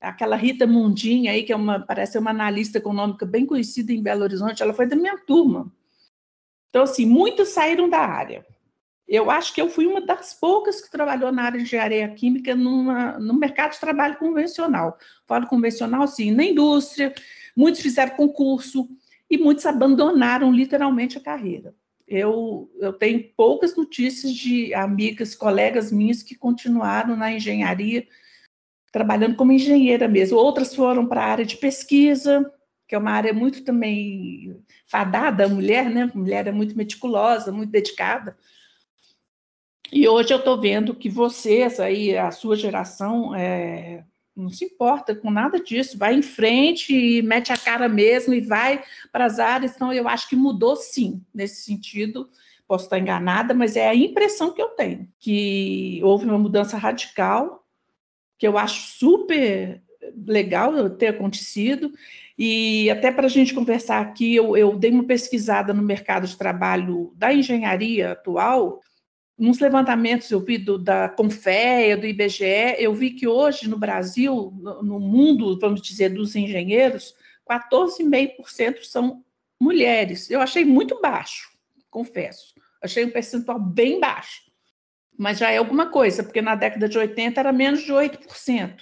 aquela 0.00 0.34
Rita 0.34 0.66
Mundinha 0.66 1.30
aí, 1.30 1.44
que 1.44 1.52
é 1.52 1.56
uma, 1.56 1.78
parece 1.78 2.18
uma 2.18 2.30
analista 2.30 2.78
econômica 2.78 3.24
bem 3.24 3.46
conhecida 3.46 3.92
em 3.92 4.02
Belo 4.02 4.24
Horizonte, 4.24 4.62
ela 4.62 4.74
foi 4.74 4.84
da 4.86 4.96
minha 4.96 5.16
turma. 5.16 5.72
Então, 6.68 6.82
assim, 6.82 7.06
muitos 7.06 7.50
saíram 7.50 7.88
da 7.88 8.00
área. 8.00 8.44
Eu 9.06 9.30
acho 9.30 9.54
que 9.54 9.60
eu 9.60 9.68
fui 9.68 9.86
uma 9.86 10.00
das 10.00 10.34
poucas 10.34 10.80
que 10.80 10.90
trabalhou 10.90 11.30
na 11.30 11.44
área 11.44 11.58
de 11.58 11.64
engenharia 11.64 12.08
química 12.08 12.56
numa, 12.56 13.18
no 13.18 13.34
mercado 13.34 13.72
de 13.72 13.80
trabalho 13.80 14.16
convencional. 14.16 14.98
Falo 15.26 15.46
convencional, 15.46 16.08
sim, 16.08 16.32
na 16.32 16.42
indústria, 16.42 17.14
muitos 17.56 17.80
fizeram 17.80 18.16
concurso 18.16 18.88
e 19.30 19.38
muitos 19.38 19.64
abandonaram 19.66 20.50
literalmente 20.50 21.16
a 21.16 21.20
carreira 21.20 21.74
eu, 22.12 22.70
eu 22.78 22.92
tenho 22.92 23.24
poucas 23.34 23.74
notícias 23.74 24.34
de 24.34 24.74
amigas, 24.74 25.34
colegas 25.34 25.90
minhas 25.90 26.22
que 26.22 26.34
continuaram 26.34 27.16
na 27.16 27.32
engenharia, 27.32 28.06
trabalhando 28.92 29.34
como 29.34 29.50
engenheira 29.50 30.06
mesmo. 30.06 30.36
Outras 30.36 30.74
foram 30.74 31.06
para 31.06 31.22
a 31.22 31.26
área 31.26 31.46
de 31.46 31.56
pesquisa, 31.56 32.52
que 32.86 32.94
é 32.94 32.98
uma 32.98 33.12
área 33.12 33.32
muito 33.32 33.64
também 33.64 34.62
fadada, 34.86 35.46
a 35.46 35.48
mulher, 35.48 35.88
né? 35.88 36.10
A 36.14 36.18
mulher 36.18 36.46
é 36.46 36.52
muito 36.52 36.76
meticulosa, 36.76 37.50
muito 37.50 37.70
dedicada. 37.70 38.36
E 39.90 40.06
hoje 40.06 40.34
eu 40.34 40.38
estou 40.38 40.60
vendo 40.60 40.94
que 40.94 41.08
vocês 41.08 41.80
aí, 41.80 42.16
a 42.16 42.30
sua 42.30 42.56
geração, 42.56 43.34
é, 43.34 44.04
não 44.36 44.48
se 44.48 44.64
importa 44.64 45.14
com 45.14 45.30
nada 45.30 45.60
disso, 45.60 45.98
vai 45.98 46.14
em 46.14 46.22
frente 46.22 46.94
e 46.94 47.22
mete 47.22 47.52
a 47.52 47.56
cara 47.56 47.88
mesmo 47.88 48.32
e 48.32 48.40
vai 48.40 48.82
para 49.10 49.26
as 49.26 49.38
áreas. 49.38 49.74
Então, 49.74 49.92
eu 49.92 50.08
acho 50.08 50.28
que 50.28 50.36
mudou 50.36 50.74
sim, 50.76 51.22
nesse 51.34 51.62
sentido. 51.62 52.28
Posso 52.66 52.84
estar 52.84 52.98
enganada, 52.98 53.52
mas 53.52 53.76
é 53.76 53.88
a 53.88 53.94
impressão 53.94 54.52
que 54.52 54.62
eu 54.62 54.68
tenho, 54.68 55.08
que 55.18 56.00
houve 56.02 56.24
uma 56.24 56.38
mudança 56.38 56.76
radical, 56.78 57.66
que 58.38 58.46
eu 58.46 58.56
acho 58.56 58.98
super 58.98 59.82
legal 60.26 60.90
ter 60.90 61.08
acontecido. 61.08 61.92
E 62.38 62.90
até 62.90 63.12
para 63.12 63.26
a 63.26 63.30
gente 63.30 63.54
conversar 63.54 64.00
aqui, 64.00 64.34
eu, 64.34 64.56
eu 64.56 64.74
dei 64.76 64.90
uma 64.90 65.04
pesquisada 65.04 65.74
no 65.74 65.82
mercado 65.82 66.26
de 66.26 66.36
trabalho 66.36 67.12
da 67.14 67.32
engenharia 67.32 68.12
atual, 68.12 68.80
nos 69.42 69.58
levantamentos 69.58 70.30
eu 70.30 70.38
vi 70.38 70.56
do, 70.56 70.78
da 70.78 71.08
Confea, 71.08 71.96
do 71.96 72.06
IBGE, 72.06 72.76
eu 72.78 72.94
vi 72.94 73.10
que 73.10 73.26
hoje 73.26 73.68
no 73.68 73.76
Brasil, 73.76 74.52
no, 74.56 74.82
no 74.84 75.00
mundo, 75.00 75.58
vamos 75.58 75.82
dizer, 75.82 76.10
dos 76.10 76.36
engenheiros, 76.36 77.16
14,5% 77.50 78.84
são 78.84 79.24
mulheres. 79.60 80.30
Eu 80.30 80.40
achei 80.40 80.64
muito 80.64 81.00
baixo, 81.00 81.50
confesso. 81.90 82.54
Achei 82.80 83.04
um 83.04 83.10
percentual 83.10 83.58
bem 83.58 83.98
baixo. 83.98 84.42
Mas 85.18 85.38
já 85.38 85.50
é 85.50 85.58
alguma 85.58 85.86
coisa, 85.86 86.22
porque 86.22 86.40
na 86.40 86.54
década 86.54 86.88
de 86.88 86.96
80 86.96 87.40
era 87.40 87.52
menos 87.52 87.82
de 87.82 87.92
8%. 87.92 88.76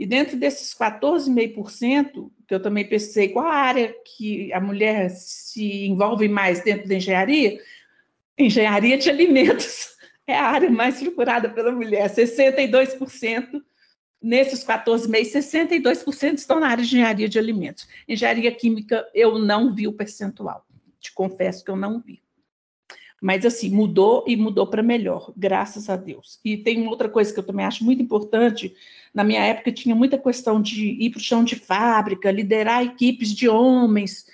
E 0.00 0.06
dentro 0.06 0.38
desses 0.38 0.74
14,5%, 0.74 2.30
que 2.48 2.54
eu 2.54 2.62
também 2.62 2.88
pensei 2.88 3.28
qual 3.28 3.46
a 3.46 3.54
área 3.54 3.94
que 4.16 4.50
a 4.54 4.60
mulher 4.60 5.10
se 5.10 5.84
envolve 5.84 6.28
mais 6.28 6.64
dentro 6.64 6.88
da 6.88 6.94
engenharia, 6.94 7.60
Engenharia 8.38 8.96
de 8.96 9.10
alimentos 9.10 9.90
é 10.26 10.36
a 10.36 10.44
área 10.44 10.70
mais 10.70 11.00
procurada 11.00 11.48
pela 11.48 11.72
mulher, 11.72 12.08
62%. 12.10 13.62
Nesses 14.22 14.62
14 14.62 15.08
meses, 15.10 15.32
62% 15.32 16.34
estão 16.34 16.60
na 16.60 16.68
área 16.68 16.84
de 16.84 16.90
engenharia 16.90 17.28
de 17.28 17.38
alimentos. 17.40 17.88
Engenharia 18.08 18.52
química, 18.52 19.04
eu 19.12 19.36
não 19.36 19.74
vi 19.74 19.88
o 19.88 19.92
percentual. 19.92 20.64
Te 21.00 21.12
confesso 21.12 21.64
que 21.64 21.70
eu 21.70 21.76
não 21.76 22.00
vi. 22.00 22.22
Mas, 23.20 23.44
assim, 23.44 23.70
mudou 23.70 24.24
e 24.26 24.36
mudou 24.36 24.66
para 24.66 24.82
melhor, 24.82 25.32
graças 25.36 25.88
a 25.88 25.96
Deus. 25.96 26.40
E 26.44 26.56
tem 26.56 26.80
uma 26.80 26.90
outra 26.90 27.08
coisa 27.08 27.32
que 27.32 27.38
eu 27.38 27.44
também 27.44 27.64
acho 27.64 27.84
muito 27.84 28.02
importante. 28.02 28.74
Na 29.14 29.22
minha 29.22 29.44
época, 29.44 29.70
tinha 29.70 29.94
muita 29.94 30.18
questão 30.18 30.60
de 30.60 30.86
ir 30.86 31.10
para 31.10 31.18
o 31.18 31.22
chão 31.22 31.44
de 31.44 31.56
fábrica, 31.56 32.32
liderar 32.32 32.84
equipes 32.84 33.32
de 33.32 33.48
homens. 33.48 34.26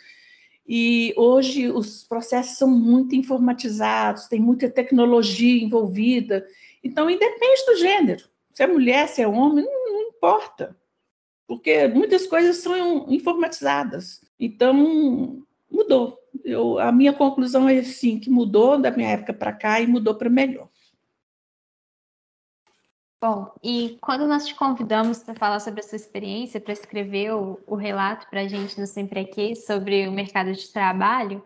E 0.68 1.14
hoje 1.16 1.70
os 1.70 2.04
processos 2.04 2.58
são 2.58 2.68
muito 2.68 3.16
informatizados, 3.16 4.26
tem 4.26 4.38
muita 4.38 4.68
tecnologia 4.68 5.64
envolvida. 5.64 6.46
Então, 6.84 7.08
independe 7.08 7.64
do 7.66 7.76
gênero. 7.76 8.28
Se 8.52 8.62
é 8.62 8.66
mulher, 8.66 9.08
se 9.08 9.22
é 9.22 9.26
homem, 9.26 9.64
não, 9.64 9.92
não 9.92 10.02
importa. 10.10 10.76
Porque 11.46 11.88
muitas 11.88 12.26
coisas 12.26 12.58
são 12.58 13.06
informatizadas. 13.08 14.20
Então, 14.38 15.42
mudou. 15.70 16.18
Eu, 16.44 16.78
a 16.78 16.92
minha 16.92 17.14
conclusão 17.14 17.66
é 17.66 17.78
assim, 17.78 18.18
que 18.18 18.28
mudou 18.28 18.78
da 18.78 18.90
minha 18.90 19.08
época 19.08 19.32
para 19.32 19.52
cá 19.52 19.80
e 19.80 19.86
mudou 19.86 20.14
para 20.14 20.28
melhor. 20.28 20.68
Bom, 23.20 23.52
e 23.64 23.98
quando 24.00 24.28
nós 24.28 24.46
te 24.46 24.54
convidamos 24.54 25.24
para 25.24 25.34
falar 25.34 25.58
sobre 25.58 25.80
a 25.80 25.82
sua 25.82 25.96
experiência, 25.96 26.60
para 26.60 26.72
escrever 26.72 27.34
o, 27.34 27.58
o 27.66 27.74
relato 27.74 28.28
para 28.30 28.42
a 28.42 28.48
gente 28.48 28.78
no 28.78 28.86
Sempre 28.86 29.20
Aqui 29.20 29.56
sobre 29.56 30.06
o 30.06 30.12
mercado 30.12 30.52
de 30.52 30.72
trabalho, 30.72 31.42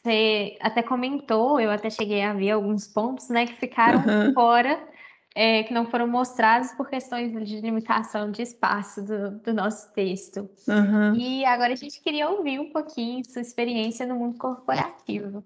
você 0.00 0.56
até 0.60 0.80
comentou, 0.80 1.58
eu 1.58 1.72
até 1.72 1.90
cheguei 1.90 2.22
a 2.22 2.32
ver 2.32 2.52
alguns 2.52 2.86
pontos, 2.86 3.28
né, 3.30 3.46
que 3.46 3.54
ficaram 3.54 3.98
uhum. 3.98 4.32
fora, 4.32 4.80
é, 5.34 5.64
que 5.64 5.74
não 5.74 5.86
foram 5.86 6.06
mostrados 6.06 6.70
por 6.72 6.88
questões 6.88 7.32
de 7.44 7.60
limitação 7.60 8.30
de 8.30 8.42
espaço 8.42 9.02
do, 9.04 9.38
do 9.40 9.52
nosso 9.52 9.92
texto. 9.92 10.48
Uhum. 10.68 11.14
E 11.16 11.44
agora 11.44 11.72
a 11.72 11.76
gente 11.76 12.00
queria 12.00 12.28
ouvir 12.28 12.60
um 12.60 12.70
pouquinho 12.70 13.28
sua 13.28 13.42
experiência 13.42 14.06
no 14.06 14.14
mundo 14.14 14.38
corporativo. 14.38 15.42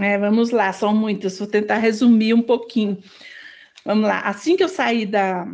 É, 0.00 0.16
vamos 0.16 0.52
lá, 0.52 0.72
são 0.72 0.94
muitas, 0.94 1.40
vou 1.40 1.48
tentar 1.48 1.78
resumir 1.78 2.34
um 2.34 2.42
pouquinho. 2.42 3.02
Vamos 3.84 4.04
lá. 4.04 4.20
Assim 4.20 4.56
que 4.56 4.64
eu 4.64 4.68
saí 4.68 5.06
da, 5.06 5.46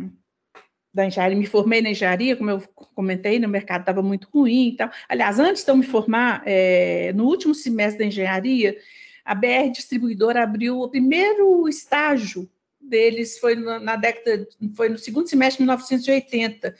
da 0.93 1.05
engenharia, 1.05 1.37
me 1.37 1.45
formei 1.45 1.81
na 1.81 1.91
engenharia, 1.91 2.35
como 2.35 2.49
eu 2.49 2.61
comentei, 2.95 3.39
no 3.39 3.47
mercado 3.47 3.81
estava 3.81 4.01
muito 4.01 4.27
ruim 4.33 4.69
e 4.69 4.75
tal. 4.75 4.89
Aliás, 5.07 5.39
antes 5.39 5.63
de 5.63 5.69
eu 5.69 5.77
me 5.77 5.85
formar, 5.85 6.41
é, 6.45 7.13
no 7.13 7.25
último 7.25 7.53
semestre 7.53 7.99
da 7.99 8.05
engenharia, 8.05 8.77
a 9.23 9.35
BR 9.35 9.69
Distribuidora 9.71 10.43
abriu 10.43 10.79
o 10.79 10.89
primeiro 10.89 11.67
estágio 11.67 12.49
deles, 12.79 13.37
foi 13.37 13.55
na, 13.55 13.79
na 13.79 13.95
década, 13.95 14.47
foi 14.75 14.89
no 14.89 14.97
segundo 14.97 15.27
semestre 15.27 15.57
de 15.57 15.63
1980, 15.63 16.75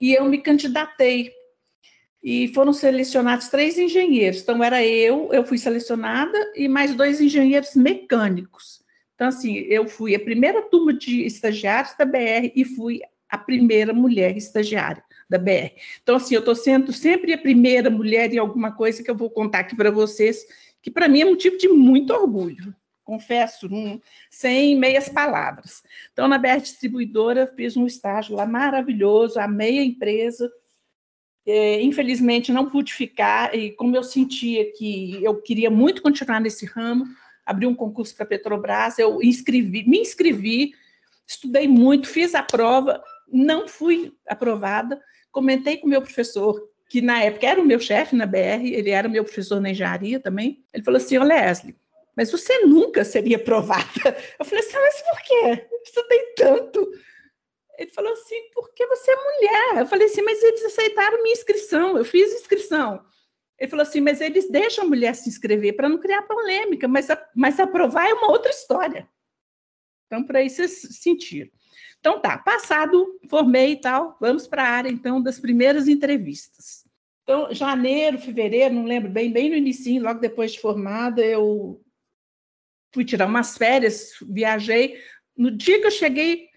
e 0.00 0.14
eu 0.14 0.24
me 0.24 0.38
candidatei. 0.38 1.32
E 2.22 2.48
foram 2.54 2.72
selecionados 2.72 3.48
três 3.48 3.76
engenheiros. 3.76 4.40
Então, 4.40 4.64
era 4.64 4.82
eu, 4.82 5.28
eu 5.30 5.44
fui 5.44 5.58
selecionada, 5.58 6.38
e 6.56 6.66
mais 6.66 6.94
dois 6.94 7.20
engenheiros 7.20 7.74
mecânicos. 7.74 8.83
Então, 9.14 9.28
assim, 9.28 9.58
eu 9.58 9.86
fui 9.86 10.14
a 10.14 10.20
primeira 10.20 10.62
turma 10.62 10.92
de 10.92 11.24
estagiários 11.24 11.94
da 11.96 12.04
BR 12.04 12.52
e 12.54 12.64
fui 12.64 13.00
a 13.28 13.38
primeira 13.38 13.92
mulher 13.92 14.36
estagiária 14.36 15.02
da 15.28 15.38
BR. 15.38 15.72
Então, 16.02 16.16
assim, 16.16 16.34
eu 16.34 16.40
estou 16.40 16.54
sendo 16.54 16.92
sempre 16.92 17.32
a 17.32 17.38
primeira 17.38 17.90
mulher 17.90 18.32
em 18.32 18.38
alguma 18.38 18.72
coisa 18.72 19.02
que 19.02 19.10
eu 19.10 19.16
vou 19.16 19.30
contar 19.30 19.60
aqui 19.60 19.76
para 19.76 19.90
vocês, 19.90 20.44
que 20.82 20.90
para 20.90 21.08
mim 21.08 21.22
é 21.22 21.24
motivo 21.24 21.56
de 21.56 21.68
muito 21.68 22.12
orgulho, 22.12 22.74
confesso, 23.04 23.68
sem 24.30 24.76
meias 24.76 25.08
palavras. 25.08 25.82
Então, 26.12 26.28
na 26.28 26.38
BR 26.38 26.60
Distribuidora, 26.60 27.52
fiz 27.56 27.76
um 27.76 27.86
estágio 27.86 28.36
lá 28.36 28.46
maravilhoso, 28.46 29.38
amei 29.38 29.78
a 29.78 29.84
empresa. 29.84 30.50
É, 31.46 31.80
infelizmente, 31.82 32.52
não 32.52 32.70
pude 32.70 32.92
ficar, 32.92 33.54
e 33.54 33.70
como 33.72 33.94
eu 33.94 34.02
sentia 34.02 34.72
que 34.72 35.22
eu 35.22 35.42
queria 35.42 35.70
muito 35.70 36.00
continuar 36.00 36.40
nesse 36.40 36.64
ramo, 36.64 37.04
abri 37.44 37.66
um 37.66 37.74
concurso 37.74 38.14
para 38.14 38.24
a 38.24 38.28
Petrobras, 38.28 38.98
eu 38.98 39.22
inscrevi, 39.22 39.88
me 39.88 39.98
inscrevi, 39.98 40.74
estudei 41.26 41.68
muito, 41.68 42.08
fiz 42.08 42.34
a 42.34 42.42
prova, 42.42 43.02
não 43.30 43.68
fui 43.68 44.12
aprovada. 44.26 45.00
Comentei 45.30 45.78
com 45.78 45.86
o 45.86 45.90
meu 45.90 46.00
professor, 46.00 46.68
que 46.88 47.00
na 47.00 47.22
época 47.22 47.46
era 47.46 47.60
o 47.60 47.64
meu 47.64 47.80
chefe 47.80 48.14
na 48.14 48.26
BR, 48.26 48.64
ele 48.64 48.90
era 48.90 49.08
meu 49.08 49.24
professor 49.24 49.60
na 49.60 49.70
engenharia 49.70 50.20
também. 50.20 50.64
Ele 50.72 50.84
falou 50.84 50.98
assim: 50.98 51.18
Ô 51.18 51.24
Leslie, 51.24 51.76
mas 52.16 52.30
você 52.30 52.60
nunca 52.60 53.04
seria 53.04 53.36
aprovada. 53.36 53.84
Eu 54.38 54.44
falei 54.44 54.64
assim: 54.64 54.78
mas 54.78 55.02
por 55.02 55.22
quê? 55.22 55.66
Eu 55.70 55.82
estudei 55.82 56.20
tanto. 56.36 56.90
Ele 57.78 57.90
falou 57.90 58.12
assim: 58.12 58.50
porque 58.52 58.86
você 58.86 59.10
é 59.10 59.16
mulher. 59.16 59.82
Eu 59.82 59.86
falei 59.86 60.06
assim: 60.06 60.22
mas 60.22 60.42
eles 60.42 60.64
aceitaram 60.64 61.22
minha 61.22 61.32
inscrição, 61.32 61.98
eu 61.98 62.04
fiz 62.04 62.32
inscrição. 62.32 63.04
Ele 63.58 63.70
falou 63.70 63.82
assim, 63.82 64.00
mas 64.00 64.20
eles 64.20 64.50
deixam 64.50 64.84
a 64.84 64.88
mulher 64.88 65.14
se 65.14 65.28
inscrever 65.28 65.76
para 65.76 65.88
não 65.88 65.98
criar 65.98 66.22
polêmica, 66.22 66.88
mas, 66.88 67.06
mas 67.34 67.60
aprovar 67.60 68.08
é 68.08 68.14
uma 68.14 68.30
outra 68.30 68.50
história. 68.50 69.08
Então, 70.06 70.24
para 70.24 70.42
isso 70.42 70.66
sentir. 70.68 71.52
Então, 72.00 72.20
tá, 72.20 72.36
passado, 72.36 73.18
formei 73.30 73.72
e 73.72 73.80
tal, 73.80 74.16
vamos 74.20 74.46
para 74.46 74.62
a 74.62 74.68
área, 74.68 74.90
então, 74.90 75.22
das 75.22 75.38
primeiras 75.38 75.88
entrevistas. 75.88 76.84
Então, 77.22 77.54
janeiro, 77.54 78.18
fevereiro, 78.18 78.74
não 78.74 78.84
lembro 78.84 79.10
bem, 79.10 79.32
bem 79.32 79.48
no 79.48 79.56
início, 79.56 80.02
logo 80.02 80.20
depois 80.20 80.52
de 80.52 80.60
formada, 80.60 81.24
eu 81.24 81.82
fui 82.92 83.04
tirar 83.04 83.26
umas 83.26 83.56
férias, 83.56 84.10
viajei. 84.28 85.00
No 85.36 85.50
dia 85.50 85.80
que 85.80 85.86
eu 85.86 85.90
cheguei, 85.90 86.48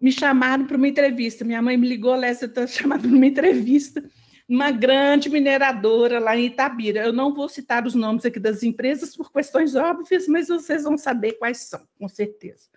me 0.00 0.10
chamaram 0.10 0.66
para 0.66 0.76
uma 0.76 0.88
entrevista. 0.88 1.44
Minha 1.44 1.62
mãe 1.62 1.76
me 1.76 1.86
ligou, 1.86 2.14
Lécia, 2.16 2.46
está 2.46 2.66
chamada 2.66 3.06
para 3.06 3.16
uma 3.16 3.26
entrevista 3.26 4.02
uma 4.50 4.72
grande 4.72 5.30
mineradora 5.30 6.18
lá 6.18 6.36
em 6.36 6.46
Itabira. 6.46 7.04
Eu 7.04 7.12
não 7.12 7.32
vou 7.32 7.48
citar 7.48 7.86
os 7.86 7.94
nomes 7.94 8.26
aqui 8.26 8.40
das 8.40 8.64
empresas 8.64 9.16
por 9.16 9.30
questões 9.30 9.76
óbvias, 9.76 10.26
mas 10.26 10.48
vocês 10.48 10.82
vão 10.82 10.98
saber 10.98 11.34
quais 11.34 11.58
são, 11.58 11.86
com 11.96 12.08
certeza. 12.08 12.68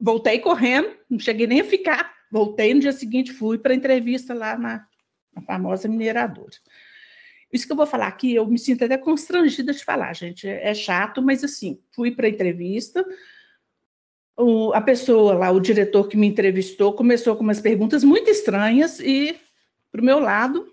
Voltei 0.00 0.38
correndo, 0.38 0.96
não 1.10 1.18
cheguei 1.18 1.48
nem 1.48 1.62
a 1.62 1.64
ficar. 1.64 2.14
Voltei 2.30 2.72
no 2.72 2.80
dia 2.80 2.92
seguinte, 2.92 3.32
fui 3.32 3.58
para 3.58 3.72
a 3.72 3.76
entrevista 3.76 4.32
lá 4.32 4.56
na, 4.56 4.86
na, 5.34 5.42
famosa 5.42 5.88
mineradora. 5.88 6.54
Isso 7.52 7.66
que 7.66 7.72
eu 7.72 7.76
vou 7.76 7.86
falar 7.86 8.06
aqui, 8.06 8.36
eu 8.36 8.46
me 8.46 8.58
sinto 8.58 8.84
até 8.84 8.96
constrangida 8.96 9.72
de 9.72 9.84
falar, 9.84 10.12
gente. 10.14 10.46
É, 10.46 10.68
é 10.68 10.74
chato, 10.74 11.20
mas 11.20 11.42
assim, 11.42 11.80
fui 11.90 12.12
para 12.12 12.26
a 12.26 12.30
entrevista. 12.30 13.04
O, 14.36 14.72
a 14.72 14.80
pessoa 14.80 15.34
lá, 15.34 15.50
o 15.50 15.58
diretor 15.58 16.06
que 16.06 16.16
me 16.16 16.28
entrevistou, 16.28 16.92
começou 16.92 17.34
com 17.34 17.42
umas 17.42 17.60
perguntas 17.60 18.04
muito 18.04 18.30
estranhas 18.30 19.00
e 19.00 19.36
para 19.90 20.00
o 20.00 20.04
meu 20.04 20.18
lado 20.18 20.72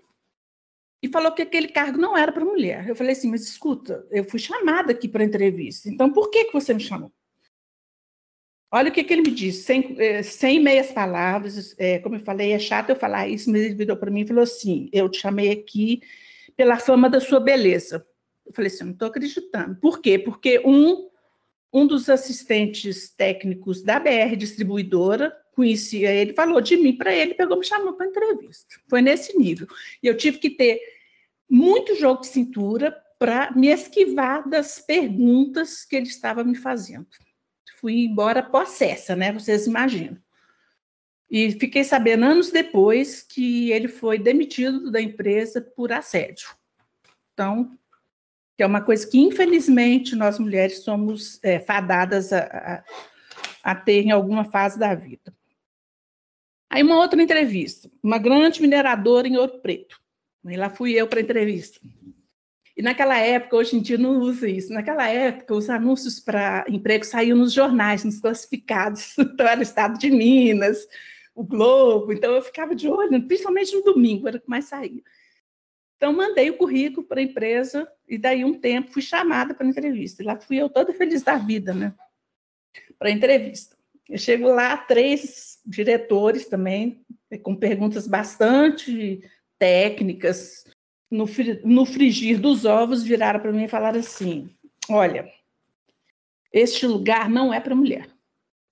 e 1.02 1.08
falou 1.08 1.32
que 1.32 1.42
aquele 1.42 1.68
cargo 1.68 1.98
não 1.98 2.16
era 2.16 2.32
para 2.32 2.44
mulher. 2.44 2.88
Eu 2.88 2.96
falei 2.96 3.12
assim, 3.12 3.30
mas 3.30 3.42
escuta, 3.42 4.06
eu 4.10 4.24
fui 4.24 4.38
chamada 4.38 4.92
aqui 4.92 5.08
para 5.08 5.24
entrevista, 5.24 5.88
então 5.88 6.12
por 6.12 6.30
que, 6.30 6.44
que 6.44 6.52
você 6.52 6.74
me 6.74 6.80
chamou? 6.80 7.12
Olha 8.70 8.90
o 8.90 8.92
que, 8.92 9.04
que 9.04 9.12
ele 9.12 9.22
me 9.22 9.30
disse, 9.30 9.62
sem, 9.62 9.96
eh, 9.98 10.22
sem 10.22 10.60
meias 10.60 10.90
palavras, 10.90 11.74
é, 11.78 12.00
como 12.00 12.16
eu 12.16 12.20
falei, 12.20 12.52
é 12.52 12.58
chato 12.58 12.90
eu 12.90 12.96
falar 12.96 13.28
isso, 13.28 13.50
mas 13.50 13.62
ele 13.62 13.74
virou 13.74 13.96
para 13.96 14.10
mim 14.10 14.22
e 14.22 14.26
falou 14.26 14.42
assim: 14.42 14.90
Eu 14.92 15.08
te 15.08 15.20
chamei 15.20 15.50
aqui 15.52 16.02
pela 16.56 16.78
fama 16.78 17.08
da 17.08 17.20
sua 17.20 17.38
beleza. 17.38 18.04
Eu 18.44 18.52
falei 18.52 18.70
assim: 18.70 18.84
Não 18.84 18.92
estou 18.92 19.08
acreditando. 19.08 19.76
Por 19.76 20.00
quê? 20.00 20.18
Porque 20.18 20.60
um, 20.64 21.08
um 21.72 21.86
dos 21.86 22.10
assistentes 22.10 23.08
técnicos 23.08 23.82
da 23.82 24.00
BR 24.00 24.34
Distribuidora 24.36 25.32
conhecia 25.56 26.12
ele, 26.12 26.34
falou 26.34 26.60
de 26.60 26.76
mim 26.76 26.96
para 26.96 27.12
ele, 27.12 27.34
pegou 27.34 27.58
me 27.58 27.64
chamou 27.64 27.94
para 27.94 28.06
entrevista. 28.06 28.76
Foi 28.88 29.02
nesse 29.02 29.36
nível. 29.36 29.66
E 30.02 30.06
eu 30.06 30.16
tive 30.16 30.38
que 30.38 30.50
ter 30.50 30.78
muito 31.50 31.96
jogo 31.96 32.20
de 32.20 32.28
cintura 32.28 32.96
para 33.18 33.50
me 33.52 33.68
esquivar 33.68 34.48
das 34.48 34.78
perguntas 34.78 35.84
que 35.84 35.96
ele 35.96 36.06
estava 36.06 36.44
me 36.44 36.54
fazendo 36.54 37.08
fui 37.86 38.04
embora 38.04 38.42
possessa, 38.42 39.14
né? 39.14 39.32
Vocês 39.32 39.66
imaginam. 39.66 40.18
E 41.30 41.52
fiquei 41.52 41.84
sabendo 41.84 42.24
anos 42.24 42.50
depois 42.50 43.22
que 43.22 43.70
ele 43.70 43.88
foi 43.88 44.18
demitido 44.18 44.90
da 44.90 45.00
empresa 45.00 45.60
por 45.60 45.92
assédio. 45.92 46.48
Então, 47.32 47.76
que 48.56 48.62
é 48.62 48.66
uma 48.66 48.80
coisa 48.80 49.06
que, 49.08 49.18
infelizmente, 49.18 50.16
nós 50.16 50.38
mulheres 50.38 50.82
somos 50.82 51.38
é, 51.44 51.58
fadadas 51.58 52.32
a, 52.32 52.38
a, 53.62 53.70
a 53.70 53.74
ter 53.74 54.02
em 54.02 54.10
alguma 54.10 54.44
fase 54.44 54.78
da 54.78 54.94
vida. 54.94 55.32
Aí, 56.70 56.82
uma 56.82 56.98
outra 56.98 57.22
entrevista, 57.22 57.90
uma 58.02 58.18
grande 58.18 58.60
mineradora 58.60 59.28
em 59.28 59.36
Ouro 59.36 59.60
Preto. 59.60 60.00
E 60.44 60.56
lá 60.56 60.70
fui 60.70 60.92
eu 60.92 61.06
para 61.08 61.20
a 61.20 61.22
entrevista. 61.22 61.80
E 62.76 62.82
naquela 62.82 63.18
época, 63.18 63.56
hoje 63.56 63.76
em 63.76 63.80
dia 63.80 63.96
não 63.96 64.18
usa 64.18 64.48
isso, 64.48 64.72
naquela 64.72 65.08
época 65.08 65.54
os 65.54 65.70
anúncios 65.70 66.20
para 66.20 66.66
emprego 66.68 67.06
saíam 67.06 67.38
nos 67.38 67.52
jornais, 67.52 68.04
nos 68.04 68.20
classificados, 68.20 69.16
então 69.18 69.46
era 69.46 69.60
o 69.60 69.62
Estado 69.62 69.98
de 69.98 70.10
Minas, 70.10 70.86
o 71.34 71.42
Globo, 71.42 72.12
então 72.12 72.34
eu 72.34 72.42
ficava 72.42 72.74
de 72.74 72.86
olho, 72.86 73.26
principalmente 73.26 73.74
no 73.74 73.82
domingo, 73.82 74.28
era 74.28 74.36
o 74.36 74.40
que 74.40 74.48
mais 74.48 74.66
saía. 74.66 75.02
Então 75.96 76.12
mandei 76.12 76.50
o 76.50 76.56
currículo 76.58 77.06
para 77.06 77.20
a 77.20 77.24
empresa 77.24 77.90
e 78.06 78.18
daí 78.18 78.44
um 78.44 78.58
tempo 78.58 78.92
fui 78.92 79.02
chamada 79.02 79.54
para 79.54 79.66
entrevista. 79.66 80.22
E 80.22 80.26
lá 80.26 80.38
fui 80.38 80.56
eu 80.56 80.68
toda 80.68 80.92
feliz 80.92 81.22
da 81.22 81.36
vida, 81.36 81.72
né? 81.72 81.94
Para 82.98 83.08
a 83.08 83.12
entrevista. 83.12 83.75
Eu 84.08 84.18
chego 84.18 84.48
lá, 84.48 84.76
três 84.76 85.58
diretores 85.66 86.46
também, 86.46 87.04
com 87.42 87.56
perguntas 87.56 88.06
bastante 88.06 89.20
técnicas, 89.58 90.64
no, 91.10 91.26
no 91.64 91.84
frigir 91.84 92.38
dos 92.38 92.64
ovos, 92.64 93.02
viraram 93.02 93.40
para 93.40 93.52
mim 93.52 93.64
e 93.64 93.68
falaram 93.68 93.98
assim: 93.98 94.48
Olha, 94.88 95.30
este 96.52 96.86
lugar 96.86 97.28
não 97.28 97.52
é 97.52 97.60
para 97.60 97.74
mulher, 97.74 98.08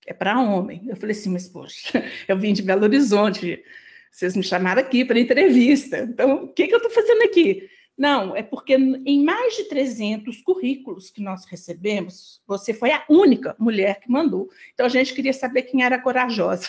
é 0.05 0.13
para 0.13 0.39
homem. 0.39 0.83
Eu 0.87 0.95
falei 0.95 1.15
assim: 1.15 1.29
Mas, 1.29 1.49
poxa, 1.49 2.03
eu 2.27 2.37
vim 2.37 2.53
de 2.53 2.61
Belo 2.61 2.83
Horizonte, 2.83 3.63
vocês 4.11 4.35
me 4.35 4.43
chamaram 4.43 4.81
aqui 4.81 5.03
para 5.03 5.19
entrevista, 5.19 5.99
então 5.99 6.45
o 6.45 6.47
que, 6.47 6.67
que 6.67 6.73
eu 6.73 6.77
estou 6.77 6.91
fazendo 6.91 7.23
aqui? 7.23 7.69
Não, 7.97 8.35
é 8.35 8.43
porque 8.43 8.75
em 8.75 9.23
mais 9.23 9.55
de 9.55 9.65
300 9.65 10.41
currículos 10.41 11.09
que 11.09 11.21
nós 11.21 11.45
recebemos, 11.45 12.41
você 12.45 12.73
foi 12.73 12.91
a 12.91 13.05
única 13.09 13.55
mulher 13.57 14.01
que 14.01 14.11
mandou. 14.11 14.49
Então 14.73 14.85
a 14.85 14.89
gente 14.89 15.13
queria 15.13 15.31
saber 15.31 15.63
quem 15.63 15.83
era 15.83 16.01
corajosa. 16.01 16.67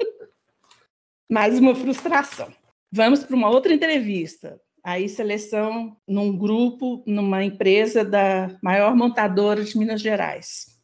mais 1.30 1.58
uma 1.58 1.74
frustração. 1.74 2.52
Vamos 2.90 3.24
para 3.24 3.36
uma 3.36 3.48
outra 3.48 3.72
entrevista 3.72 4.60
aí 4.82 5.08
seleção 5.08 5.96
num 6.06 6.36
grupo, 6.36 7.02
numa 7.06 7.44
empresa 7.44 8.04
da 8.04 8.58
maior 8.60 8.96
montadora 8.96 9.62
de 9.62 9.78
Minas 9.78 10.00
Gerais. 10.00 10.78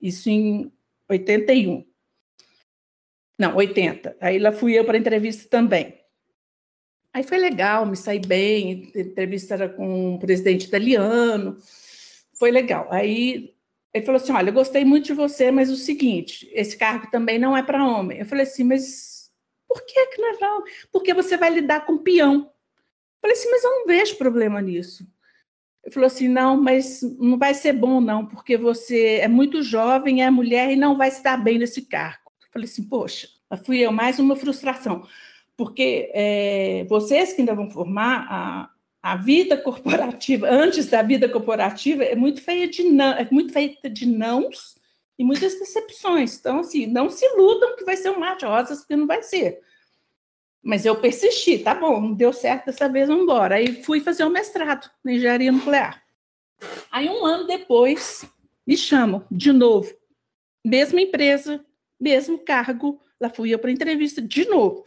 Isso 0.00 0.28
em 0.28 0.72
81. 1.08 1.86
Não, 3.38 3.54
80. 3.56 4.16
Aí 4.20 4.38
lá 4.38 4.50
fui 4.50 4.76
eu 4.76 4.84
para 4.84 4.96
a 4.96 5.00
entrevista 5.00 5.48
também. 5.48 5.97
Aí 7.18 7.24
foi 7.24 7.38
legal, 7.38 7.84
me 7.84 7.96
saí 7.96 8.20
bem, 8.20 8.92
entrevista 8.94 9.54
era 9.54 9.68
com 9.68 10.14
um 10.14 10.18
presidente 10.20 10.68
italiano, 10.68 11.58
foi 12.38 12.52
legal. 12.52 12.86
Aí 12.92 13.52
ele 13.92 14.06
falou 14.06 14.20
assim: 14.20 14.30
Olha, 14.30 14.50
eu 14.50 14.54
gostei 14.54 14.84
muito 14.84 15.06
de 15.06 15.14
você, 15.14 15.50
mas 15.50 15.68
o 15.68 15.74
seguinte, 15.74 16.48
esse 16.52 16.76
cargo 16.76 17.10
também 17.10 17.36
não 17.36 17.56
é 17.56 17.62
para 17.64 17.84
homem. 17.84 18.18
Eu 18.20 18.24
falei 18.24 18.44
assim: 18.44 18.62
Mas 18.62 19.32
por 19.66 19.84
que, 19.84 20.06
que 20.06 20.22
não 20.22 20.28
é 20.32 20.36
para 20.36 20.54
homem? 20.54 20.72
Porque 20.92 21.12
você 21.12 21.36
vai 21.36 21.50
lidar 21.50 21.86
com 21.86 21.98
peão. 21.98 22.52
Falei 23.20 23.36
assim, 23.36 23.50
mas 23.50 23.64
eu 23.64 23.70
não 23.70 23.86
vejo 23.86 24.16
problema 24.16 24.62
nisso. 24.62 25.04
Ele 25.82 25.92
falou 25.92 26.06
assim: 26.06 26.28
não, 26.28 26.56
mas 26.56 27.02
não 27.18 27.36
vai 27.36 27.52
ser 27.52 27.72
bom, 27.72 28.00
não, 28.00 28.26
porque 28.26 28.56
você 28.56 29.16
é 29.16 29.26
muito 29.26 29.60
jovem, 29.60 30.22
é 30.22 30.30
mulher 30.30 30.70
e 30.70 30.76
não 30.76 30.96
vai 30.96 31.08
estar 31.08 31.36
bem 31.36 31.58
nesse 31.58 31.82
cargo. 31.82 32.30
Eu 32.40 32.52
falei 32.52 32.68
assim: 32.68 32.84
poxa, 32.84 33.28
fui 33.64 33.78
eu 33.78 33.90
mais 33.90 34.20
uma 34.20 34.36
frustração, 34.36 35.04
porque 35.58 36.08
é, 36.14 36.84
vocês 36.88 37.32
que 37.32 37.42
ainda 37.42 37.52
vão 37.52 37.68
formar 37.68 38.26
a, 38.30 38.70
a 39.02 39.16
vida 39.16 39.56
corporativa, 39.56 40.46
antes 40.48 40.86
da 40.86 41.02
vida 41.02 41.28
corporativa, 41.28 42.04
é 42.04 42.14
muito 42.14 42.40
feia 42.40 42.68
de 42.68 42.84
não, 42.84 43.12
é 43.14 43.28
muito 43.28 43.52
feita 43.52 43.90
de 43.90 44.06
nãos 44.06 44.76
e 45.18 45.24
muitas 45.24 45.58
decepções. 45.58 46.38
Então, 46.38 46.60
assim, 46.60 46.86
não 46.86 47.10
se 47.10 47.26
iludam 47.26 47.74
que 47.74 47.84
vai 47.84 47.96
ser 47.96 48.10
um 48.10 48.20
mar 48.20 48.36
de 48.36 48.46
rosas, 48.46 48.78
porque 48.78 48.94
não 48.94 49.08
vai 49.08 49.20
ser. 49.24 49.60
Mas 50.62 50.86
eu 50.86 51.00
persisti, 51.00 51.58
tá 51.58 51.74
bom, 51.74 52.00
não 52.00 52.14
deu 52.14 52.32
certo 52.32 52.66
dessa 52.66 52.88
vez, 52.88 53.08
vamos 53.08 53.24
embora. 53.24 53.56
Aí 53.56 53.82
fui 53.82 54.00
fazer 54.00 54.24
um 54.24 54.30
mestrado 54.30 54.88
na 55.02 55.12
engenharia 55.12 55.50
nuclear. 55.50 56.00
Aí 56.88 57.08
um 57.08 57.24
ano 57.24 57.48
depois 57.48 58.24
me 58.64 58.76
chamam 58.76 59.26
de 59.28 59.52
novo, 59.52 59.92
mesma 60.64 61.00
empresa, 61.00 61.64
mesmo 61.98 62.38
cargo, 62.38 63.00
lá 63.20 63.28
fui 63.28 63.52
eu 63.52 63.58
para 63.58 63.72
entrevista 63.72 64.22
de 64.22 64.44
novo. 64.44 64.84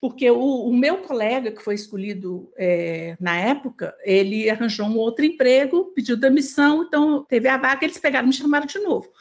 Porque 0.00 0.30
o, 0.30 0.66
o, 0.66 0.72
meu 0.72 0.98
colega 0.98 1.52
que 1.52 1.62
foi 1.62 1.74
escolhido 1.74 2.50
é, 2.56 3.16
na 3.20 3.36
época, 3.36 3.94
ele 4.02 4.48
arranjou 4.48 4.86
um 4.86 4.96
outro 4.96 5.24
emprego, 5.24 5.92
pediu 5.94 6.16
demissão, 6.16 6.84
então 6.84 7.22
teve 7.24 7.48
a 7.48 7.58
vaga, 7.58 7.84
eles 7.84 7.98
pegaram, 7.98 8.26
me 8.26 8.32
chamaram 8.32 8.66
de 8.66 8.78
novo. 8.78 9.12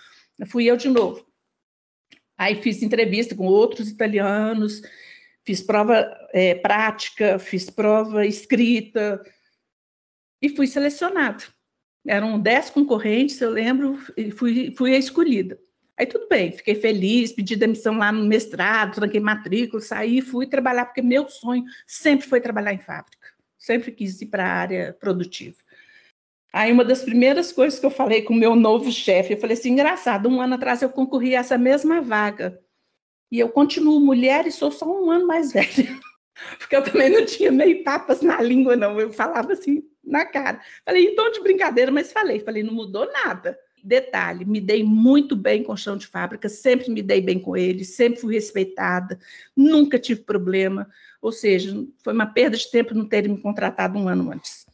Fui 0.47 0.65
eu 0.65 0.77
de 0.77 0.87
novo. 0.87 1.27
Aí 2.37 2.61
fiz 2.61 2.81
entrevista 2.81 3.35
com 3.35 3.45
outros 3.45 3.89
italianos, 3.89 4.81
fiz 5.43 5.61
prova 5.61 6.09
é, 6.31 6.55
prática, 6.55 7.37
fiz 7.37 7.69
prova 7.69 8.25
escrita 8.25 9.21
e 10.41 10.47
fui 10.47 10.65
selecionado. 10.65 11.43
Eram 12.07 12.39
dez 12.39 12.69
concorrentes, 12.69 13.41
eu 13.41 13.49
lembro, 13.49 13.99
e 14.15 14.31
fui, 14.31 14.71
fui 14.71 14.95
a 14.95 14.97
escolhida. 14.97 15.59
Aí 15.99 16.05
tudo 16.05 16.29
bem, 16.29 16.53
fiquei 16.53 16.75
feliz, 16.75 17.33
pedi 17.33 17.57
demissão 17.57 17.97
lá 17.97 18.09
no 18.09 18.23
mestrado, 18.23 18.95
tranquei 18.95 19.19
matrícula, 19.19 19.81
saí, 19.81 20.21
fui 20.21 20.47
trabalhar, 20.47 20.85
porque 20.85 21.01
meu 21.01 21.27
sonho 21.27 21.65
sempre 21.85 22.25
foi 22.25 22.39
trabalhar 22.39 22.73
em 22.73 22.79
fábrica. 22.79 23.27
Sempre 23.57 23.91
quis 23.91 24.21
ir 24.21 24.27
para 24.27 24.45
a 24.45 24.53
área 24.53 24.97
produtiva. 24.97 25.57
Aí 26.53 26.71
uma 26.71 26.85
das 26.85 27.03
primeiras 27.03 27.51
coisas 27.51 27.77
que 27.77 27.85
eu 27.85 27.91
falei 27.91 28.21
com 28.21 28.33
o 28.33 28.37
meu 28.37 28.55
novo 28.55 28.89
chefe, 28.89 29.33
eu 29.33 29.37
falei 29.37 29.57
assim, 29.57 29.71
engraçado, 29.71 30.29
um 30.29 30.39
ano 30.39 30.55
atrás 30.55 30.81
eu 30.81 30.89
concorri 30.89 31.35
a 31.35 31.39
essa 31.39 31.57
mesma 31.57 31.99
vaga. 31.99 32.57
E 33.29 33.37
eu 33.37 33.49
continuo 33.49 33.99
mulher 33.99 34.47
e 34.47 34.53
sou 34.53 34.71
só 34.71 34.85
um 34.85 35.11
ano 35.11 35.27
mais 35.27 35.51
velha. 35.53 35.99
Porque 36.57 36.77
eu 36.77 36.83
também 36.83 37.09
não 37.09 37.25
tinha 37.25 37.51
meio 37.51 37.83
papas 37.83 38.21
na 38.21 38.41
língua, 38.41 38.77
não. 38.77 38.97
Eu 38.97 39.11
falava 39.11 39.51
assim 39.51 39.83
na 40.01 40.25
cara. 40.25 40.61
Falei, 40.85 41.07
em 41.07 41.15
tom 41.15 41.29
de 41.29 41.41
brincadeira, 41.41 41.91
mas 41.91 42.13
falei. 42.13 42.39
Falei, 42.39 42.63
não 42.63 42.73
mudou 42.73 43.05
nada. 43.11 43.59
Detalhe, 43.83 44.45
me 44.45 44.59
dei 44.59 44.83
muito 44.83 45.35
bem 45.35 45.63
com 45.63 45.73
o 45.73 45.77
chão 45.77 45.97
de 45.97 46.07
fábrica, 46.07 46.49
sempre 46.49 46.89
me 46.89 47.01
dei 47.01 47.21
bem 47.21 47.39
com 47.39 47.55
ele, 47.55 47.85
sempre 47.85 48.19
fui 48.19 48.33
respeitada, 48.33 49.19
nunca 49.55 49.97
tive 49.97 50.21
problema. 50.21 50.89
Ou 51.21 51.31
seja, 51.31 51.75
foi 52.03 52.13
uma 52.13 52.27
perda 52.27 52.57
de 52.57 52.69
tempo 52.69 52.93
não 52.93 53.05
terem 53.05 53.31
me 53.31 53.41
contratado 53.41 53.97
um 53.97 54.07
ano 54.07 54.31
antes. 54.31 54.65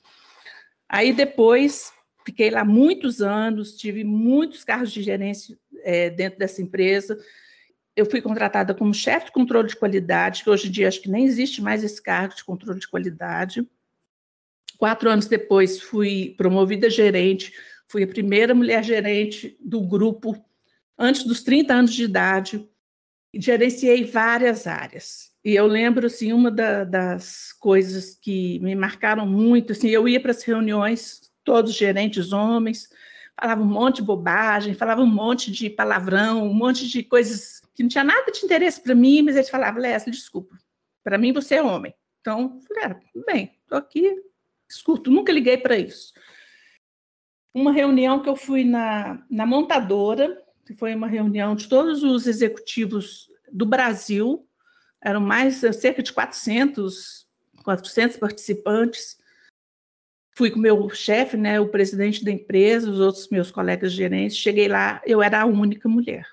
Aí 0.88 1.14
depois, 1.14 1.91
fiquei 2.26 2.49
lá 2.49 2.64
muitos 2.64 3.22
anos, 3.22 3.76
tive 3.76 4.03
muitos 4.03 4.64
cargos 4.64 4.91
de 4.91 5.01
gerência 5.01 5.58
é, 5.84 6.10
dentro 6.10 6.39
dessa 6.39 6.62
empresa, 6.62 7.18
eu 7.95 8.06
fui 8.06 8.22
contratada 8.22 8.74
como 8.74 8.93
chefe 8.93 9.28
de 9.28 9.32
controle 9.32 9.70
de 9.70 9.76
qualidade, 9.76 10.43
que 10.43 10.49
hoje 10.49 10.68
em 10.68 10.72
dia 10.72 10.88
acho 10.88 11.01
que 11.01 11.10
nem 11.10 11.24
existe 11.24 11.62
mais 11.62 11.84
esse 11.84 12.01
cargo 12.01 12.36
de 12.36 12.43
controle 12.43 12.80
de 12.80 12.88
qualidade. 12.88 13.66
Quatro 14.78 15.10
anos 15.10 15.28
depois, 15.28 15.82
fui 15.82 16.36
promovida 16.38 16.89
gerente, 16.89 17.53
fui 17.88 18.03
a 18.03 18.07
primeira 18.07 18.53
mulher 18.53 18.83
gerente 18.83 19.57
do 19.59 19.81
grupo, 19.81 20.36
antes 20.97 21.23
dos 21.23 21.43
30 21.43 21.73
anos 21.73 21.93
de 21.93 22.03
idade, 22.03 22.69
e 23.33 23.41
gerenciei 23.41 24.03
várias 24.03 24.65
áreas. 24.65 25.31
E 25.43 25.53
eu 25.53 25.67
lembro, 25.67 26.07
assim, 26.07 26.33
uma 26.33 26.49
da, 26.49 26.83
das 26.83 27.53
coisas 27.53 28.15
que 28.15 28.59
me 28.59 28.73
marcaram 28.73 29.27
muito, 29.27 29.73
assim, 29.73 29.89
eu 29.89 30.07
ia 30.07 30.19
para 30.19 30.31
as 30.31 30.43
reuniões, 30.43 31.31
todos 31.43 31.73
gerentes 31.73 32.33
homens, 32.33 32.89
falava 33.39 33.61
um 33.61 33.67
monte 33.67 33.97
de 33.97 34.03
bobagem, 34.03 34.73
falava 34.73 35.01
um 35.01 35.07
monte 35.07 35.51
de 35.51 35.69
palavrão, 35.69 36.47
um 36.47 36.53
monte 36.53 36.88
de 36.88 37.03
coisas 37.03 37.61
que 37.75 37.83
não 37.83 37.89
tinha 37.89 38.03
nada 38.03 38.31
de 38.31 38.43
interesse 38.43 38.81
para 38.81 38.95
mim, 38.95 39.21
mas 39.21 39.36
eles 39.36 39.49
falavam, 39.49 39.81
Leslie, 39.81 40.11
desculpa, 40.11 40.57
para 41.03 41.17
mim 41.17 41.33
você 41.33 41.55
é 41.55 41.61
homem. 41.61 41.93
Então, 42.21 42.59
falei, 42.67 42.83
ah, 42.86 42.99
bem, 43.27 43.51
estou 43.61 43.77
aqui, 43.77 44.15
escuto, 44.67 45.11
nunca 45.11 45.31
liguei 45.31 45.57
para 45.57 45.77
isso. 45.77 46.13
Uma 47.56 47.72
reunião 47.72 48.22
que 48.22 48.28
eu 48.28 48.36
fui 48.36 48.66
na, 48.66 49.26
na 49.32 49.45
montadora, 49.45 50.43
Foi 50.78 50.93
uma 50.93 51.08
reunião 51.08 51.56
de 51.56 51.70
todos 51.70 52.03
os 52.03 52.28
executivos 52.28 53.32
do 53.49 53.66
Brasil, 53.66 54.45
eram 55.01 55.22
mais 55.22 55.56
cerca 55.56 56.03
de 56.03 56.12
400, 56.12 57.26
400 57.64 58.18
participantes. 58.18 59.18
Fui 60.36 60.51
com 60.51 60.60
meu 60.60 60.89
chefe, 60.89 61.38
né, 61.38 61.58
o 61.58 61.70
presidente 61.70 62.26
da 62.26 62.32
empresa, 62.32 62.91
os 62.91 62.99
outros 62.99 63.30
meus 63.30 63.51
colegas 63.51 63.93
gerentes. 63.93 64.36
Cheguei 64.36 64.68
lá, 64.68 65.01
eu 65.06 65.24
era 65.24 65.41
a 65.41 65.45
única 65.45 65.88
mulher. 65.88 66.28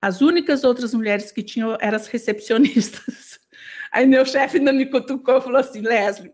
As 0.00 0.22
únicas 0.22 0.64
outras 0.64 0.94
mulheres 0.94 1.30
que 1.30 1.42
tinham 1.42 1.76
eram 1.80 1.96
as 1.96 2.06
recepcionistas. 2.06 3.38
Aí 3.92 4.06
meu 4.06 4.24
chefe 4.24 4.56
ainda 4.56 4.72
me 4.72 4.86
cutucou 4.86 5.36
e 5.36 5.42
falou 5.42 5.58
assim: 5.58 5.82
Leslie, 5.82 6.32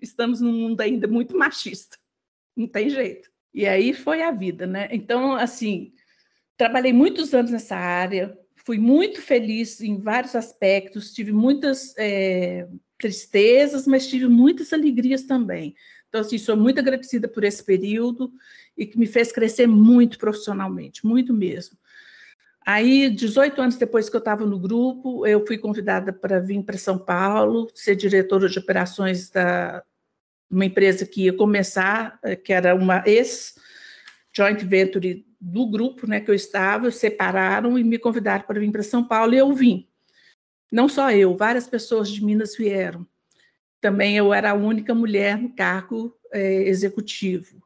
estamos 0.00 0.40
num 0.40 0.52
mundo 0.52 0.80
ainda 0.80 1.06
muito 1.06 1.36
machista, 1.36 1.98
não 2.56 2.66
tem 2.66 2.88
jeito. 2.90 3.30
E 3.54 3.66
aí 3.66 3.92
foi 3.92 4.22
a 4.22 4.30
vida, 4.30 4.66
né? 4.66 4.88
Então, 4.90 5.34
assim, 5.34 5.92
trabalhei 6.56 6.92
muitos 6.92 7.34
anos 7.34 7.50
nessa 7.50 7.76
área, 7.76 8.36
fui 8.56 8.78
muito 8.78 9.20
feliz 9.20 9.80
em 9.80 9.98
vários 9.98 10.34
aspectos, 10.34 11.12
tive 11.12 11.32
muitas 11.32 11.94
é, 11.98 12.66
tristezas, 12.98 13.86
mas 13.86 14.06
tive 14.06 14.28
muitas 14.28 14.72
alegrias 14.72 15.24
também. 15.24 15.74
Então, 16.08 16.20
assim, 16.20 16.38
sou 16.38 16.56
muito 16.56 16.78
agradecida 16.78 17.26
por 17.26 17.44
esse 17.44 17.64
período 17.64 18.32
e 18.76 18.86
que 18.86 18.98
me 18.98 19.06
fez 19.06 19.32
crescer 19.32 19.66
muito 19.66 20.18
profissionalmente, 20.18 21.06
muito 21.06 21.34
mesmo. 21.34 21.76
Aí, 22.64 23.10
18 23.10 23.60
anos 23.60 23.76
depois 23.76 24.08
que 24.08 24.14
eu 24.14 24.20
estava 24.20 24.46
no 24.46 24.58
grupo, 24.58 25.26
eu 25.26 25.44
fui 25.44 25.58
convidada 25.58 26.12
para 26.12 26.38
vir 26.38 26.62
para 26.62 26.78
São 26.78 26.96
Paulo, 26.96 27.68
ser 27.74 27.96
diretora 27.96 28.48
de 28.48 28.58
operações 28.58 29.30
da 29.30 29.82
uma 30.52 30.66
empresa 30.66 31.06
que 31.06 31.24
ia 31.24 31.32
começar, 31.32 32.18
eh, 32.22 32.36
que 32.36 32.52
era 32.52 32.74
uma 32.74 33.02
ex-joint 33.06 34.62
venture 34.66 35.26
do 35.40 35.66
grupo 35.66 36.06
né, 36.06 36.20
que 36.20 36.30
eu 36.30 36.34
estava, 36.34 36.90
separaram 36.90 37.78
e 37.78 37.82
me 37.82 37.98
convidaram 37.98 38.44
para 38.44 38.60
vir 38.60 38.70
para 38.70 38.82
São 38.82 39.02
Paulo 39.02 39.32
e 39.32 39.38
eu 39.38 39.52
vim. 39.54 39.88
Não 40.70 40.88
só 40.88 41.10
eu, 41.10 41.34
várias 41.34 41.66
pessoas 41.66 42.10
de 42.10 42.22
Minas 42.22 42.54
vieram. 42.54 43.06
Também 43.80 44.16
eu 44.16 44.32
era 44.32 44.50
a 44.50 44.54
única 44.54 44.94
mulher 44.94 45.38
no 45.38 45.54
cargo 45.54 46.14
é, 46.30 46.62
executivo. 46.68 47.62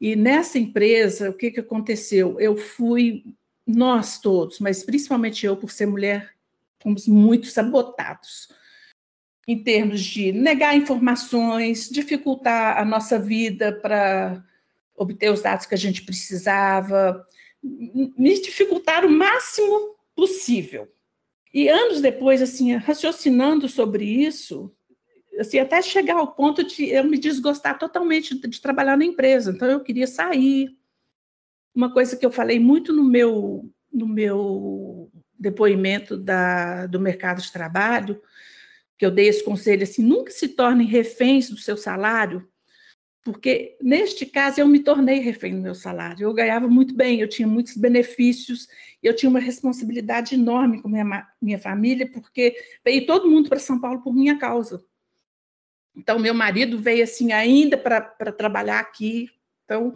E 0.00 0.16
nessa 0.16 0.58
empresa, 0.58 1.28
o 1.28 1.34
que, 1.34 1.50
que 1.50 1.60
aconteceu? 1.60 2.40
Eu 2.40 2.56
fui, 2.56 3.22
nós 3.66 4.18
todos, 4.18 4.58
mas 4.58 4.82
principalmente 4.82 5.44
eu, 5.44 5.56
por 5.56 5.70
ser 5.70 5.86
mulher, 5.86 6.30
fomos 6.80 7.06
muito 7.06 7.46
sabotados 7.46 8.48
em 9.50 9.58
termos 9.64 10.00
de 10.00 10.30
negar 10.30 10.76
informações, 10.76 11.88
dificultar 11.90 12.78
a 12.78 12.84
nossa 12.84 13.18
vida 13.18 13.72
para 13.72 14.44
obter 14.94 15.32
os 15.32 15.42
dados 15.42 15.66
que 15.66 15.74
a 15.74 15.78
gente 15.78 16.04
precisava, 16.04 17.26
me 17.60 18.40
dificultar 18.40 19.04
o 19.04 19.10
máximo 19.10 19.96
possível. 20.14 20.86
E 21.52 21.68
anos 21.68 22.00
depois, 22.00 22.40
assim, 22.40 22.76
raciocinando 22.76 23.68
sobre 23.68 24.04
isso, 24.04 24.72
assim, 25.36 25.58
até 25.58 25.82
chegar 25.82 26.18
ao 26.18 26.32
ponto 26.32 26.62
de 26.62 26.88
eu 26.88 27.02
me 27.02 27.18
desgostar 27.18 27.76
totalmente 27.76 28.38
de, 28.38 28.60
trabalhar 28.60 28.96
na 28.96 29.04
empresa. 29.04 29.50
Então, 29.50 29.68
eu 29.68 29.80
queria 29.80 30.06
sair. 30.06 30.78
Uma 31.74 31.92
coisa 31.92 32.16
que 32.16 32.24
eu 32.24 32.30
falei 32.30 32.60
muito 32.60 32.92
no 32.92 33.02
meu, 33.02 33.68
no 33.92 34.06
meu 34.06 35.10
depoimento 35.36 36.16
da, 36.16 36.86
do 36.86 37.00
mercado 37.00 37.42
de 37.42 37.50
trabalho, 37.50 38.22
que 39.00 39.06
eu 39.06 39.10
dei 39.10 39.28
esse 39.28 39.42
conselho, 39.42 39.82
assim, 39.82 40.02
nunca 40.02 40.30
se 40.30 40.46
tornem 40.46 40.86
reféns 40.86 41.48
do 41.48 41.56
seu 41.56 41.74
salário, 41.74 42.46
porque 43.24 43.78
neste 43.80 44.26
caso 44.26 44.60
eu 44.60 44.68
me 44.68 44.80
tornei 44.80 45.20
refém 45.20 45.54
do 45.54 45.62
meu 45.62 45.74
salário. 45.74 46.24
Eu 46.24 46.34
ganhava 46.34 46.68
muito 46.68 46.94
bem, 46.94 47.18
eu 47.18 47.26
tinha 47.26 47.48
muitos 47.48 47.78
benefícios, 47.78 48.68
eu 49.02 49.16
tinha 49.16 49.30
uma 49.30 49.40
responsabilidade 49.40 50.34
enorme 50.34 50.82
com 50.82 50.88
minha, 50.90 51.26
minha 51.40 51.58
família, 51.58 52.10
porque 52.12 52.54
veio 52.84 53.06
todo 53.06 53.30
mundo 53.30 53.48
para 53.48 53.58
São 53.58 53.80
Paulo 53.80 54.02
por 54.02 54.12
minha 54.12 54.38
causa. 54.38 54.84
Então, 55.96 56.18
meu 56.18 56.34
marido 56.34 56.78
veio 56.78 57.02
assim 57.02 57.32
ainda 57.32 57.78
para 57.78 58.02
trabalhar 58.30 58.80
aqui, 58.80 59.30
então, 59.64 59.94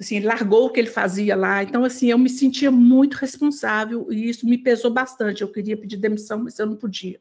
assim, 0.00 0.18
largou 0.18 0.66
o 0.66 0.72
que 0.72 0.80
ele 0.80 0.90
fazia 0.90 1.36
lá. 1.36 1.62
Então, 1.62 1.84
assim, 1.84 2.10
eu 2.10 2.18
me 2.18 2.28
sentia 2.28 2.72
muito 2.72 3.14
responsável 3.14 4.10
e 4.10 4.28
isso 4.28 4.44
me 4.44 4.58
pesou 4.58 4.90
bastante. 4.90 5.42
Eu 5.42 5.52
queria 5.52 5.76
pedir 5.76 5.98
demissão, 5.98 6.42
mas 6.42 6.58
eu 6.58 6.66
não 6.66 6.74
podia. 6.74 7.20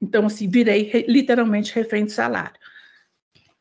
Então, 0.00 0.26
assim, 0.26 0.48
virei 0.48 1.04
literalmente 1.08 1.74
refém 1.74 2.04
do 2.04 2.10
salário. 2.10 2.58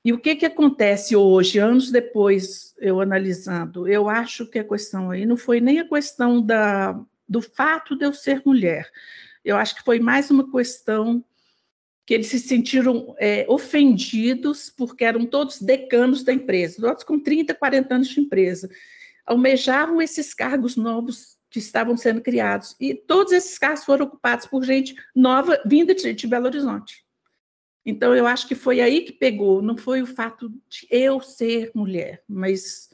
E 0.06 0.12
o 0.12 0.20
que, 0.20 0.36
que 0.36 0.46
acontece 0.46 1.16
hoje, 1.16 1.60
anos 1.60 1.90
depois, 1.90 2.76
eu 2.78 3.00
analisando? 3.00 3.88
Eu 3.88 4.10
acho 4.10 4.46
que 4.46 4.60
a 4.60 4.64
questão 4.64 5.12
aí 5.12 5.26
não 5.26 5.38
foi 5.38 5.62
nem 5.62 5.80
a 5.80 5.88
questão 5.88 6.42
da, 6.42 7.00
do 7.28 7.42
fato 7.42 7.96
de 7.96 8.06
eu 8.06 8.14
ser 8.14 8.42
mulher. 8.46 8.90
Eu 9.46 9.56
acho 9.56 9.76
que 9.76 9.84
foi 9.84 10.00
mais 10.00 10.30
uma 10.30 10.52
questão 10.52 11.24
que 12.06 12.14
eles 12.14 12.28
se 12.28 12.40
sentiram 12.40 13.16
é, 13.18 13.46
ofendidos 13.48 14.70
porque 14.70 15.06
eram 15.06 15.26
todos 15.26 15.62
decanos 15.62 16.22
da 16.22 16.34
empresa, 16.34 16.82
todos 16.82 17.04
com 17.06 17.18
30, 17.18 17.54
40 17.54 17.96
anos 17.96 18.10
de 18.10 18.20
empresa. 18.20 18.70
Almejavam 19.26 20.02
esses 20.02 20.34
cargos 20.34 20.76
novos 20.76 21.33
que 21.54 21.60
estavam 21.60 21.96
sendo 21.96 22.20
criados. 22.20 22.76
E 22.80 22.96
todos 22.96 23.32
esses 23.32 23.60
cargos 23.60 23.86
foram 23.86 24.08
ocupados 24.08 24.48
por 24.48 24.64
gente 24.64 24.96
nova, 25.16 25.62
vinda 25.64 25.94
de, 25.94 26.12
de 26.12 26.28
Belo 26.28 26.48
Horizonte. 26.48 27.06
Então, 27.86 28.16
eu 28.16 28.26
acho 28.26 28.48
que 28.48 28.56
foi 28.56 28.82
aí 28.82 29.02
que 29.02 29.12
pegou, 29.12 29.62
não 29.62 29.78
foi 29.78 30.02
o 30.02 30.08
fato 30.08 30.50
de 30.50 30.88
eu 30.90 31.22
ser 31.22 31.70
mulher, 31.76 32.24
mas 32.28 32.90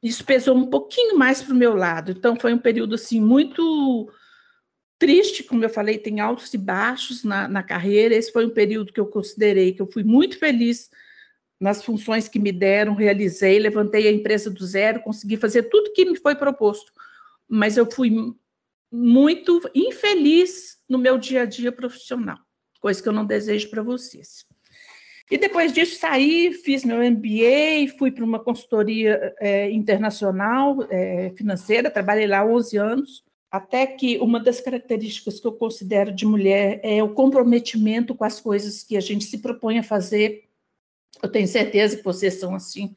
isso 0.00 0.24
pesou 0.24 0.56
um 0.56 0.66
pouquinho 0.66 1.18
mais 1.18 1.42
para 1.42 1.52
o 1.52 1.56
meu 1.56 1.74
lado. 1.74 2.12
Então, 2.12 2.38
foi 2.38 2.54
um 2.54 2.58
período 2.58 2.94
assim 2.94 3.20
muito 3.20 4.08
triste, 4.96 5.42
como 5.42 5.64
eu 5.64 5.70
falei, 5.70 5.98
tem 5.98 6.20
altos 6.20 6.54
e 6.54 6.58
baixos 6.58 7.24
na, 7.24 7.48
na 7.48 7.62
carreira. 7.64 8.14
Esse 8.14 8.30
foi 8.30 8.46
um 8.46 8.50
período 8.50 8.92
que 8.92 9.00
eu 9.00 9.06
considerei 9.06 9.72
que 9.72 9.82
eu 9.82 9.90
fui 9.90 10.04
muito 10.04 10.38
feliz 10.38 10.90
nas 11.58 11.84
funções 11.84 12.28
que 12.28 12.38
me 12.38 12.52
deram, 12.52 12.94
realizei, 12.94 13.58
levantei 13.58 14.06
a 14.06 14.12
empresa 14.12 14.48
do 14.48 14.64
zero, 14.64 15.00
consegui 15.00 15.36
fazer 15.36 15.64
tudo 15.64 15.92
que 15.92 16.04
me 16.04 16.16
foi 16.16 16.36
proposto, 16.36 16.92
mas 17.48 17.76
eu 17.76 17.90
fui 17.90 18.34
muito 18.90 19.60
infeliz 19.74 20.78
no 20.88 20.98
meu 20.98 21.18
dia 21.18 21.42
a 21.42 21.46
dia 21.46 21.72
profissional 21.72 22.38
coisa 22.80 23.02
que 23.02 23.08
eu 23.08 23.12
não 23.12 23.24
desejo 23.24 23.70
para 23.70 23.82
vocês. 23.82 24.44
E 25.30 25.36
depois 25.36 25.72
disso 25.72 25.98
saí, 26.00 26.52
fiz 26.54 26.84
meu 26.84 26.98
MBA, 26.98 27.96
fui 27.98 28.10
para 28.10 28.24
uma 28.24 28.38
consultoria 28.38 29.34
é, 29.38 29.70
internacional 29.70 30.78
é, 30.88 31.30
financeira, 31.36 31.90
trabalhei 31.90 32.26
lá 32.26 32.46
11 32.46 32.76
anos, 32.78 33.24
até 33.50 33.86
que 33.86 34.18
uma 34.18 34.40
das 34.40 34.60
características 34.60 35.38
que 35.38 35.46
eu 35.46 35.52
considero 35.52 36.14
de 36.14 36.24
mulher 36.24 36.80
é 36.82 37.02
o 37.02 37.12
comprometimento 37.12 38.14
com 38.14 38.24
as 38.24 38.40
coisas 38.40 38.82
que 38.82 38.96
a 38.96 39.00
gente 39.00 39.24
se 39.24 39.38
propõe 39.38 39.78
a 39.78 39.82
fazer. 39.82 40.44
Eu 41.22 41.30
tenho 41.30 41.46
certeza 41.46 41.96
que 41.96 42.04
vocês 42.04 42.34
são 42.34 42.54
assim. 42.54 42.94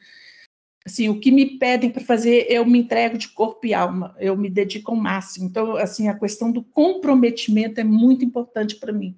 Assim, 0.85 1.09
o 1.09 1.19
que 1.19 1.31
me 1.31 1.59
pedem 1.59 1.91
para 1.91 2.03
fazer, 2.03 2.47
eu 2.49 2.65
me 2.65 2.79
entrego 2.79 3.17
de 3.17 3.29
corpo 3.29 3.67
e 3.67 3.73
alma, 3.73 4.15
eu 4.19 4.35
me 4.35 4.49
dedico 4.49 4.91
ao 4.91 4.97
máximo. 4.97 5.45
Então, 5.47 5.75
assim, 5.75 6.07
a 6.07 6.17
questão 6.17 6.51
do 6.51 6.63
comprometimento 6.63 7.79
é 7.79 7.83
muito 7.83 8.25
importante 8.25 8.75
para 8.77 8.91
mim. 8.91 9.15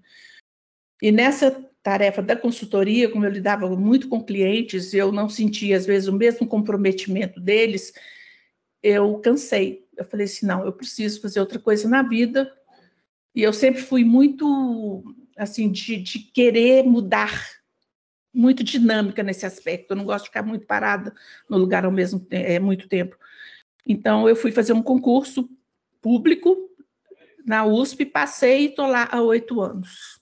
E 1.02 1.12
nessa 1.12 1.52
tarefa 1.82 2.22
da 2.22 2.36
consultoria, 2.36 3.10
como 3.10 3.26
eu 3.26 3.32
lidava 3.32 3.70
muito 3.70 4.10
com 4.10 4.24
clientes, 4.24 4.94
eu 4.94 5.12
não 5.12 5.30
sentia, 5.30 5.78
às 5.78 5.86
vezes, 5.86 6.08
o 6.08 6.14
mesmo 6.14 6.48
comprometimento 6.48 7.40
deles, 7.40 7.94
eu 8.82 9.20
cansei. 9.20 9.86
Eu 9.98 10.06
falei 10.06 10.26
assim: 10.26 10.46
não, 10.46 10.66
eu 10.66 10.74
preciso 10.74 11.22
fazer 11.22 11.40
outra 11.40 11.60
coisa 11.60 11.88
na 11.88 12.02
vida. 12.02 12.52
E 13.34 13.42
eu 13.42 13.54
sempre 13.54 13.82
fui 13.82 14.04
muito, 14.04 15.04
assim, 15.38 15.72
de, 15.72 15.98
de 15.98 16.20
querer 16.20 16.84
mudar, 16.84 17.50
muito 18.34 18.64
dinâmica 18.64 19.22
nesse 19.22 19.46
aspecto. 19.46 19.92
Eu 19.92 19.98
não 19.98 20.06
gosto 20.06 20.24
de 20.24 20.30
ficar 20.30 20.44
muito 20.44 20.66
parada 20.66 21.14
no 21.50 21.58
lugar 21.58 21.86
ao 21.86 21.92
mesmo 21.92 22.26
é, 22.32 22.60
muito 22.60 22.88
tempo. 22.88 23.16
Então, 23.88 24.28
eu 24.28 24.36
fui 24.36 24.52
fazer 24.52 24.74
um 24.74 24.82
concurso 24.82 25.50
público 26.02 26.58
na 27.46 27.66
USP, 27.66 28.06
passei 28.06 28.62
e 28.62 28.66
estou 28.68 28.88
lá 28.88 29.08
há 29.12 29.22
oito 29.22 29.62
anos. 29.62 30.20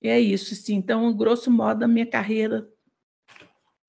E 0.00 0.08
é 0.08 0.20
isso, 0.20 0.54
sim. 0.54 0.74
Então, 0.74 1.12
grosso 1.16 1.50
modo, 1.50 1.82
a 1.82 1.88
minha 1.88 2.06
carreira 2.06 2.68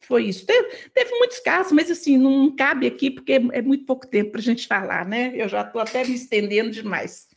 foi 0.02 0.26
isso. 0.26 0.46
Teve, 0.46 0.90
teve, 0.90 1.12
muitos 1.12 1.40
casos, 1.40 1.72
mas 1.72 1.92
assim, 1.92 2.18
não 2.18 2.56
cabe 2.56 2.88
aqui, 2.88 3.12
porque 3.12 3.34
é 3.34 3.62
muito 3.62 3.86
pouco 3.86 4.08
tempo 4.08 4.32
para 4.32 4.40
a 4.40 4.44
gente 4.44 4.66
falar, 4.66 5.06
né? 5.06 5.32
Eu 5.36 5.48
já 5.48 5.62
estou 5.62 5.80
até 5.80 6.04
me 6.04 6.16
estendendo 6.16 6.72
demais. 6.72 7.28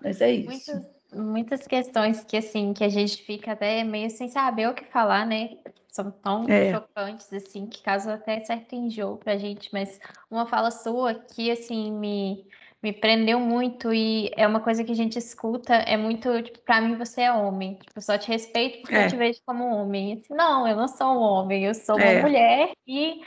Mas 0.00 0.20
é 0.20 0.30
isso. 0.32 0.46
Muitas, 0.48 0.93
muitas 1.14 1.66
questões 1.66 2.24
que, 2.24 2.36
assim, 2.36 2.72
que 2.72 2.84
a 2.84 2.88
gente 2.88 3.22
fica 3.22 3.52
até 3.52 3.82
meio 3.84 4.10
sem 4.10 4.28
saber 4.28 4.68
o 4.68 4.74
que 4.74 4.84
falar, 4.84 5.26
né? 5.26 5.56
São 5.88 6.10
tão 6.10 6.48
é. 6.48 6.72
chocantes, 6.72 7.32
assim, 7.32 7.66
que 7.66 7.82
caso 7.82 8.10
até 8.10 8.40
certo 8.40 8.74
enjoo 8.74 9.16
para 9.16 9.34
a 9.34 9.38
gente, 9.38 9.70
mas 9.72 10.00
uma 10.30 10.46
fala 10.46 10.70
sua 10.70 11.14
que, 11.14 11.50
assim, 11.50 11.92
me 11.92 12.46
me 12.84 12.92
prendeu 12.92 13.40
muito 13.40 13.94
e 13.94 14.30
é 14.36 14.46
uma 14.46 14.60
coisa 14.60 14.84
que 14.84 14.92
a 14.92 14.94
gente 14.94 15.18
escuta, 15.18 15.72
é 15.72 15.96
muito, 15.96 16.42
tipo, 16.42 16.58
pra 16.58 16.82
mim 16.82 16.98
você 16.98 17.22
é 17.22 17.32
homem. 17.32 17.76
Tipo, 17.76 17.92
eu 17.96 18.02
só 18.02 18.18
te 18.18 18.28
respeito 18.28 18.82
porque 18.82 18.94
é. 18.94 19.06
eu 19.06 19.08
te 19.08 19.16
vejo 19.16 19.40
como 19.46 19.64
homem. 19.64 20.12
Assim, 20.12 20.34
não, 20.34 20.68
eu 20.68 20.76
não 20.76 20.86
sou 20.86 21.06
um 21.06 21.18
homem, 21.18 21.64
eu 21.64 21.74
sou 21.74 21.96
uma 21.96 22.04
é. 22.04 22.20
mulher 22.20 22.72
e 22.86 23.22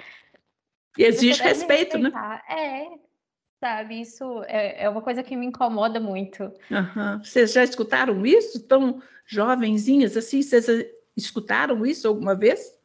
E 0.96 1.04
exige 1.04 1.42
respeito, 1.42 1.98
né? 1.98 2.12
É, 2.48 3.07
sabe? 3.60 4.02
Isso 4.02 4.44
é, 4.44 4.84
é, 4.84 4.90
uma 4.90 5.02
coisa 5.02 5.24
que 5.24 5.36
me 5.36 5.46
incomoda 5.46 6.00
muito. 6.00 6.44
Uhum. 6.44 7.20
Vocês 7.24 7.54
já 7.54 7.64
escutaram 7.64 8.26
isso? 8.26 8.62
Tão 8.64 9.02
jovenzinhas 9.26 10.16
assim? 10.16 10.42
Vocês 10.42 10.68
escutaram 11.16 11.86
isso 11.86 12.08
alguma 12.08 12.36
vez? 12.36 12.78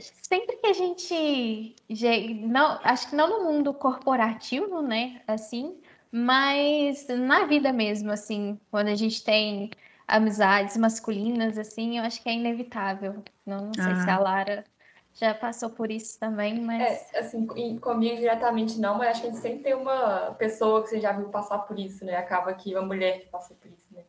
Sempre 0.00 0.56
que 0.56 0.66
a 0.66 0.72
gente. 0.72 1.74
Não, 2.46 2.78
acho 2.84 3.10
que 3.10 3.16
não 3.16 3.28
no 3.28 3.52
mundo 3.52 3.74
corporativo, 3.74 4.80
né? 4.80 5.22
Assim, 5.26 5.76
mas 6.10 7.06
na 7.08 7.46
vida 7.46 7.72
mesmo, 7.72 8.12
assim, 8.12 8.58
quando 8.70 8.88
a 8.88 8.94
gente 8.94 9.24
tem 9.24 9.70
amizades 10.06 10.76
masculinas, 10.76 11.58
assim, 11.58 11.98
eu 11.98 12.04
acho 12.04 12.22
que 12.22 12.28
é 12.28 12.34
inevitável. 12.34 13.22
Não, 13.44 13.66
não 13.66 13.74
sei 13.74 13.92
ah. 13.92 14.04
se 14.04 14.10
a 14.10 14.18
Lara 14.18 14.64
já 15.18 15.34
passou 15.34 15.70
por 15.70 15.90
isso 15.90 16.18
também, 16.18 16.60
mas. 16.60 17.12
É, 17.12 17.18
assim, 17.18 17.46
comigo 17.78 18.16
diretamente 18.16 18.78
não, 18.78 18.96
mas 18.96 19.08
acho 19.08 19.22
que 19.22 19.26
a 19.26 19.30
gente 19.30 19.42
sempre 19.42 19.62
tem 19.64 19.74
uma 19.74 20.32
pessoa 20.38 20.82
que 20.82 20.90
você 20.90 21.00
já 21.00 21.12
viu 21.12 21.28
passar 21.28 21.58
por 21.58 21.78
isso, 21.78 22.04
né? 22.04 22.16
Acaba 22.16 22.54
que 22.54 22.74
uma 22.74 22.86
mulher 22.86 23.20
que 23.20 23.26
passou 23.26 23.56
por 23.56 23.68
isso, 23.68 23.86
né? 23.90 24.04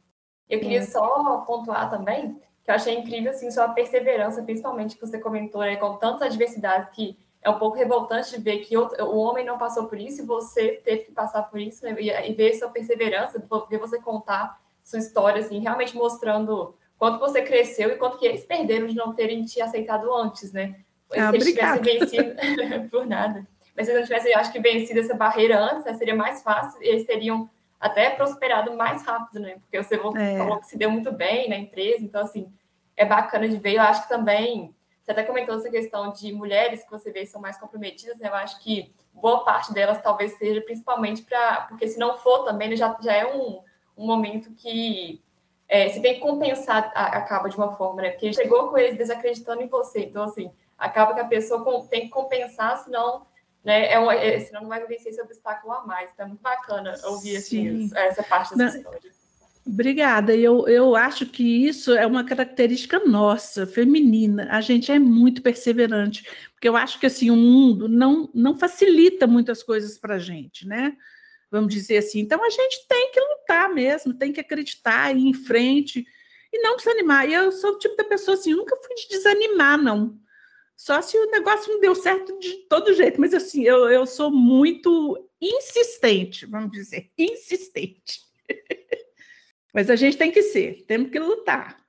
Eu 0.48 0.60
queria 0.60 0.80
é. 0.80 0.86
só 0.86 1.40
pontuar 1.48 1.90
também 1.90 2.40
que 2.64 2.70
eu 2.70 2.76
achei 2.76 2.96
incrível, 2.96 3.32
assim, 3.32 3.50
sua 3.50 3.70
perseverança, 3.70 4.44
principalmente 4.44 4.96
que 4.96 5.02
você 5.02 5.18
comentou, 5.18 5.62
né, 5.62 5.76
com 5.78 5.96
tantas 5.98 6.28
adversidades 6.28 6.90
que 6.94 7.18
é 7.42 7.50
um 7.50 7.58
pouco 7.58 7.78
revoltante 7.78 8.32
de 8.32 8.42
ver 8.42 8.60
que 8.60 8.78
o 8.78 9.16
homem 9.16 9.46
não 9.46 9.58
passou 9.58 9.88
por 9.88 9.98
isso 9.98 10.22
e 10.22 10.26
você 10.26 10.74
teve 10.84 11.06
que 11.06 11.12
passar 11.12 11.44
por 11.44 11.60
isso, 11.60 11.84
né? 11.84 11.96
e, 12.00 12.10
e, 12.10 12.34
ver 12.34 12.54
sua 12.54 12.70
perseverança, 12.70 13.44
ver 13.70 13.78
você 13.80 14.00
contar 14.00 14.62
sua 14.84 15.00
história, 15.00 15.42
assim, 15.42 15.60
realmente 15.60 15.96
mostrando 15.96 16.76
quanto 16.98 17.18
você 17.18 17.42
cresceu 17.42 17.90
e 17.90 17.96
quanto 17.96 18.18
que 18.18 18.26
eles 18.26 18.44
perderam 18.44 18.88
de 18.88 18.96
não 18.96 19.14
terem 19.14 19.44
te 19.46 19.62
aceitado 19.62 20.14
antes, 20.14 20.52
né? 20.52 20.84
Ah, 21.14 21.30
se 21.30 21.36
eles 21.36 21.46
tivessem 21.46 21.82
vencido, 21.82 22.36
por 22.92 23.06
nada. 23.06 23.48
Mas 23.76 23.86
se 23.86 23.92
eles 23.92 24.02
não 24.02 24.08
tivessem, 24.08 24.36
acho 24.36 24.52
que, 24.52 24.60
vencido 24.60 25.00
essa 25.00 25.16
barreira 25.16 25.60
antes, 25.60 25.86
né, 25.86 25.94
seria 25.94 26.16
mais 26.16 26.44
fácil, 26.44 26.82
eles 26.82 27.06
teriam 27.06 27.50
até 27.80 28.10
prosperado 28.10 28.76
mais 28.76 29.04
rápido, 29.06 29.40
né? 29.40 29.58
Porque 29.60 29.82
você 29.82 29.96
é. 29.96 30.38
falou 30.38 30.60
que 30.60 30.68
se 30.68 30.78
deu 30.78 30.92
muito 30.92 31.12
bem 31.12 31.50
na 31.50 31.56
empresa, 31.56 32.04
então, 32.04 32.22
assim, 32.22 32.52
é 32.98 33.06
bacana 33.06 33.48
de 33.48 33.58
ver. 33.58 33.76
Eu 33.76 33.82
acho 33.82 34.04
que 34.04 34.10
também 34.10 34.76
você 35.02 35.12
até 35.12 35.24
comentou 35.24 35.56
essa 35.56 35.70
questão 35.70 36.12
de 36.12 36.32
mulheres 36.34 36.84
que 36.84 36.92
você 36.92 37.12
vê 37.12 37.26
são 37.26 37.42
mais 37.42 37.58
comprometidas, 37.58 38.18
né? 38.20 38.28
Eu 38.28 38.36
acho 38.36 38.62
que 38.62 38.94
boa 39.14 39.44
parte 39.44 39.74
delas 39.74 40.02
talvez 40.02 40.38
seja 40.38 40.62
principalmente 40.62 41.24
para. 41.24 41.62
Porque 41.62 41.88
se 41.88 41.98
não 41.98 42.18
for 42.18 42.44
também, 42.44 42.76
já, 42.76 42.96
já 43.02 43.14
é 43.14 43.26
um, 43.26 43.62
um 43.98 44.06
momento 44.06 44.52
que 44.52 45.22
é, 45.68 45.88
você 45.88 46.02
tem 46.02 46.16
que 46.16 46.20
compensar, 46.20 46.92
a, 46.94 47.18
acaba 47.18 47.50
de 47.50 47.56
uma 47.56 47.76
forma, 47.76 48.02
né? 48.02 48.10
Porque 48.12 48.34
chegou 48.34 48.68
com 48.68 48.78
eles 48.78 48.98
desacreditando 48.98 49.62
em 49.62 49.68
você. 49.68 50.02
Então, 50.02 50.24
assim, 50.24 50.52
acaba 50.80 51.14
que 51.14 51.20
a 51.20 51.26
pessoa 51.26 51.88
tem 51.90 52.02
que 52.02 52.10
compensar, 52.10 52.84
senão. 52.84 53.28
Né, 53.64 53.92
é, 53.92 54.00
um, 54.00 54.10
é 54.10 54.40
senão 54.40 54.62
não 54.62 54.70
vai 54.70 54.86
vencer 54.88 55.12
esse 55.12 55.22
obstáculo 55.22 55.74
a 55.74 55.86
mais. 55.86 56.10
Então 56.14 56.26
é 56.26 56.30
muito 56.30 56.42
bacana 56.42 56.96
ouvir 57.04 57.38
assim, 57.38 57.90
essa 57.94 58.24
parte 58.24 58.58
das 58.58 58.76
histórias. 58.76 59.20
Obrigada. 59.68 60.36
Eu, 60.36 60.68
eu 60.68 60.96
acho 60.96 61.26
que 61.28 61.44
isso 61.44 61.94
é 61.94 62.06
uma 62.08 62.24
característica 62.24 63.00
nossa, 63.00 63.68
feminina. 63.68 64.48
A 64.50 64.62
gente 64.62 64.92
é 64.92 64.98
muito 64.98 65.42
perseverante, 65.42 66.24
porque 66.54 66.68
eu 66.68 66.76
acho 66.76 67.00
que 67.00 67.06
assim 67.06 67.30
o 67.30 67.36
mundo 67.36 67.88
não, 67.88 68.30
não 68.34 68.58
facilita 68.58 69.28
muitas 69.28 69.62
coisas 69.62 69.98
para 69.98 70.16
a 70.16 70.20
gente, 70.20 70.68
né? 70.68 70.96
Vamos 71.52 71.74
dizer 71.74 71.98
assim. 71.98 72.20
Então 72.20 72.44
a 72.44 72.50
gente 72.50 72.88
tem 72.88 73.12
que 73.12 73.20
lutar 73.20 73.70
mesmo, 73.70 74.14
tem 74.14 74.32
que 74.32 74.40
acreditar, 74.40 75.16
ir 75.16 75.28
em 75.28 75.34
frente 75.34 76.06
e 76.52 76.62
não 76.62 76.76
desanimar. 76.76 77.30
E 77.30 77.34
eu 77.34 77.52
sou 77.52 77.74
o 77.74 77.78
tipo 77.78 77.96
da 77.96 78.04
pessoa 78.06 78.36
assim, 78.36 78.54
nunca 78.54 78.76
fui 78.78 78.96
de 78.96 79.08
desanimar, 79.10 79.78
não. 79.78 80.18
Só 80.80 81.02
se 81.02 81.18
o 81.18 81.30
negócio 81.30 81.74
não 81.74 81.82
deu 81.82 81.94
certo 81.94 82.40
de 82.40 82.54
todo 82.70 82.94
jeito, 82.94 83.20
mas 83.20 83.34
assim, 83.34 83.64
eu, 83.64 83.90
eu 83.90 84.06
sou 84.06 84.32
muito 84.32 85.30
insistente, 85.42 86.46
vamos 86.46 86.72
dizer, 86.72 87.12
insistente. 87.20 88.22
Mas 89.74 89.90
a 89.90 89.96
gente 89.98 90.18
tem 90.18 90.32
que 90.32 90.42
ser, 90.42 90.86
temos 90.88 91.12
que 91.12 91.20
lutar. 91.20 91.86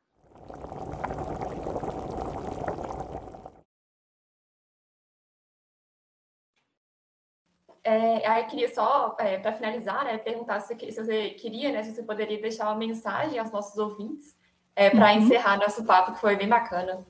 É, 7.84 8.26
aí 8.26 8.44
queria 8.46 8.74
só, 8.74 9.16
é, 9.20 9.38
para 9.38 9.52
finalizar, 9.52 10.04
né, 10.04 10.18
perguntar 10.18 10.60
se, 10.60 10.76
se, 10.76 11.02
você 11.02 11.30
queria, 11.30 11.70
né, 11.70 11.84
se 11.84 11.94
você 11.94 12.02
poderia 12.02 12.40
deixar 12.42 12.64
uma 12.64 12.76
mensagem 12.76 13.38
aos 13.38 13.52
nossos 13.52 13.78
ouvintes 13.78 14.36
é, 14.74 14.90
para 14.90 15.12
uhum. 15.12 15.20
encerrar 15.20 15.58
nosso 15.58 15.84
papo, 15.84 16.12
que 16.12 16.20
foi 16.20 16.34
bem 16.36 16.48
bacana. 16.48 17.06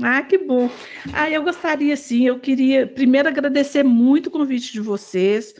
Ah, 0.00 0.22
que 0.22 0.38
bom. 0.38 0.70
Ah, 1.12 1.30
eu 1.30 1.42
gostaria, 1.42 1.96
sim, 1.96 2.26
eu 2.26 2.38
queria 2.38 2.86
primeiro 2.86 3.28
agradecer 3.28 3.82
muito 3.82 4.28
o 4.28 4.30
convite 4.30 4.72
de 4.72 4.80
vocês, 4.80 5.54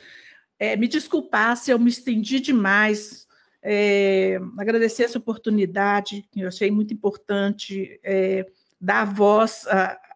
é, 0.58 0.76
me 0.76 0.88
desculpar 0.88 1.56
se 1.56 1.70
eu 1.70 1.78
me 1.78 1.90
estendi 1.90 2.40
demais, 2.40 3.26
é, 3.62 4.40
agradecer 4.58 5.04
essa 5.04 5.18
oportunidade, 5.18 6.24
que 6.30 6.40
eu 6.40 6.48
achei 6.48 6.70
muito 6.70 6.94
importante, 6.94 8.00
é, 8.02 8.46
dar 8.80 9.04
voz 9.04 9.64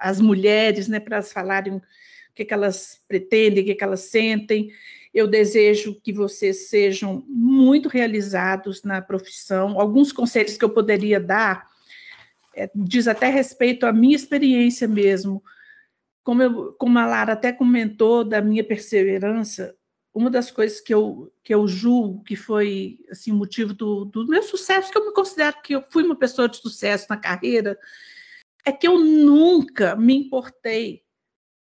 às 0.01 0.21
mulheres, 0.21 0.89
né, 0.89 0.99
para 0.99 1.17
elas 1.17 1.33
falarem 1.33 1.77
o 1.77 1.83
que, 2.35 2.45
que 2.45 2.55
elas 2.55 3.01
pretendem, 3.07 3.63
o 3.63 3.67
que, 3.67 3.75
que 3.75 3.85
elas 3.85 4.01
sentem. 4.01 4.71
Eu 5.15 5.29
desejo 5.29 6.01
que 6.03 6.13
vocês 6.13 6.69
sejam 6.69 7.25
muito 7.29 7.89
realizados 7.89 8.83
na 8.83 9.01
profissão. 9.01 9.81
Alguns 9.81 10.11
conselhos 10.13 10.57
que 10.57 10.65
eu 10.65 10.71
poderia 10.71 11.21
dar 11.21 11.69
é, 12.57 12.71
diz 12.75 13.07
até 13.07 13.29
respeito 13.29 13.85
à 13.85 13.93
minha 13.93 14.17
experiência 14.17 14.89
mesmo. 14.89 15.45
Como, 16.25 16.43
eu, 16.43 16.73
como 16.73 16.99
a 16.99 17.07
Lara 17.07 17.35
até 17.35 17.53
comentou 17.53 18.25
da 18.25 18.41
minha 18.41 18.65
perseverança, 18.65 19.77
uma 20.13 20.31
das 20.31 20.51
coisas 20.51 20.81
que 20.81 20.93
eu, 20.93 21.31
que 21.45 21.55
eu 21.55 21.69
julgo 21.69 22.25
que 22.25 22.35
foi 22.35 22.99
assim, 23.11 23.31
motivo 23.31 23.75
do, 23.75 24.07
do 24.07 24.27
meu 24.27 24.43
sucesso, 24.43 24.91
que 24.91 24.97
eu 24.97 25.05
me 25.05 25.13
considero 25.13 25.61
que 25.63 25.75
eu 25.75 25.85
fui 25.91 26.03
uma 26.03 26.17
pessoa 26.17 26.49
de 26.49 26.57
sucesso 26.57 27.07
na 27.11 27.19
carreira, 27.19 27.79
é 28.65 28.73
que 28.73 28.89
eu 28.89 28.99
nunca 28.99 29.95
me 29.95 30.17
importei, 30.17 31.05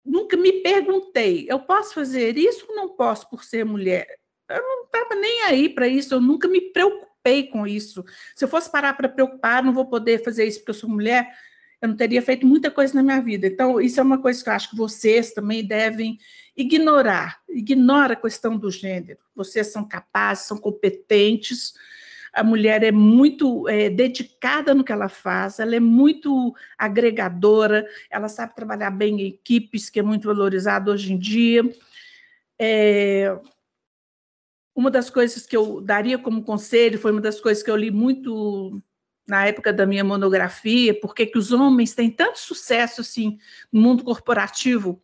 nunca 0.04 0.36
me 0.36 0.52
perguntei, 0.64 1.46
eu 1.48 1.60
posso 1.60 1.94
fazer 1.94 2.36
isso 2.36 2.66
ou 2.68 2.76
não 2.76 2.90
posso 2.90 3.30
por 3.30 3.44
ser 3.44 3.64
mulher? 3.64 4.08
Eu 4.50 4.62
não 4.62 4.86
estava 4.86 5.16
nem 5.16 5.44
aí 5.44 5.70
para 5.70 5.88
isso, 5.88 6.16
eu 6.16 6.20
nunca 6.20 6.48
me 6.48 6.60
preocupei 6.60 7.11
com 7.50 7.68
isso. 7.68 8.04
Se 8.36 8.44
eu 8.44 8.50
fosse 8.50 8.72
parar 8.72 8.94
para 8.94 9.10
preocupar, 9.10 9.64
não 9.64 9.74
vou 9.74 9.86
poder 9.86 10.24
fazer 10.24 10.46
isso 10.46 10.60
porque 10.60 10.72
eu 10.72 10.76
sou 10.76 10.90
mulher, 10.90 11.28
eu 11.82 11.90
não 11.90 11.96
teria 11.96 12.22
feito 12.22 12.46
muita 12.46 12.70
coisa 12.70 12.94
na 12.94 13.02
minha 13.02 13.22
vida. 13.22 13.48
Então, 13.48 13.82
isso 13.82 14.00
é 14.00 14.04
uma 14.04 14.22
coisa 14.22 14.44
que 14.44 14.50
eu 14.50 14.54
acho 14.54 14.70
que 14.70 14.76
vocês 14.78 15.32
também 15.32 15.66
devem 15.66 16.18
ignorar, 16.56 17.40
ignora 17.50 18.14
a 18.14 18.16
questão 18.16 18.56
do 18.56 18.70
gênero. 18.70 19.20
Vocês 19.36 19.68
são 19.68 19.88
capazes, 19.88 20.46
são 20.46 20.58
competentes. 20.58 21.74
A 22.34 22.44
mulher 22.44 22.84
é 22.84 22.92
muito 22.92 23.68
é, 23.68 23.90
dedicada 23.90 24.74
no 24.74 24.84
que 24.84 24.92
ela 24.92 25.10
faz, 25.10 25.60
ela 25.60 25.76
é 25.76 25.80
muito 25.80 26.56
agregadora, 26.78 27.86
ela 28.10 28.30
sabe 28.30 28.56
trabalhar 28.56 28.92
bem 28.92 29.22
em 29.22 29.28
equipes, 29.28 29.90
que 29.90 30.00
é 30.00 30.04
muito 30.04 30.28
valorizado 30.28 30.92
hoje 30.92 31.12
em 31.12 31.18
dia. 31.18 31.64
É, 32.60 33.38
uma 34.76 34.90
das 34.90 35.10
coisas 35.10 35.46
que 35.46 35.56
eu 35.56 35.82
daria 35.82 36.18
como 36.18 36.44
conselho 36.44 36.98
foi 37.00 37.12
uma 37.12 37.22
das 37.22 37.40
coisas 37.40 37.62
que 37.64 37.70
eu 37.70 37.76
li 37.76 37.92
muito 37.92 38.82
na 39.28 39.46
época 39.48 39.72
da 39.72 39.86
minha 39.86 40.04
monografia, 40.04 41.00
porque 41.00 41.26
que 41.26 41.38
os 41.38 41.52
homens 41.52 41.94
têm 41.94 42.10
tanto 42.10 42.40
sucesso 42.40 43.02
assim 43.02 43.38
no 43.72 43.82
mundo 43.82 44.04
corporativo 44.04 45.02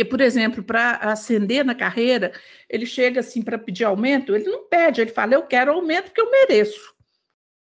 porque, 0.00 0.04
por 0.08 0.20
exemplo, 0.22 0.62
para 0.62 0.96
ascender 0.96 1.62
na 1.62 1.74
carreira, 1.74 2.32
ele 2.70 2.86
chega 2.86 3.20
assim 3.20 3.42
para 3.42 3.58
pedir 3.58 3.84
aumento, 3.84 4.34
ele 4.34 4.46
não 4.46 4.66
pede, 4.66 5.00
ele 5.00 5.10
fala, 5.10 5.34
eu 5.34 5.42
quero 5.42 5.72
aumento 5.72 6.06
porque 6.06 6.22
eu 6.22 6.30
mereço. 6.30 6.94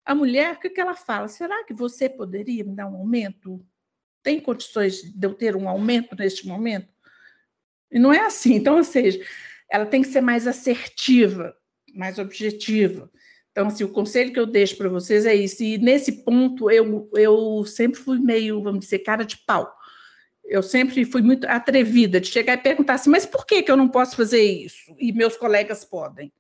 A 0.05 0.13
mulher, 0.13 0.55
o 0.55 0.59
que, 0.59 0.71
que 0.71 0.81
ela 0.81 0.95
fala? 0.95 1.29
Será 1.29 1.63
que 1.65 1.73
você 1.73 2.09
poderia 2.09 2.65
me 2.65 2.75
dar 2.75 2.89
um 2.89 2.97
aumento? 2.97 3.65
Tem 4.25 4.41
condições 4.41 5.03
de 5.03 5.25
eu 5.25 5.35
ter 5.35 5.55
um 5.55 5.69
aumento 5.69 6.17
neste 6.17 6.49
momento? 6.49 6.89
E 7.93 7.99
não 7.99 8.13
é 8.13 8.21
assim. 8.21 8.55
Então, 8.55 8.77
ou 8.77 8.85
seja, 8.85 9.25
ela 9.71 9.87
tem 9.87 10.03
que 10.03 10.09
ser 10.09 10.21
mais 10.21 10.47
assertiva, 10.47 11.55
mais 11.95 12.19
objetiva. 12.19 13.11
Então, 13.51 13.69
assim, 13.69 13.85
o 13.85 13.93
conselho 13.93 14.33
que 14.33 14.41
eu 14.41 14.47
deixo 14.47 14.77
para 14.77 14.89
vocês 14.89 15.25
é 15.25 15.35
isso. 15.35 15.63
E 15.63 15.79
nesse 15.79 16.25
ponto, 16.25 16.71
eu, 16.71 17.11
eu 17.15 17.65
sempre 17.65 17.99
fui 17.99 18.19
meio, 18.19 18.63
vamos 18.63 18.81
dizer, 18.81 18.99
cara 19.01 19.25
de 19.25 19.39
pau 19.47 19.77
eu 20.49 20.63
sempre 20.63 21.05
fui 21.05 21.23
muito 21.23 21.45
atrevida 21.47 22.21
de 22.21 22.29
chegar 22.29 22.55
e 22.55 22.63
perguntar 22.63 22.95
assim, 22.95 23.11
mas 23.11 23.27
por 23.27 23.45
que, 23.45 23.63
que 23.63 23.71
eu 23.71 23.77
não 23.77 23.89
posso 23.89 24.17
fazer 24.17 24.43
isso? 24.43 24.95
E 24.99 25.13
meus 25.13 25.37
colegas 25.37 25.85
podem. 25.85 26.33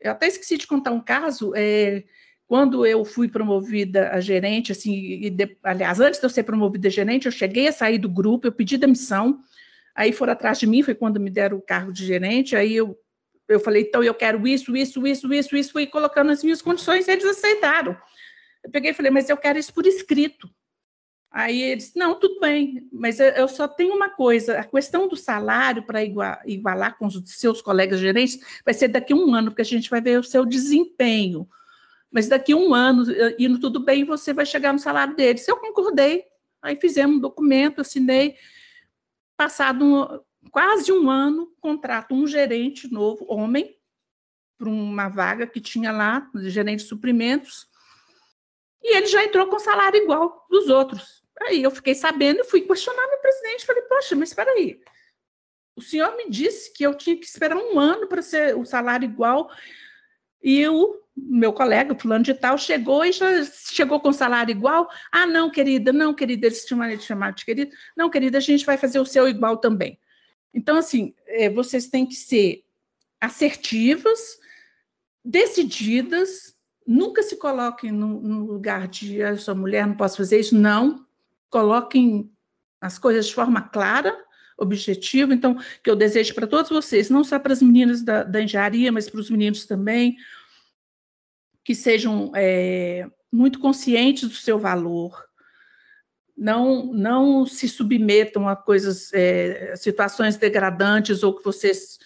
Eu 0.00 0.12
até 0.12 0.26
esqueci 0.26 0.56
de 0.56 0.66
contar 0.66 0.90
um 0.92 1.00
caso, 1.00 1.52
é, 1.54 2.04
quando 2.46 2.86
eu 2.86 3.04
fui 3.04 3.28
promovida 3.28 4.10
a 4.10 4.20
gerente, 4.20 4.72
assim, 4.72 5.30
de, 5.30 5.56
aliás, 5.62 6.00
antes 6.00 6.18
de 6.18 6.26
eu 6.26 6.30
ser 6.30 6.42
promovida 6.42 6.88
a 6.88 6.90
gerente, 6.90 7.26
eu 7.26 7.32
cheguei 7.32 7.68
a 7.68 7.72
sair 7.72 7.98
do 7.98 8.08
grupo, 8.08 8.46
eu 8.46 8.52
pedi 8.52 8.78
demissão, 8.78 9.40
aí 9.94 10.12
foram 10.12 10.32
atrás 10.32 10.58
de 10.58 10.66
mim, 10.66 10.82
foi 10.82 10.94
quando 10.94 11.20
me 11.20 11.30
deram 11.30 11.56
o 11.56 11.62
cargo 11.62 11.92
de 11.92 12.04
gerente, 12.04 12.56
aí 12.56 12.74
eu, 12.74 12.98
eu 13.48 13.60
falei, 13.60 13.82
então 13.82 14.02
eu 14.02 14.14
quero 14.14 14.46
isso, 14.46 14.76
isso, 14.76 15.06
isso, 15.06 15.32
isso, 15.32 15.56
isso, 15.56 15.72
fui 15.72 15.86
colocando 15.86 16.30
as 16.30 16.42
minhas 16.42 16.62
condições, 16.62 17.08
eles 17.08 17.24
aceitaram. 17.24 17.96
Eu 18.62 18.70
peguei 18.70 18.90
e 18.90 18.94
falei, 18.94 19.10
mas 19.10 19.28
eu 19.28 19.36
quero 19.36 19.58
isso 19.58 19.72
por 19.72 19.86
escrito. 19.86 20.48
Aí 21.32 21.62
eles, 21.62 21.92
não, 21.94 22.18
tudo 22.18 22.40
bem, 22.40 22.88
mas 22.92 23.20
eu 23.20 23.46
só 23.46 23.68
tenho 23.68 23.94
uma 23.94 24.10
coisa: 24.10 24.58
a 24.58 24.64
questão 24.64 25.06
do 25.06 25.14
salário 25.14 25.84
para 25.84 26.02
igualar 26.02 26.98
com 26.98 27.06
os 27.06 27.22
seus 27.26 27.62
colegas 27.62 28.00
gerentes 28.00 28.40
vai 28.64 28.74
ser 28.74 28.88
daqui 28.88 29.12
a 29.12 29.16
um 29.16 29.32
ano, 29.32 29.50
porque 29.50 29.62
a 29.62 29.64
gente 29.64 29.88
vai 29.88 30.00
ver 30.00 30.18
o 30.18 30.24
seu 30.24 30.44
desempenho. 30.44 31.48
Mas 32.10 32.26
daqui 32.26 32.52
a 32.52 32.56
um 32.56 32.74
ano, 32.74 33.04
indo 33.38 33.60
tudo 33.60 33.78
bem, 33.78 34.04
você 34.04 34.34
vai 34.34 34.44
chegar 34.44 34.72
no 34.72 34.80
salário 34.80 35.14
deles. 35.14 35.46
Eu 35.46 35.56
concordei, 35.58 36.24
aí 36.60 36.74
fizemos 36.74 37.18
um 37.18 37.20
documento, 37.20 37.80
assinei. 37.80 38.34
Passado 39.40 39.82
um, 39.82 40.20
quase 40.50 40.92
um 40.92 41.08
ano, 41.08 41.50
contrato 41.62 42.14
um 42.14 42.26
gerente 42.26 42.92
novo, 42.92 43.24
homem, 43.26 43.74
para 44.58 44.68
uma 44.68 45.08
vaga 45.08 45.46
que 45.46 45.62
tinha 45.62 45.90
lá, 45.90 46.30
de 46.34 46.50
gerente 46.50 46.80
de 46.82 46.88
suprimentos, 46.90 47.66
e 48.82 48.94
ele 48.94 49.06
já 49.06 49.24
entrou 49.24 49.46
com 49.46 49.58
salário 49.58 50.02
igual 50.02 50.46
dos 50.50 50.68
outros. 50.68 51.24
Aí 51.40 51.62
eu 51.62 51.70
fiquei 51.70 51.94
sabendo 51.94 52.40
e 52.40 52.44
fui 52.44 52.60
questionar 52.60 53.08
meu 53.08 53.18
presidente. 53.18 53.64
Falei, 53.64 53.80
poxa, 53.84 54.14
mas 54.14 54.28
espera 54.28 54.50
aí. 54.50 54.78
O 55.74 55.80
senhor 55.80 56.14
me 56.18 56.28
disse 56.28 56.70
que 56.74 56.84
eu 56.84 56.94
tinha 56.94 57.16
que 57.16 57.24
esperar 57.24 57.56
um 57.56 57.80
ano 57.80 58.06
para 58.08 58.20
ser 58.20 58.54
o 58.54 58.66
salário 58.66 59.06
igual. 59.06 59.50
E 60.42 60.66
o 60.66 61.00
meu 61.16 61.52
colega, 61.52 61.94
fulano 61.94 62.24
de 62.24 62.34
tal, 62.34 62.56
chegou 62.56 63.04
e 63.04 63.12
já 63.12 63.44
chegou 63.44 64.00
com 64.00 64.12
salário 64.12 64.52
igual. 64.52 64.88
Ah, 65.12 65.26
não, 65.26 65.50
querida, 65.50 65.92
não, 65.92 66.14
querida, 66.14 66.46
eles 66.46 66.64
tinham 66.64 66.78
maneira 66.78 67.00
de 67.00 67.06
chamar 67.06 67.32
de 67.32 67.44
querida. 67.44 67.70
Não, 67.96 68.08
querida, 68.08 68.38
a 68.38 68.40
gente 68.40 68.64
vai 68.64 68.76
fazer 68.76 69.00
o 69.00 69.06
seu 69.06 69.28
igual 69.28 69.56
também. 69.58 69.98
Então, 70.52 70.76
assim, 70.76 71.14
é, 71.26 71.48
vocês 71.48 71.88
têm 71.88 72.06
que 72.06 72.14
ser 72.14 72.64
assertivas, 73.20 74.38
decididas, 75.24 76.56
nunca 76.86 77.22
se 77.22 77.36
coloquem 77.36 77.92
no, 77.92 78.20
no 78.20 78.46
lugar 78.46 78.88
de 78.88 79.22
ah, 79.22 79.30
eu 79.30 79.38
sou 79.38 79.54
mulher, 79.54 79.86
não 79.86 79.96
posso 79.96 80.16
fazer 80.16 80.40
isso. 80.40 80.56
Não, 80.56 81.04
coloquem 81.50 82.32
as 82.80 82.98
coisas 82.98 83.26
de 83.26 83.34
forma 83.34 83.60
clara, 83.60 84.16
objetiva. 84.60 85.34
Então, 85.34 85.58
que 85.82 85.90
eu 85.90 85.96
desejo 85.96 86.34
para 86.34 86.46
todos 86.46 86.70
vocês, 86.70 87.10
não 87.10 87.24
só 87.24 87.38
para 87.38 87.52
as 87.52 87.62
meninas 87.62 88.02
da, 88.02 88.22
da 88.22 88.42
engenharia, 88.42 88.92
mas 88.92 89.08
para 89.08 89.20
os 89.20 89.30
meninos 89.30 89.64
também, 89.66 90.16
que 91.64 91.74
sejam 91.74 92.30
é, 92.34 93.10
muito 93.32 93.58
conscientes 93.58 94.28
do 94.28 94.34
seu 94.34 94.58
valor, 94.58 95.24
não, 96.36 96.92
não 96.92 97.46
se 97.46 97.68
submetam 97.68 98.48
a 98.48 98.54
coisas, 98.54 99.12
é, 99.12 99.74
situações 99.76 100.36
degradantes 100.36 101.22
ou 101.22 101.34
que 101.34 101.44
vocês 101.44 101.98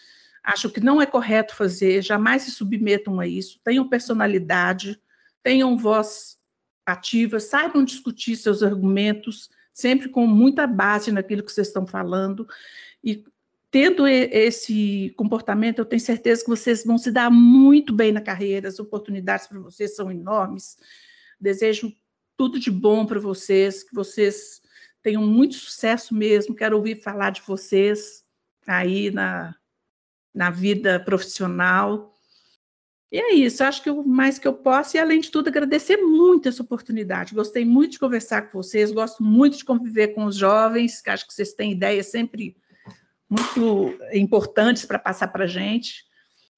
acham 0.43 0.71
que 0.71 0.81
não 0.81 1.01
é 1.01 1.07
correto 1.07 1.55
fazer, 1.55 2.03
jamais 2.03 2.43
se 2.43 2.51
submetam 2.51 3.19
a 3.21 3.27
isso, 3.27 3.61
tenham 3.65 3.89
personalidade, 3.89 5.01
tenham 5.43 5.77
voz 5.77 6.37
ativa, 6.85 7.41
saibam 7.41 7.85
discutir 7.85 8.37
seus 8.37 8.63
argumentos, 8.63 9.49
sempre 9.75 10.09
com 10.09 10.25
muita 10.25 10.67
base 10.67 11.11
naquilo 11.11 11.43
que 11.43 11.53
vocês 11.53 11.67
estão 11.67 11.85
falando. 11.85 12.47
E 13.03 13.25
tendo 13.71 14.07
esse 14.07 15.13
comportamento, 15.17 15.81
eu 15.81 15.85
tenho 15.85 16.01
certeza 16.01 16.45
que 16.45 16.49
vocês 16.49 16.85
vão 16.85 16.97
se 16.97 17.11
dar 17.11 17.29
muito 17.29 17.93
bem 17.93 18.13
na 18.13 18.21
carreira, 18.21 18.69
as 18.69 18.79
oportunidades 18.79 19.49
para 19.49 19.59
vocês 19.59 19.97
são 19.97 20.13
enormes. 20.13 20.77
Desejo 21.41 21.93
tudo 22.37 22.61
de 22.61 22.71
bom 22.71 23.05
para 23.05 23.19
vocês, 23.19 23.83
que 23.83 23.93
vocês 23.93 24.63
tenham 25.03 25.27
muito 25.27 25.57
sucesso 25.57 26.15
mesmo. 26.15 26.55
Quero 26.55 26.77
ouvir 26.77 27.03
falar 27.03 27.31
de 27.31 27.43
vocês 27.43 28.25
aí 28.65 29.11
na, 29.11 29.57
na 30.33 30.51
vida 30.51 31.01
profissional. 31.01 32.14
E 33.15 33.21
é 33.21 33.33
isso, 33.33 33.63
acho 33.63 33.81
que 33.81 33.89
o 33.89 34.03
mais 34.03 34.41
que 34.41 34.49
eu 34.49 34.53
posso, 34.53 34.97
e 34.97 34.99
além 34.99 35.21
de 35.21 35.31
tudo, 35.31 35.47
agradecer 35.47 35.99
muito 35.99 36.49
essa 36.49 36.65
oportunidade. 36.65 37.33
Gostei 37.33 37.65
muito 37.65 37.93
de 37.93 38.01
conversar 38.01 38.43
com 38.43 38.61
vocês, 38.61 38.91
gosto 38.91 39.23
muito 39.23 39.57
de 39.57 39.65
conviver 39.65 40.09
com 40.09 40.25
os 40.25 40.35
jovens, 40.35 41.01
que 41.01 41.09
acho 41.09 41.25
que 41.25 41.33
vocês 41.33 41.55
têm 41.55 41.71
ideias 41.71 42.07
sempre 42.07 42.57
muito 43.31 43.97
importantes 44.13 44.85
para 44.85 44.99
passar 44.99 45.29
para 45.29 45.45
a 45.45 45.47
gente. 45.47 46.05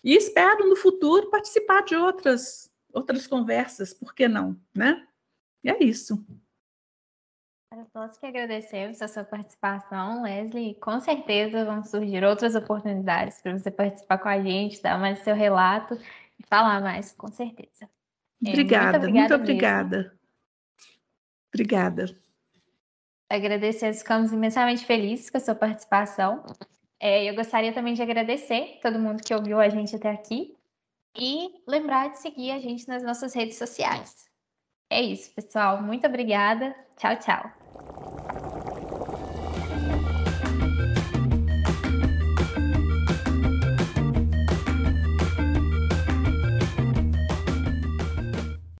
E 0.03 0.17
espero 0.17 0.67
no 0.67 0.77
futuro 0.77 1.29
participar 1.29 1.83
de 1.83 1.95
outras, 1.95 2.73
outras 2.91 3.27
conversas, 3.27 3.93
por 3.93 4.15
que 4.15 4.27
não, 4.27 4.59
né? 4.75 5.07
E 5.63 5.69
é 5.69 5.85
isso. 5.85 6.25
Para 7.69 7.85
todos 7.93 8.17
que 8.17 8.25
agradecemos 8.25 9.03
a 9.03 9.09
sua 9.09 9.25
participação, 9.25 10.23
Leslie, 10.23 10.75
com 10.77 10.99
certeza 11.01 11.67
vão 11.67 11.85
surgir 11.85 12.25
outras 12.25 12.55
oportunidades 12.55 13.43
para 13.43 13.59
você 13.59 13.71
participar 13.71 14.17
com 14.17 14.29
a 14.31 14.41
gente, 14.41 14.81
dar 14.81 14.99
mais 14.99 15.19
seu 15.19 15.35
relato 15.35 15.99
falar 16.49 16.81
mais, 16.81 17.13
com 17.13 17.29
certeza. 17.29 17.89
Obrigada, 18.45 18.99
é, 18.99 19.11
muito 19.11 19.35
obrigada. 19.35 19.37
Muito 19.37 19.43
obrigada. 19.43 20.19
obrigada. 21.53 22.27
Agradecer, 23.29 23.93
ficamos 23.95 24.33
imensamente 24.33 24.85
felizes 24.85 25.31
com 25.31 25.37
a 25.37 25.41
sua 25.41 25.55
participação. 25.55 26.45
É, 27.01 27.29
eu 27.29 27.35
gostaria 27.35 27.73
também 27.73 27.95
de 27.95 28.03
agradecer 28.03 28.79
todo 28.81 28.99
mundo 28.99 29.23
que 29.23 29.35
ouviu 29.35 29.59
a 29.59 29.69
gente 29.69 29.97
até 29.97 30.11
aqui 30.11 30.57
e 31.17 31.51
lembrar 31.67 32.11
de 32.11 32.19
seguir 32.19 32.53
a 32.53 32.59
gente 32.59 32.87
nas 32.87 33.03
nossas 33.03 33.35
redes 33.35 33.57
sociais. 33.57 34.27
É 34.91 35.01
isso, 35.01 35.35
pessoal. 35.35 35.83
Muito 35.83 36.07
obrigada. 36.07 36.75
Tchau, 36.97 37.17
tchau. 37.19 38.26